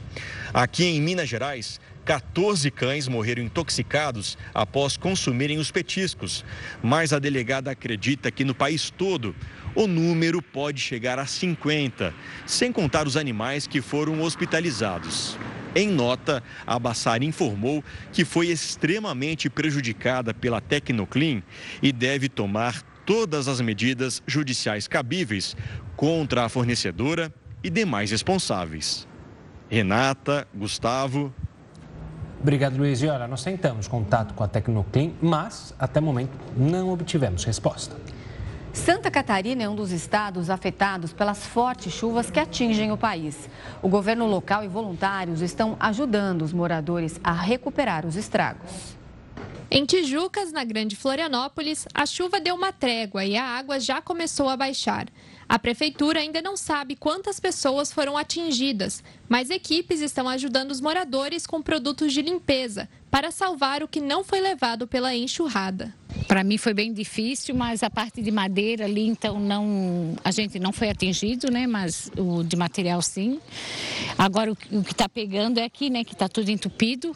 Aqui 0.52 0.86
em 0.86 1.00
Minas 1.00 1.30
Gerais, 1.30 1.80
14 2.04 2.72
cães 2.72 3.08
morreram 3.08 3.44
intoxicados 3.44 4.36
após 4.52 4.98
consumirem 4.98 5.60
os 5.60 5.70
petiscos, 5.70 6.44
mas 6.82 7.14
a 7.14 7.20
delegada 7.20 7.70
acredita 7.70 8.32
que 8.32 8.44
no 8.44 8.56
país 8.56 8.90
todo 8.90 9.36
o 9.76 9.86
número 9.86 10.42
pode 10.42 10.82
chegar 10.82 11.20
a 11.20 11.28
50, 11.28 12.16
sem 12.48 12.72
contar 12.72 13.06
os 13.06 13.16
animais 13.16 13.68
que 13.68 13.80
foram 13.80 14.24
hospitalizados. 14.24 15.38
Em 15.78 15.90
nota, 15.90 16.42
a 16.66 16.80
Bassar 16.80 17.22
informou 17.22 17.84
que 18.12 18.26
foi 18.26 18.48
extremamente 18.48 19.48
prejudicada 19.48 20.34
pela 20.34 20.60
Tecnoclean 20.60 21.44
e 21.84 21.92
deve 21.92 22.28
tomar 22.28 22.82
todas 23.06 23.48
as 23.48 23.62
medidas 23.62 24.24
judiciais 24.26 24.88
cabíveis 24.88 25.56
contra 25.96 26.46
a 26.46 26.50
fornecedora 26.50 27.32
e 27.64 27.70
demais 27.70 28.10
responsáveis. 28.10 29.08
Renata, 29.70 30.48
Gustavo. 30.52 31.32
Obrigado, 32.42 32.76
Luiz. 32.76 33.04
E 33.04 33.08
olha, 33.08 33.28
nós 33.28 33.44
tentamos 33.44 33.88
contato 33.88 34.34
com 34.34 34.44
a 34.44 34.48
Tecnoclean, 34.48 35.12
mas 35.22 35.76
até 35.78 36.00
o 36.00 36.04
momento 36.04 36.32
não 36.58 36.90
obtivemos 36.90 37.44
resposta. 37.44 37.96
Santa 38.78 39.12
Catarina 39.12 39.64
é 39.64 39.68
um 39.68 39.76
dos 39.76 39.92
estados 39.92 40.50
afetados 40.50 41.12
pelas 41.12 41.46
fortes 41.46 41.92
chuvas 41.92 42.32
que 42.32 42.40
atingem 42.40 42.92
o 42.92 42.98
país. 42.98 43.50
O 43.82 43.90
governo 43.90 44.28
local 44.28 44.64
e 44.64 44.68
voluntários 44.68 45.42
estão 45.42 45.76
ajudando 45.80 46.44
os 46.44 46.54
moradores 46.54 47.20
a 47.24 47.34
recuperar 47.34 48.06
os 48.06 48.16
estragos. 48.16 48.96
Em 49.70 49.84
Tijucas, 49.84 50.54
na 50.54 50.64
Grande 50.64 50.96
Florianópolis, 50.96 51.86
a 51.94 52.06
chuva 52.06 52.40
deu 52.40 52.56
uma 52.56 52.72
trégua 52.72 53.26
e 53.26 53.36
a 53.36 53.44
água 53.44 53.80
já 53.80 54.00
começou 54.00 54.48
a 54.48 54.56
baixar. 54.56 55.08
A 55.50 55.60
prefeitura 55.60 56.22
ainda 56.22 56.42
não 56.42 56.56
sabe 56.56 56.96
quantas 56.96 57.40
pessoas 57.40 57.92
foram 57.92 58.16
atingidas, 58.16 59.04
mas 59.28 59.50
equipes 59.50 60.00
estão 60.00 60.30
ajudando 60.30 60.72
os 60.72 60.80
moradores 60.80 61.46
com 61.46 61.62
produtos 61.62 62.14
de 62.14 62.22
limpeza 62.22 62.88
para 63.12 63.32
salvar 63.32 63.84
o 63.84 63.88
que 63.88 64.00
não 64.00 64.24
foi 64.24 64.40
levado 64.40 64.88
pela 64.88 65.14
enxurrada. 65.14 65.94
Para 66.28 66.44
mim 66.44 66.58
foi 66.58 66.74
bem 66.74 66.94
difícil, 66.94 67.54
mas 67.56 67.84
a 67.84 67.90
parte 67.90 68.22
de 68.22 68.32
madeira 68.32 68.86
ali, 68.86 69.08
então 69.08 69.40
não, 69.40 70.16
a 70.24 70.32
gente 70.32 70.60
não 70.60 70.72
foi 70.72 70.90
atingido, 70.90 71.52
né? 71.52 71.68
Mas 71.68 72.12
o 72.18 72.44
de 72.44 72.56
material 72.56 73.02
sim. 73.02 73.40
Agora 74.18 74.52
o, 74.52 74.56
que 74.56 74.92
está 74.92 75.08
pegando 75.08 75.60
é 75.60 75.64
aqui, 75.64 75.90
né? 75.90 76.04
Que 76.04 76.14
está 76.14 76.28
tudo 76.28 76.50
entupido. 76.50 77.16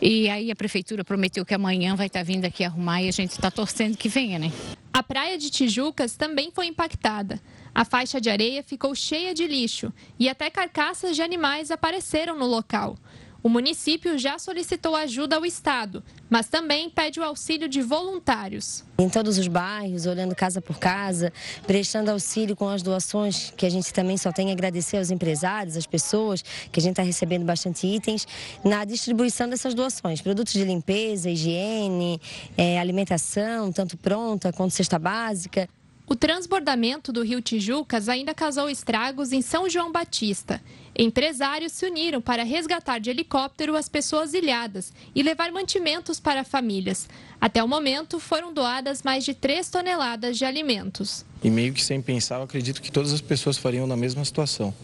E 0.00 0.28
aí 0.28 0.50
a 0.50 0.56
prefeitura 0.56 1.04
prometeu 1.04 1.44
que 1.44 1.54
amanhã 1.54 1.94
vai 1.94 2.06
estar 2.06 2.20
tá 2.20 2.24
vindo 2.24 2.44
aqui 2.44 2.64
arrumar 2.64 3.02
e 3.02 3.08
a 3.08 3.12
gente 3.12 3.30
está 3.30 3.50
torcendo 3.50 3.96
que 3.96 4.08
venha, 4.08 4.38
né? 4.38 4.52
A 4.92 5.02
praia 5.02 5.38
de 5.38 5.50
Tijucas 5.50 6.16
também 6.16 6.50
foi 6.50 6.66
impactada. 6.66 7.40
A 7.74 7.84
faixa 7.84 8.20
de 8.20 8.28
areia 8.28 8.62
ficou 8.62 8.94
cheia 8.94 9.32
de 9.32 9.46
lixo 9.46 9.92
e 10.18 10.28
até 10.28 10.50
carcaças 10.50 11.14
de 11.14 11.22
animais 11.22 11.70
apareceram 11.70 12.36
no 12.36 12.46
local. 12.46 12.96
O 13.42 13.48
município 13.48 14.18
já 14.18 14.38
solicitou 14.38 14.94
ajuda 14.94 15.36
ao 15.36 15.46
Estado, 15.46 16.04
mas 16.28 16.48
também 16.48 16.90
pede 16.90 17.18
o 17.18 17.24
auxílio 17.24 17.68
de 17.68 17.80
voluntários. 17.80 18.84
Em 18.98 19.08
todos 19.08 19.38
os 19.38 19.48
bairros, 19.48 20.04
olhando 20.04 20.34
casa 20.34 20.60
por 20.60 20.78
casa, 20.78 21.32
prestando 21.66 22.10
auxílio 22.10 22.54
com 22.54 22.68
as 22.68 22.82
doações, 22.82 23.50
que 23.56 23.64
a 23.64 23.70
gente 23.70 23.94
também 23.94 24.18
só 24.18 24.30
tem 24.30 24.50
a 24.50 24.52
agradecer 24.52 24.98
aos 24.98 25.10
empresários, 25.10 25.74
às 25.74 25.86
pessoas, 25.86 26.42
que 26.70 26.78
a 26.78 26.82
gente 26.82 26.92
está 26.92 27.02
recebendo 27.02 27.44
bastante 27.44 27.86
itens, 27.86 28.26
na 28.62 28.84
distribuição 28.84 29.48
dessas 29.48 29.72
doações. 29.72 30.20
Produtos 30.20 30.52
de 30.52 30.64
limpeza, 30.64 31.30
higiene, 31.30 32.20
é, 32.58 32.78
alimentação, 32.78 33.72
tanto 33.72 33.96
pronta 33.96 34.52
quanto 34.52 34.74
cesta 34.74 34.98
básica. 34.98 35.66
O 36.06 36.14
transbordamento 36.14 37.10
do 37.12 37.22
rio 37.22 37.40
Tijucas 37.40 38.08
ainda 38.08 38.34
causou 38.34 38.68
estragos 38.68 39.32
em 39.32 39.40
São 39.40 39.70
João 39.70 39.90
Batista. 39.90 40.60
Empresários 40.96 41.72
se 41.72 41.86
uniram 41.86 42.20
para 42.20 42.42
resgatar 42.42 42.98
de 42.98 43.10
helicóptero 43.10 43.76
as 43.76 43.88
pessoas 43.88 44.34
ilhadas 44.34 44.92
e 45.14 45.22
levar 45.22 45.50
mantimentos 45.52 46.20
para 46.20 46.44
famílias. 46.44 47.08
Até 47.40 47.62
o 47.62 47.68
momento, 47.68 48.18
foram 48.18 48.52
doadas 48.52 49.02
mais 49.02 49.24
de 49.24 49.32
3 49.32 49.68
toneladas 49.68 50.36
de 50.36 50.44
alimentos. 50.44 51.24
E 51.42 51.50
meio 51.50 51.72
que 51.72 51.82
sem 51.82 52.02
pensar, 52.02 52.36
eu 52.36 52.42
acredito 52.42 52.82
que 52.82 52.92
todas 52.92 53.12
as 53.12 53.20
pessoas 53.20 53.56
fariam 53.56 53.86
na 53.86 53.96
mesma 53.96 54.24
situação. 54.24 54.74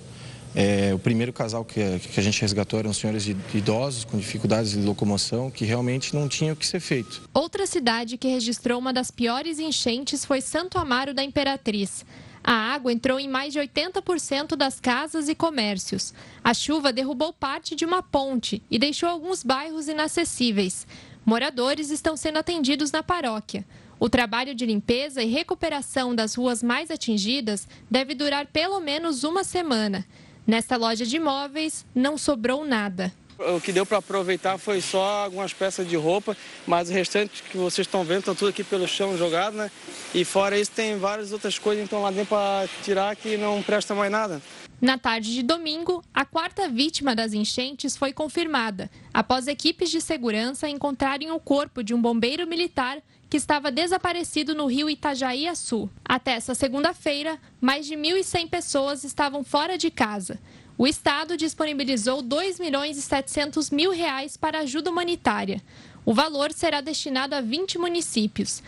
É, 0.59 0.95
o 0.95 0.99
primeiro 0.99 1.35
casal 1.35 1.67
que, 1.67 1.99
que, 1.99 2.19
a 2.19 2.23
gente 2.23 2.41
resgatou 2.41 2.79
eram 2.79 2.91
senhores 2.95 3.27
idosos 3.27 4.07
com 4.07 4.17
dificuldades 4.17 4.71
de 4.71 4.79
locomoção 4.79 5.51
que 5.51 5.67
realmente 5.67 6.15
não 6.15 6.31
tinha 6.31 6.55
o 6.55 6.57
que 6.57 6.67
ser 6.67 6.81
feito. 6.81 7.21
Outra 7.35 7.67
cidade 7.67 8.17
que 8.17 8.27
registrou 8.27 8.79
uma 8.79 8.91
das 8.91 9.11
piores 9.11 9.59
enchentes 9.59 10.25
foi 10.25 10.41
Santo 10.41 10.79
Amaro 10.79 11.13
da 11.13 11.23
Imperatriz. 11.23 12.07
A 12.49 12.53
água 12.53 12.93
entrou 12.93 13.19
em 13.19 13.27
mais 13.27 13.53
de 13.53 13.59
80% 13.59 14.55
das 14.55 14.79
casas 14.79 15.29
e 15.29 15.35
comércios. 15.35 16.15
A 16.45 16.55
chuva 16.55 16.93
derrubou 16.93 17.33
parte 17.33 17.75
de 17.75 17.85
uma 17.85 18.05
ponte 18.05 18.63
e 18.71 18.79
deixou 18.79 19.09
alguns 19.09 19.43
bairros 19.43 19.89
inacessíveis. 19.89 20.87
Moradores 21.25 21.91
estão 21.91 22.17
sendo 22.17 22.39
atendidos 22.39 22.93
na 22.93 23.03
paróquia. 23.03 23.67
O 23.99 24.09
trabalho 24.09 24.55
de 24.55 24.65
limpeza 24.65 25.25
e 25.25 25.27
recuperação 25.27 26.15
das 26.15 26.37
ruas 26.37 26.63
mais 26.63 26.89
atingidas 26.89 27.67
deve 27.91 28.15
durar 28.15 28.47
pelo 28.47 28.79
menos 28.79 29.25
uma 29.25 29.43
semana. 29.43 30.07
Nesta 30.47 30.77
loja 30.77 31.05
de 31.05 31.17
imóveis, 31.17 31.85
não 31.93 32.17
sobrou 32.17 32.65
nada. 32.65 33.13
O 33.39 33.61
que 33.61 33.70
deu 33.70 33.84
para 33.84 33.99
aproveitar 33.99 34.57
foi 34.57 34.80
só 34.80 35.24
algumas 35.24 35.53
peças 35.53 35.87
de 35.87 35.95
roupa, 35.95 36.37
mas 36.66 36.89
o 36.89 36.93
restante 36.93 37.43
que 37.43 37.57
vocês 37.57 37.87
estão 37.87 38.03
vendo 38.03 38.20
estão 38.20 38.34
tudo 38.34 38.49
aqui 38.49 38.64
pelo 38.64 38.89
chão 38.89 39.16
jogado, 39.16 39.57
né? 39.57 39.70
E 40.14 40.24
fora 40.24 40.59
isso 40.59 40.70
tem 40.70 40.97
várias 40.99 41.32
outras 41.32 41.59
coisas 41.59 41.84
então 41.84 42.01
lá 42.01 42.11
dentro 42.11 42.28
para 42.28 42.66
tirar 42.82 43.14
que 43.14 43.37
não 43.37 43.62
presta 43.62 43.95
mais 43.95 44.11
nada. 44.11 44.41
Na 44.80 44.99
tarde 44.99 45.34
de 45.34 45.43
domingo, 45.43 46.03
a 46.12 46.24
quarta 46.24 46.68
vítima 46.68 47.14
das 47.14 47.32
enchentes 47.32 47.97
foi 47.97 48.12
confirmada, 48.12 48.91
após 49.12 49.47
equipes 49.47 49.91
de 49.91 50.01
segurança 50.01 50.68
encontrarem 50.68 51.30
o 51.30 51.41
corpo 51.41 51.82
de 51.82 51.95
um 51.95 52.01
bombeiro 52.01 52.47
militar 52.47 52.99
que 53.28 53.37
estava 53.37 53.70
desaparecido 53.70 54.55
no 54.55 54.66
rio 54.66 54.89
Itajaí-Açu. 54.89 55.91
Até 56.05 56.32
essa 56.32 56.55
segunda-feira, 56.55 57.39
mais 57.61 57.87
de 57.87 57.95
1.100 57.97 58.49
pessoas 58.49 59.05
estavam 59.05 59.43
fora 59.43 59.76
de 59.76 59.91
casa. 59.91 60.39
O 60.79 60.87
Estado 60.87 61.39
disponibilizou 61.39 62.20
2 62.20 62.61
milhões 62.61 62.99
e 62.99 63.03
700 63.03 63.70
mil 63.70 63.93
reais 63.93 64.37
para 64.37 64.59
ajuda 64.59 64.91
humanitária. 64.91 65.62
O 66.05 66.12
valor 66.12 66.53
será 66.53 66.83
destinado 66.83 67.35
a 67.35 67.41
20 67.41 67.79
municípios. 67.79 68.62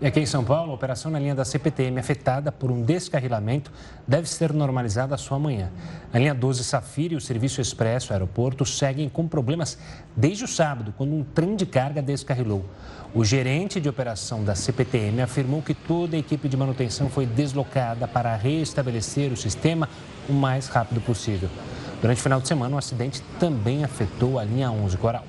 E 0.00 0.06
aqui 0.08 0.18
em 0.18 0.26
São 0.26 0.44
Paulo, 0.44 0.72
a 0.72 0.74
operação 0.74 1.08
na 1.12 1.20
linha 1.20 1.36
da 1.36 1.44
CPTM 1.44 2.00
afetada 2.00 2.50
por 2.50 2.68
um 2.68 2.82
descarrilamento 2.82 3.70
deve 4.08 4.28
ser 4.28 4.52
normalizada 4.52 5.16
só 5.16 5.36
amanhã. 5.36 5.70
A 6.12 6.18
linha 6.18 6.34
12 6.34 6.64
Safira 6.64 7.14
e 7.14 7.16
o 7.16 7.20
serviço 7.20 7.60
expresso 7.60 8.12
aeroporto 8.12 8.66
seguem 8.66 9.08
com 9.08 9.28
problemas 9.28 9.78
desde 10.16 10.44
o 10.44 10.48
sábado, 10.48 10.92
quando 10.96 11.14
um 11.14 11.22
trem 11.22 11.54
de 11.54 11.64
carga 11.64 12.02
descarrilou. 12.02 12.64
O 13.14 13.24
gerente 13.24 13.80
de 13.80 13.88
operação 13.88 14.42
da 14.42 14.56
CPTM 14.56 15.22
afirmou 15.22 15.62
que 15.62 15.72
toda 15.72 16.16
a 16.16 16.18
equipe 16.18 16.48
de 16.48 16.56
manutenção 16.56 17.08
foi 17.08 17.24
deslocada 17.24 18.08
para 18.08 18.34
restabelecer 18.34 19.32
o 19.32 19.36
sistema 19.36 19.88
o 20.28 20.32
mais 20.32 20.66
rápido 20.66 21.00
possível. 21.00 21.48
Durante 22.02 22.18
o 22.18 22.22
final 22.24 22.40
de 22.40 22.48
semana, 22.48 22.74
o 22.74 22.78
acidente 22.78 23.22
também 23.38 23.84
afetou 23.84 24.36
a 24.36 24.42
linha 24.42 24.68
11 24.68 24.96
Coral. 24.96 25.24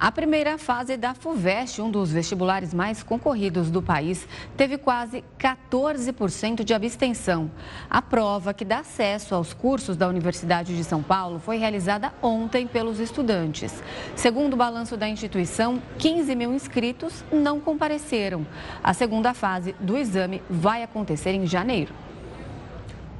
A 0.00 0.12
primeira 0.12 0.56
fase 0.56 0.96
da 0.96 1.12
FUVEST, 1.12 1.82
um 1.82 1.90
dos 1.90 2.12
vestibulares 2.12 2.72
mais 2.72 3.02
concorridos 3.02 3.68
do 3.68 3.82
país, 3.82 4.28
teve 4.56 4.78
quase 4.78 5.24
14% 5.36 6.62
de 6.62 6.72
abstenção. 6.72 7.50
A 7.90 8.00
prova, 8.00 8.54
que 8.54 8.64
dá 8.64 8.78
acesso 8.78 9.34
aos 9.34 9.52
cursos 9.52 9.96
da 9.96 10.06
Universidade 10.06 10.76
de 10.76 10.84
São 10.84 11.02
Paulo, 11.02 11.40
foi 11.40 11.56
realizada 11.56 12.12
ontem 12.22 12.64
pelos 12.64 13.00
estudantes. 13.00 13.82
Segundo 14.14 14.52
o 14.54 14.56
balanço 14.56 14.96
da 14.96 15.08
instituição, 15.08 15.82
15 15.98 16.32
mil 16.36 16.54
inscritos 16.54 17.24
não 17.32 17.58
compareceram. 17.58 18.46
A 18.84 18.94
segunda 18.94 19.34
fase 19.34 19.74
do 19.80 19.96
exame 19.96 20.40
vai 20.48 20.84
acontecer 20.84 21.30
em 21.30 21.44
janeiro. 21.44 21.92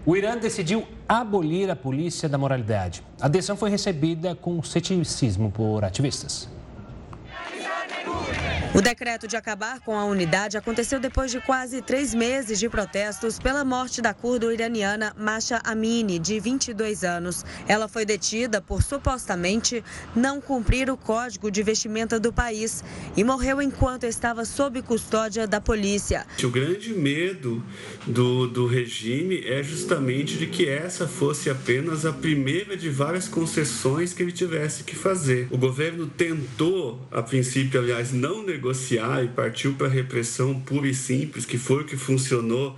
O 0.06 0.16
Irã 0.16 0.36
decidiu 0.36 0.86
abolir 1.08 1.68
a 1.72 1.74
polícia 1.74 2.28
da 2.28 2.38
moralidade. 2.38 3.02
A 3.20 3.26
decisão 3.26 3.56
foi 3.56 3.68
recebida 3.68 4.36
com 4.36 4.62
ceticismo 4.62 5.50
por 5.50 5.84
ativistas. 5.84 6.56
O 8.74 8.80
decreto 8.80 9.26
de 9.26 9.34
acabar 9.34 9.80
com 9.80 9.98
a 9.98 10.04
unidade 10.04 10.56
aconteceu 10.56 11.00
depois 11.00 11.32
de 11.32 11.40
quase 11.40 11.82
três 11.82 12.14
meses 12.14 12.60
de 12.60 12.68
protestos 12.68 13.36
pela 13.36 13.64
morte 13.64 14.00
da 14.00 14.14
curdo-iraniana 14.14 15.12
Masha 15.18 15.60
Amini, 15.64 16.18
de 16.18 16.38
22 16.38 17.02
anos. 17.02 17.44
Ela 17.66 17.88
foi 17.88 18.04
detida 18.04 18.60
por 18.60 18.82
supostamente 18.82 19.82
não 20.14 20.40
cumprir 20.40 20.90
o 20.90 20.96
código 20.96 21.50
de 21.50 21.60
vestimenta 21.62 22.20
do 22.20 22.32
país 22.32 22.84
e 23.16 23.24
morreu 23.24 23.60
enquanto 23.60 24.04
estava 24.04 24.44
sob 24.44 24.80
custódia 24.82 25.46
da 25.46 25.60
polícia. 25.60 26.24
O 26.44 26.48
grande 26.48 26.92
medo 26.92 27.64
do, 28.06 28.46
do 28.46 28.66
regime 28.66 29.42
é 29.44 29.62
justamente 29.62 30.36
de 30.36 30.46
que 30.46 30.68
essa 30.68 31.08
fosse 31.08 31.50
apenas 31.50 32.06
a 32.06 32.12
primeira 32.12 32.76
de 32.76 32.90
várias 32.90 33.26
concessões 33.26 34.12
que 34.12 34.22
ele 34.22 34.30
tivesse 34.30 34.84
que 34.84 34.94
fazer. 34.94 35.48
O 35.50 35.58
governo 35.58 36.06
tentou, 36.06 37.00
a 37.10 37.22
princípio, 37.22 37.80
aliás, 37.80 38.12
não 38.18 38.44
negociar 38.44 39.24
e 39.24 39.28
partiu 39.28 39.74
para 39.74 39.86
a 39.86 39.90
repressão 39.90 40.60
pura 40.60 40.88
e 40.88 40.94
simples, 40.94 41.46
que 41.46 41.56
foi 41.56 41.82
o 41.82 41.84
que 41.84 41.96
funcionou 41.96 42.76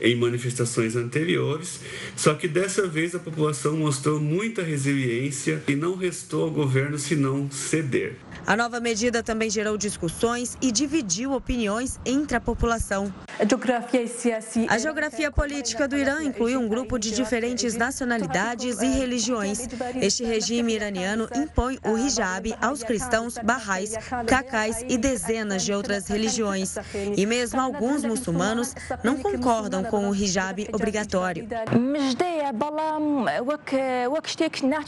em 0.00 0.14
manifestações 0.14 0.94
anteriores. 0.94 1.80
Só 2.14 2.34
que 2.34 2.46
dessa 2.46 2.86
vez 2.86 3.14
a 3.14 3.18
população 3.18 3.76
mostrou 3.76 4.20
muita 4.20 4.62
resiliência 4.62 5.62
e 5.66 5.74
não 5.74 5.96
restou 5.96 6.44
ao 6.44 6.50
governo 6.50 6.98
senão 6.98 7.50
ceder. 7.50 8.16
A 8.46 8.56
nova 8.56 8.80
medida 8.80 9.22
também 9.22 9.48
gerou 9.48 9.76
discussões 9.76 10.56
e 10.60 10.72
dividiu 10.72 11.32
opiniões 11.32 11.98
entre 12.04 12.36
a 12.36 12.40
população. 12.40 13.12
A 14.68 14.78
geografia 14.78 15.30
política 15.30 15.86
do 15.88 15.96
Irã 15.96 16.22
inclui 16.22 16.56
um 16.56 16.68
grupo 16.68 16.98
de 16.98 17.10
diferentes 17.12 17.74
nacionalidades 17.74 18.80
e 18.80 18.86
religiões. 18.86 19.68
Este 20.00 20.24
regime 20.24 20.74
iraniano 20.74 21.28
impõe 21.34 21.78
o 21.84 21.96
hijab 21.96 22.54
aos 22.60 22.82
cristãos, 22.82 23.38
barrais, 23.42 23.94
cacais 24.26 24.84
e 24.88 24.96
dezenas 24.96 25.64
de 25.64 25.72
outras 25.72 26.08
religiões. 26.08 26.76
E 27.16 27.24
mesmo 27.24 27.60
alguns 27.60 28.04
muçulmanos 28.04 28.74
não 29.02 29.16
concordam 29.16 29.84
com 29.84 30.08
o 30.08 30.14
hijab 30.14 30.68
obrigatório. 30.72 31.48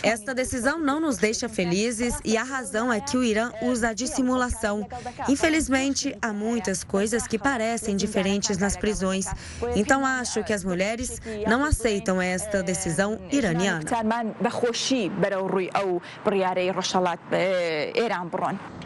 Esta 0.02 0.34
decisão 0.34 0.78
não 0.78 1.00
nos 1.00 1.16
deixa 1.16 1.48
felizes 1.48 2.14
e 2.24 2.36
a 2.36 2.42
razão 2.42 2.92
é 2.92 3.00
que 3.00 3.16
o 3.16 3.24
Irã 3.24 3.43
usa 3.62 3.94
dissimulação. 3.94 4.86
Infelizmente, 5.28 6.16
há 6.20 6.32
muitas 6.32 6.84
coisas 6.84 7.26
que 7.26 7.38
parecem 7.38 7.96
diferentes 7.96 8.58
nas 8.58 8.76
prisões. 8.76 9.26
Então, 9.74 10.04
acho 10.04 10.42
que 10.44 10.52
as 10.52 10.64
mulheres 10.64 11.20
não 11.48 11.64
aceitam 11.64 12.20
esta 12.20 12.62
decisão 12.62 13.18
iraniana. 13.30 13.84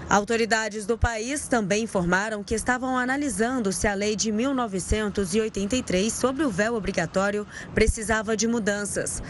Autoridades 0.08 0.86
do 0.86 0.96
país 0.96 1.46
também 1.48 1.84
informaram 1.84 2.42
que 2.42 2.54
estavam 2.54 2.96
analisando 2.96 3.72
se 3.72 3.86
a 3.86 3.94
lei 3.94 4.16
de 4.16 4.32
1983 4.32 6.12
sobre 6.12 6.44
o 6.44 6.50
véu 6.50 6.74
obrigatório 6.74 7.46
precisava 7.74 8.36
de 8.36 8.48
mudanças. 8.48 9.22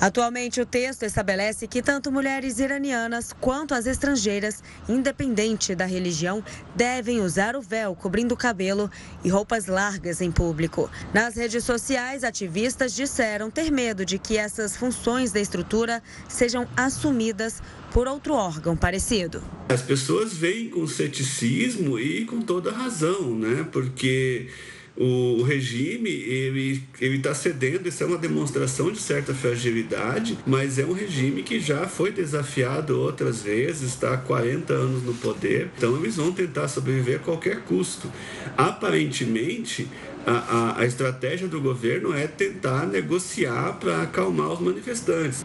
Atualmente, 0.00 0.60
o 0.60 0.66
texto 0.66 1.02
estabelece 1.04 1.66
que 1.66 1.82
tanto 1.82 2.12
mulheres 2.12 2.58
iranianas 2.58 3.32
quanto 3.40 3.74
as 3.74 3.86
estrangeiras, 3.86 4.62
independente 4.88 5.74
da 5.74 5.84
religião, 5.84 6.42
devem 6.74 7.20
usar 7.20 7.56
o 7.56 7.62
véu 7.62 7.94
cobrindo 7.94 8.34
o 8.34 8.36
cabelo 8.36 8.90
e 9.24 9.28
roupas 9.28 9.66
largas 9.66 10.20
em 10.20 10.30
público. 10.30 10.90
Nas 11.12 11.36
redes 11.36 11.64
sociais, 11.64 12.24
ativistas 12.24 12.94
disseram 12.94 13.50
ter 13.50 13.70
medo 13.70 14.04
de 14.04 14.18
que 14.18 14.36
essas 14.36 14.76
funções 14.76 15.32
da 15.32 15.40
estrutura 15.40 16.02
sejam 16.28 16.66
assumidas 16.76 17.62
por 17.92 18.06
outro 18.06 18.34
órgão 18.34 18.76
parecido. 18.76 19.42
As 19.68 19.82
pessoas 19.82 20.34
veem 20.34 20.68
com 20.68 20.86
ceticismo 20.86 21.98
e 21.98 22.24
com 22.26 22.40
toda 22.40 22.70
razão, 22.70 23.34
né? 23.34 23.66
Porque 23.72 24.48
o, 24.96 25.42
regime 25.42 26.10
ele 26.10 26.82
ele 27.00 27.16
está 27.16 27.34
cedendo 27.34 27.88
isso 27.88 28.02
é 28.02 28.06
uma 28.06 28.18
demonstração 28.18 28.90
de 28.90 28.98
certa 28.98 29.34
fragilidade 29.34 30.38
mas 30.46 30.78
é 30.78 30.84
um 30.84 30.92
regime 30.92 31.42
que 31.42 31.60
já 31.60 31.86
foi 31.86 32.10
desafiado 32.10 32.98
outras 32.98 33.42
vezes 33.42 33.90
está 33.90 34.14
há 34.14 34.16
40 34.16 34.72
anos 34.72 35.02
no 35.02 35.14
poder 35.14 35.70
então 35.76 35.96
eles 35.96 36.16
vão 36.16 36.32
tentar 36.32 36.68
sobreviver 36.68 37.16
a 37.16 37.18
qualquer 37.18 37.60
custo. 37.62 38.10
Aparentemente 38.56 39.88
a, 40.26 40.32
a, 40.32 40.80
a 40.80 40.86
estratégia 40.86 41.46
do 41.46 41.60
governo 41.60 42.12
é 42.12 42.26
tentar 42.26 42.86
negociar 42.86 43.74
para 43.74 44.02
acalmar 44.02 44.48
os 44.48 44.60
manifestantes 44.60 45.44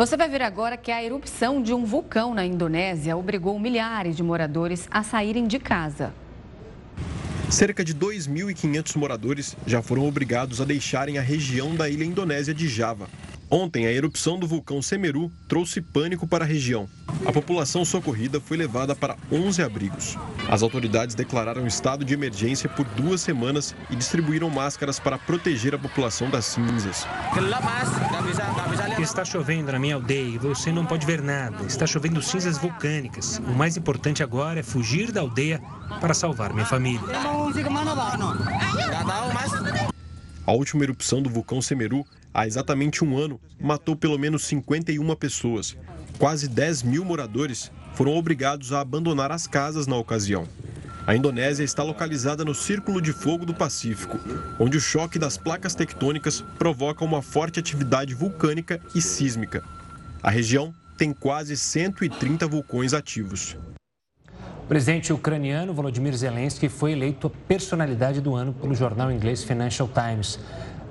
Você 0.00 0.16
vai 0.16 0.30
ver 0.30 0.40
agora 0.40 0.78
que 0.78 0.90
a 0.90 1.04
erupção 1.04 1.62
de 1.62 1.74
um 1.74 1.84
vulcão 1.84 2.32
na 2.32 2.42
Indonésia 2.46 3.14
obrigou 3.14 3.58
milhares 3.60 4.16
de 4.16 4.22
moradores 4.22 4.88
a 4.90 5.02
saírem 5.02 5.46
de 5.46 5.58
casa. 5.58 6.14
Cerca 7.50 7.84
de 7.84 7.94
2.500 7.94 8.96
moradores 8.96 9.54
já 9.66 9.82
foram 9.82 10.08
obrigados 10.08 10.58
a 10.58 10.64
deixarem 10.64 11.18
a 11.18 11.20
região 11.20 11.74
da 11.74 11.86
ilha 11.86 12.04
indonésia 12.04 12.54
de 12.54 12.66
Java, 12.66 13.10
Ontem, 13.52 13.84
a 13.84 13.92
erupção 13.92 14.38
do 14.38 14.46
vulcão 14.46 14.80
Semeru 14.80 15.28
trouxe 15.48 15.80
pânico 15.80 16.24
para 16.24 16.44
a 16.44 16.46
região. 16.46 16.88
A 17.26 17.32
população 17.32 17.84
socorrida 17.84 18.40
foi 18.40 18.56
levada 18.56 18.94
para 18.94 19.16
11 19.30 19.60
abrigos. 19.60 20.16
As 20.48 20.62
autoridades 20.62 21.16
declararam 21.16 21.66
estado 21.66 22.04
de 22.04 22.14
emergência 22.14 22.68
por 22.68 22.84
duas 22.90 23.20
semanas 23.20 23.74
e 23.90 23.96
distribuíram 23.96 24.48
máscaras 24.48 25.00
para 25.00 25.18
proteger 25.18 25.74
a 25.74 25.78
população 25.78 26.30
das 26.30 26.44
cinzas. 26.44 27.04
Está 29.00 29.24
chovendo 29.24 29.72
na 29.72 29.80
minha 29.80 29.96
aldeia 29.96 30.36
e 30.36 30.38
você 30.38 30.70
não 30.70 30.86
pode 30.86 31.04
ver 31.04 31.20
nada. 31.20 31.64
Está 31.64 31.88
chovendo 31.88 32.22
cinzas 32.22 32.56
vulcânicas. 32.56 33.38
O 33.38 33.52
mais 33.52 33.76
importante 33.76 34.22
agora 34.22 34.60
é 34.60 34.62
fugir 34.62 35.10
da 35.10 35.22
aldeia 35.22 35.60
para 36.00 36.14
salvar 36.14 36.52
minha 36.52 36.66
família. 36.66 37.00
A 40.46 40.52
última 40.52 40.84
erupção 40.84 41.20
do 41.20 41.28
vulcão 41.28 41.60
Semeru 41.60 42.06
há 42.32 42.46
exatamente 42.46 43.04
um 43.04 43.16
ano, 43.16 43.40
matou 43.60 43.96
pelo 43.96 44.18
menos 44.18 44.44
51 44.44 45.14
pessoas. 45.16 45.76
Quase 46.18 46.48
10 46.48 46.82
mil 46.82 47.04
moradores 47.04 47.70
foram 47.94 48.16
obrigados 48.16 48.72
a 48.72 48.80
abandonar 48.80 49.32
as 49.32 49.46
casas 49.46 49.86
na 49.86 49.96
ocasião. 49.96 50.46
A 51.06 51.16
Indonésia 51.16 51.64
está 51.64 51.82
localizada 51.82 52.44
no 52.44 52.54
Círculo 52.54 53.00
de 53.00 53.12
Fogo 53.12 53.44
do 53.44 53.54
Pacífico, 53.54 54.18
onde 54.58 54.76
o 54.76 54.80
choque 54.80 55.18
das 55.18 55.36
placas 55.36 55.74
tectônicas 55.74 56.40
provoca 56.58 57.04
uma 57.04 57.22
forte 57.22 57.58
atividade 57.58 58.14
vulcânica 58.14 58.80
e 58.94 59.00
sísmica. 59.00 59.64
A 60.22 60.30
região 60.30 60.74
tem 60.96 61.12
quase 61.12 61.56
130 61.56 62.46
vulcões 62.46 62.92
ativos. 62.92 63.56
O 64.62 64.66
presidente 64.68 65.12
ucraniano 65.12 65.74
Volodymyr 65.74 66.14
Zelensky 66.14 66.68
foi 66.68 66.92
eleito 66.92 67.26
a 67.26 67.30
personalidade 67.48 68.20
do 68.20 68.36
ano 68.36 68.52
pelo 68.52 68.74
jornal 68.74 69.10
inglês 69.10 69.42
Financial 69.42 69.88
Times. 69.88 70.38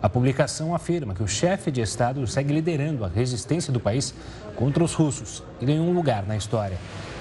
A 0.01 0.07
publicação 0.07 0.73
afirma 0.73 1.13
que 1.13 1.21
o 1.21 1.27
chefe 1.27 1.69
de 1.69 1.81
Estado 1.81 2.25
segue 2.25 2.53
liderando 2.53 3.03
a 3.03 3.09
resistência 3.09 3.73
do 3.73 3.81
país 3.81 4.13
contra 4.55 4.81
os 4.81 4.93
russos 4.93 5.43
e 5.59 5.65
ganhou 5.65 5.85
um 5.85 5.93
lugar 5.93 6.25
na 6.25 6.37
história. 6.37 6.77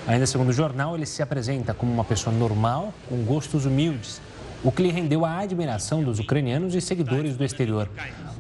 Ainda 0.07 0.26
segundo 0.26 0.51
o 0.51 0.53
jornal, 0.53 0.95
ele 0.95 1.05
se 1.05 1.20
apresenta 1.20 1.74
como 1.74 1.93
uma 1.93 2.05
pessoa 2.05 2.35
normal, 2.35 2.95
com 3.09 3.16
gostos 3.24 3.66
humildes, 3.66 4.20
o 4.62 4.70
que 4.70 4.83
lhe 4.83 4.93
rendeu 4.93 5.24
a 5.24 5.39
admiração 5.39 6.05
dos 6.05 6.20
ucranianos 6.20 6.74
e 6.76 6.81
seguidores 6.81 7.37
do 7.37 7.45
exterior. 7.45 7.89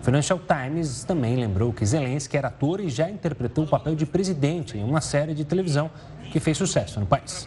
O 0.00 0.04
Financial 0.04 0.38
Times 0.38 1.02
também 1.02 1.34
lembrou 1.34 1.72
que 1.72 1.84
Zelensky 1.84 2.36
era 2.36 2.46
ator 2.46 2.80
e 2.80 2.88
já 2.88 3.10
interpretou 3.10 3.64
o 3.64 3.68
papel 3.68 3.96
de 3.96 4.06
presidente 4.06 4.78
em 4.78 4.84
uma 4.84 5.00
série 5.00 5.34
de 5.34 5.44
televisão 5.44 5.90
que 6.32 6.38
fez 6.38 6.56
sucesso 6.56 7.00
no 7.00 7.06
país. 7.06 7.46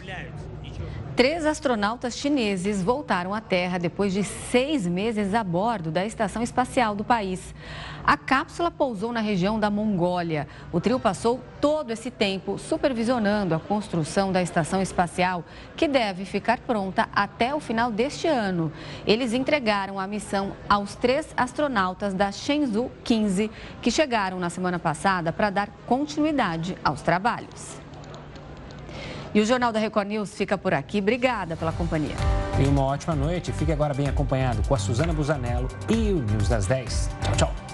Três 1.14 1.44
astronautas 1.44 2.16
chineses 2.16 2.82
voltaram 2.82 3.34
à 3.34 3.40
Terra 3.40 3.76
depois 3.76 4.14
de 4.14 4.24
seis 4.24 4.86
meses 4.86 5.34
a 5.34 5.44
bordo 5.44 5.90
da 5.90 6.06
estação 6.06 6.42
espacial 6.42 6.94
do 6.94 7.04
país. 7.04 7.54
A 8.02 8.16
cápsula 8.16 8.70
pousou 8.70 9.12
na 9.12 9.20
região 9.20 9.60
da 9.60 9.68
Mongólia. 9.68 10.48
O 10.72 10.80
trio 10.80 10.98
passou 10.98 11.38
todo 11.60 11.90
esse 11.90 12.10
tempo 12.10 12.56
supervisionando 12.56 13.54
a 13.54 13.60
construção 13.60 14.32
da 14.32 14.40
estação 14.40 14.80
espacial, 14.80 15.44
que 15.76 15.86
deve 15.86 16.24
ficar 16.24 16.60
pronta 16.60 17.06
até 17.14 17.54
o 17.54 17.60
final 17.60 17.92
deste 17.92 18.26
ano. 18.26 18.72
Eles 19.06 19.34
entregaram 19.34 20.00
a 20.00 20.06
missão 20.06 20.52
aos 20.66 20.94
três 20.94 21.28
astronautas 21.36 22.14
da 22.14 22.32
Shenzhou 22.32 22.90
15, 23.04 23.50
que 23.82 23.90
chegaram 23.90 24.40
na 24.40 24.48
semana 24.48 24.78
passada 24.78 25.30
para 25.30 25.50
dar 25.50 25.68
continuidade 25.86 26.74
aos 26.82 27.02
trabalhos. 27.02 27.81
E 29.34 29.40
o 29.40 29.46
Jornal 29.46 29.72
da 29.72 29.78
Record 29.78 30.08
News 30.08 30.34
fica 30.34 30.58
por 30.58 30.74
aqui. 30.74 30.98
Obrigada 30.98 31.56
pela 31.56 31.72
companhia. 31.72 32.16
E 32.62 32.66
uma 32.68 32.82
ótima 32.82 33.14
noite. 33.14 33.52
Fique 33.52 33.72
agora 33.72 33.94
bem 33.94 34.08
acompanhado 34.08 34.62
com 34.68 34.74
a 34.74 34.78
Suzana 34.78 35.12
Busanello 35.12 35.68
e 35.88 36.12
o 36.12 36.20
News 36.22 36.48
das 36.48 36.66
10. 36.66 37.10
Tchau, 37.22 37.36
tchau. 37.36 37.71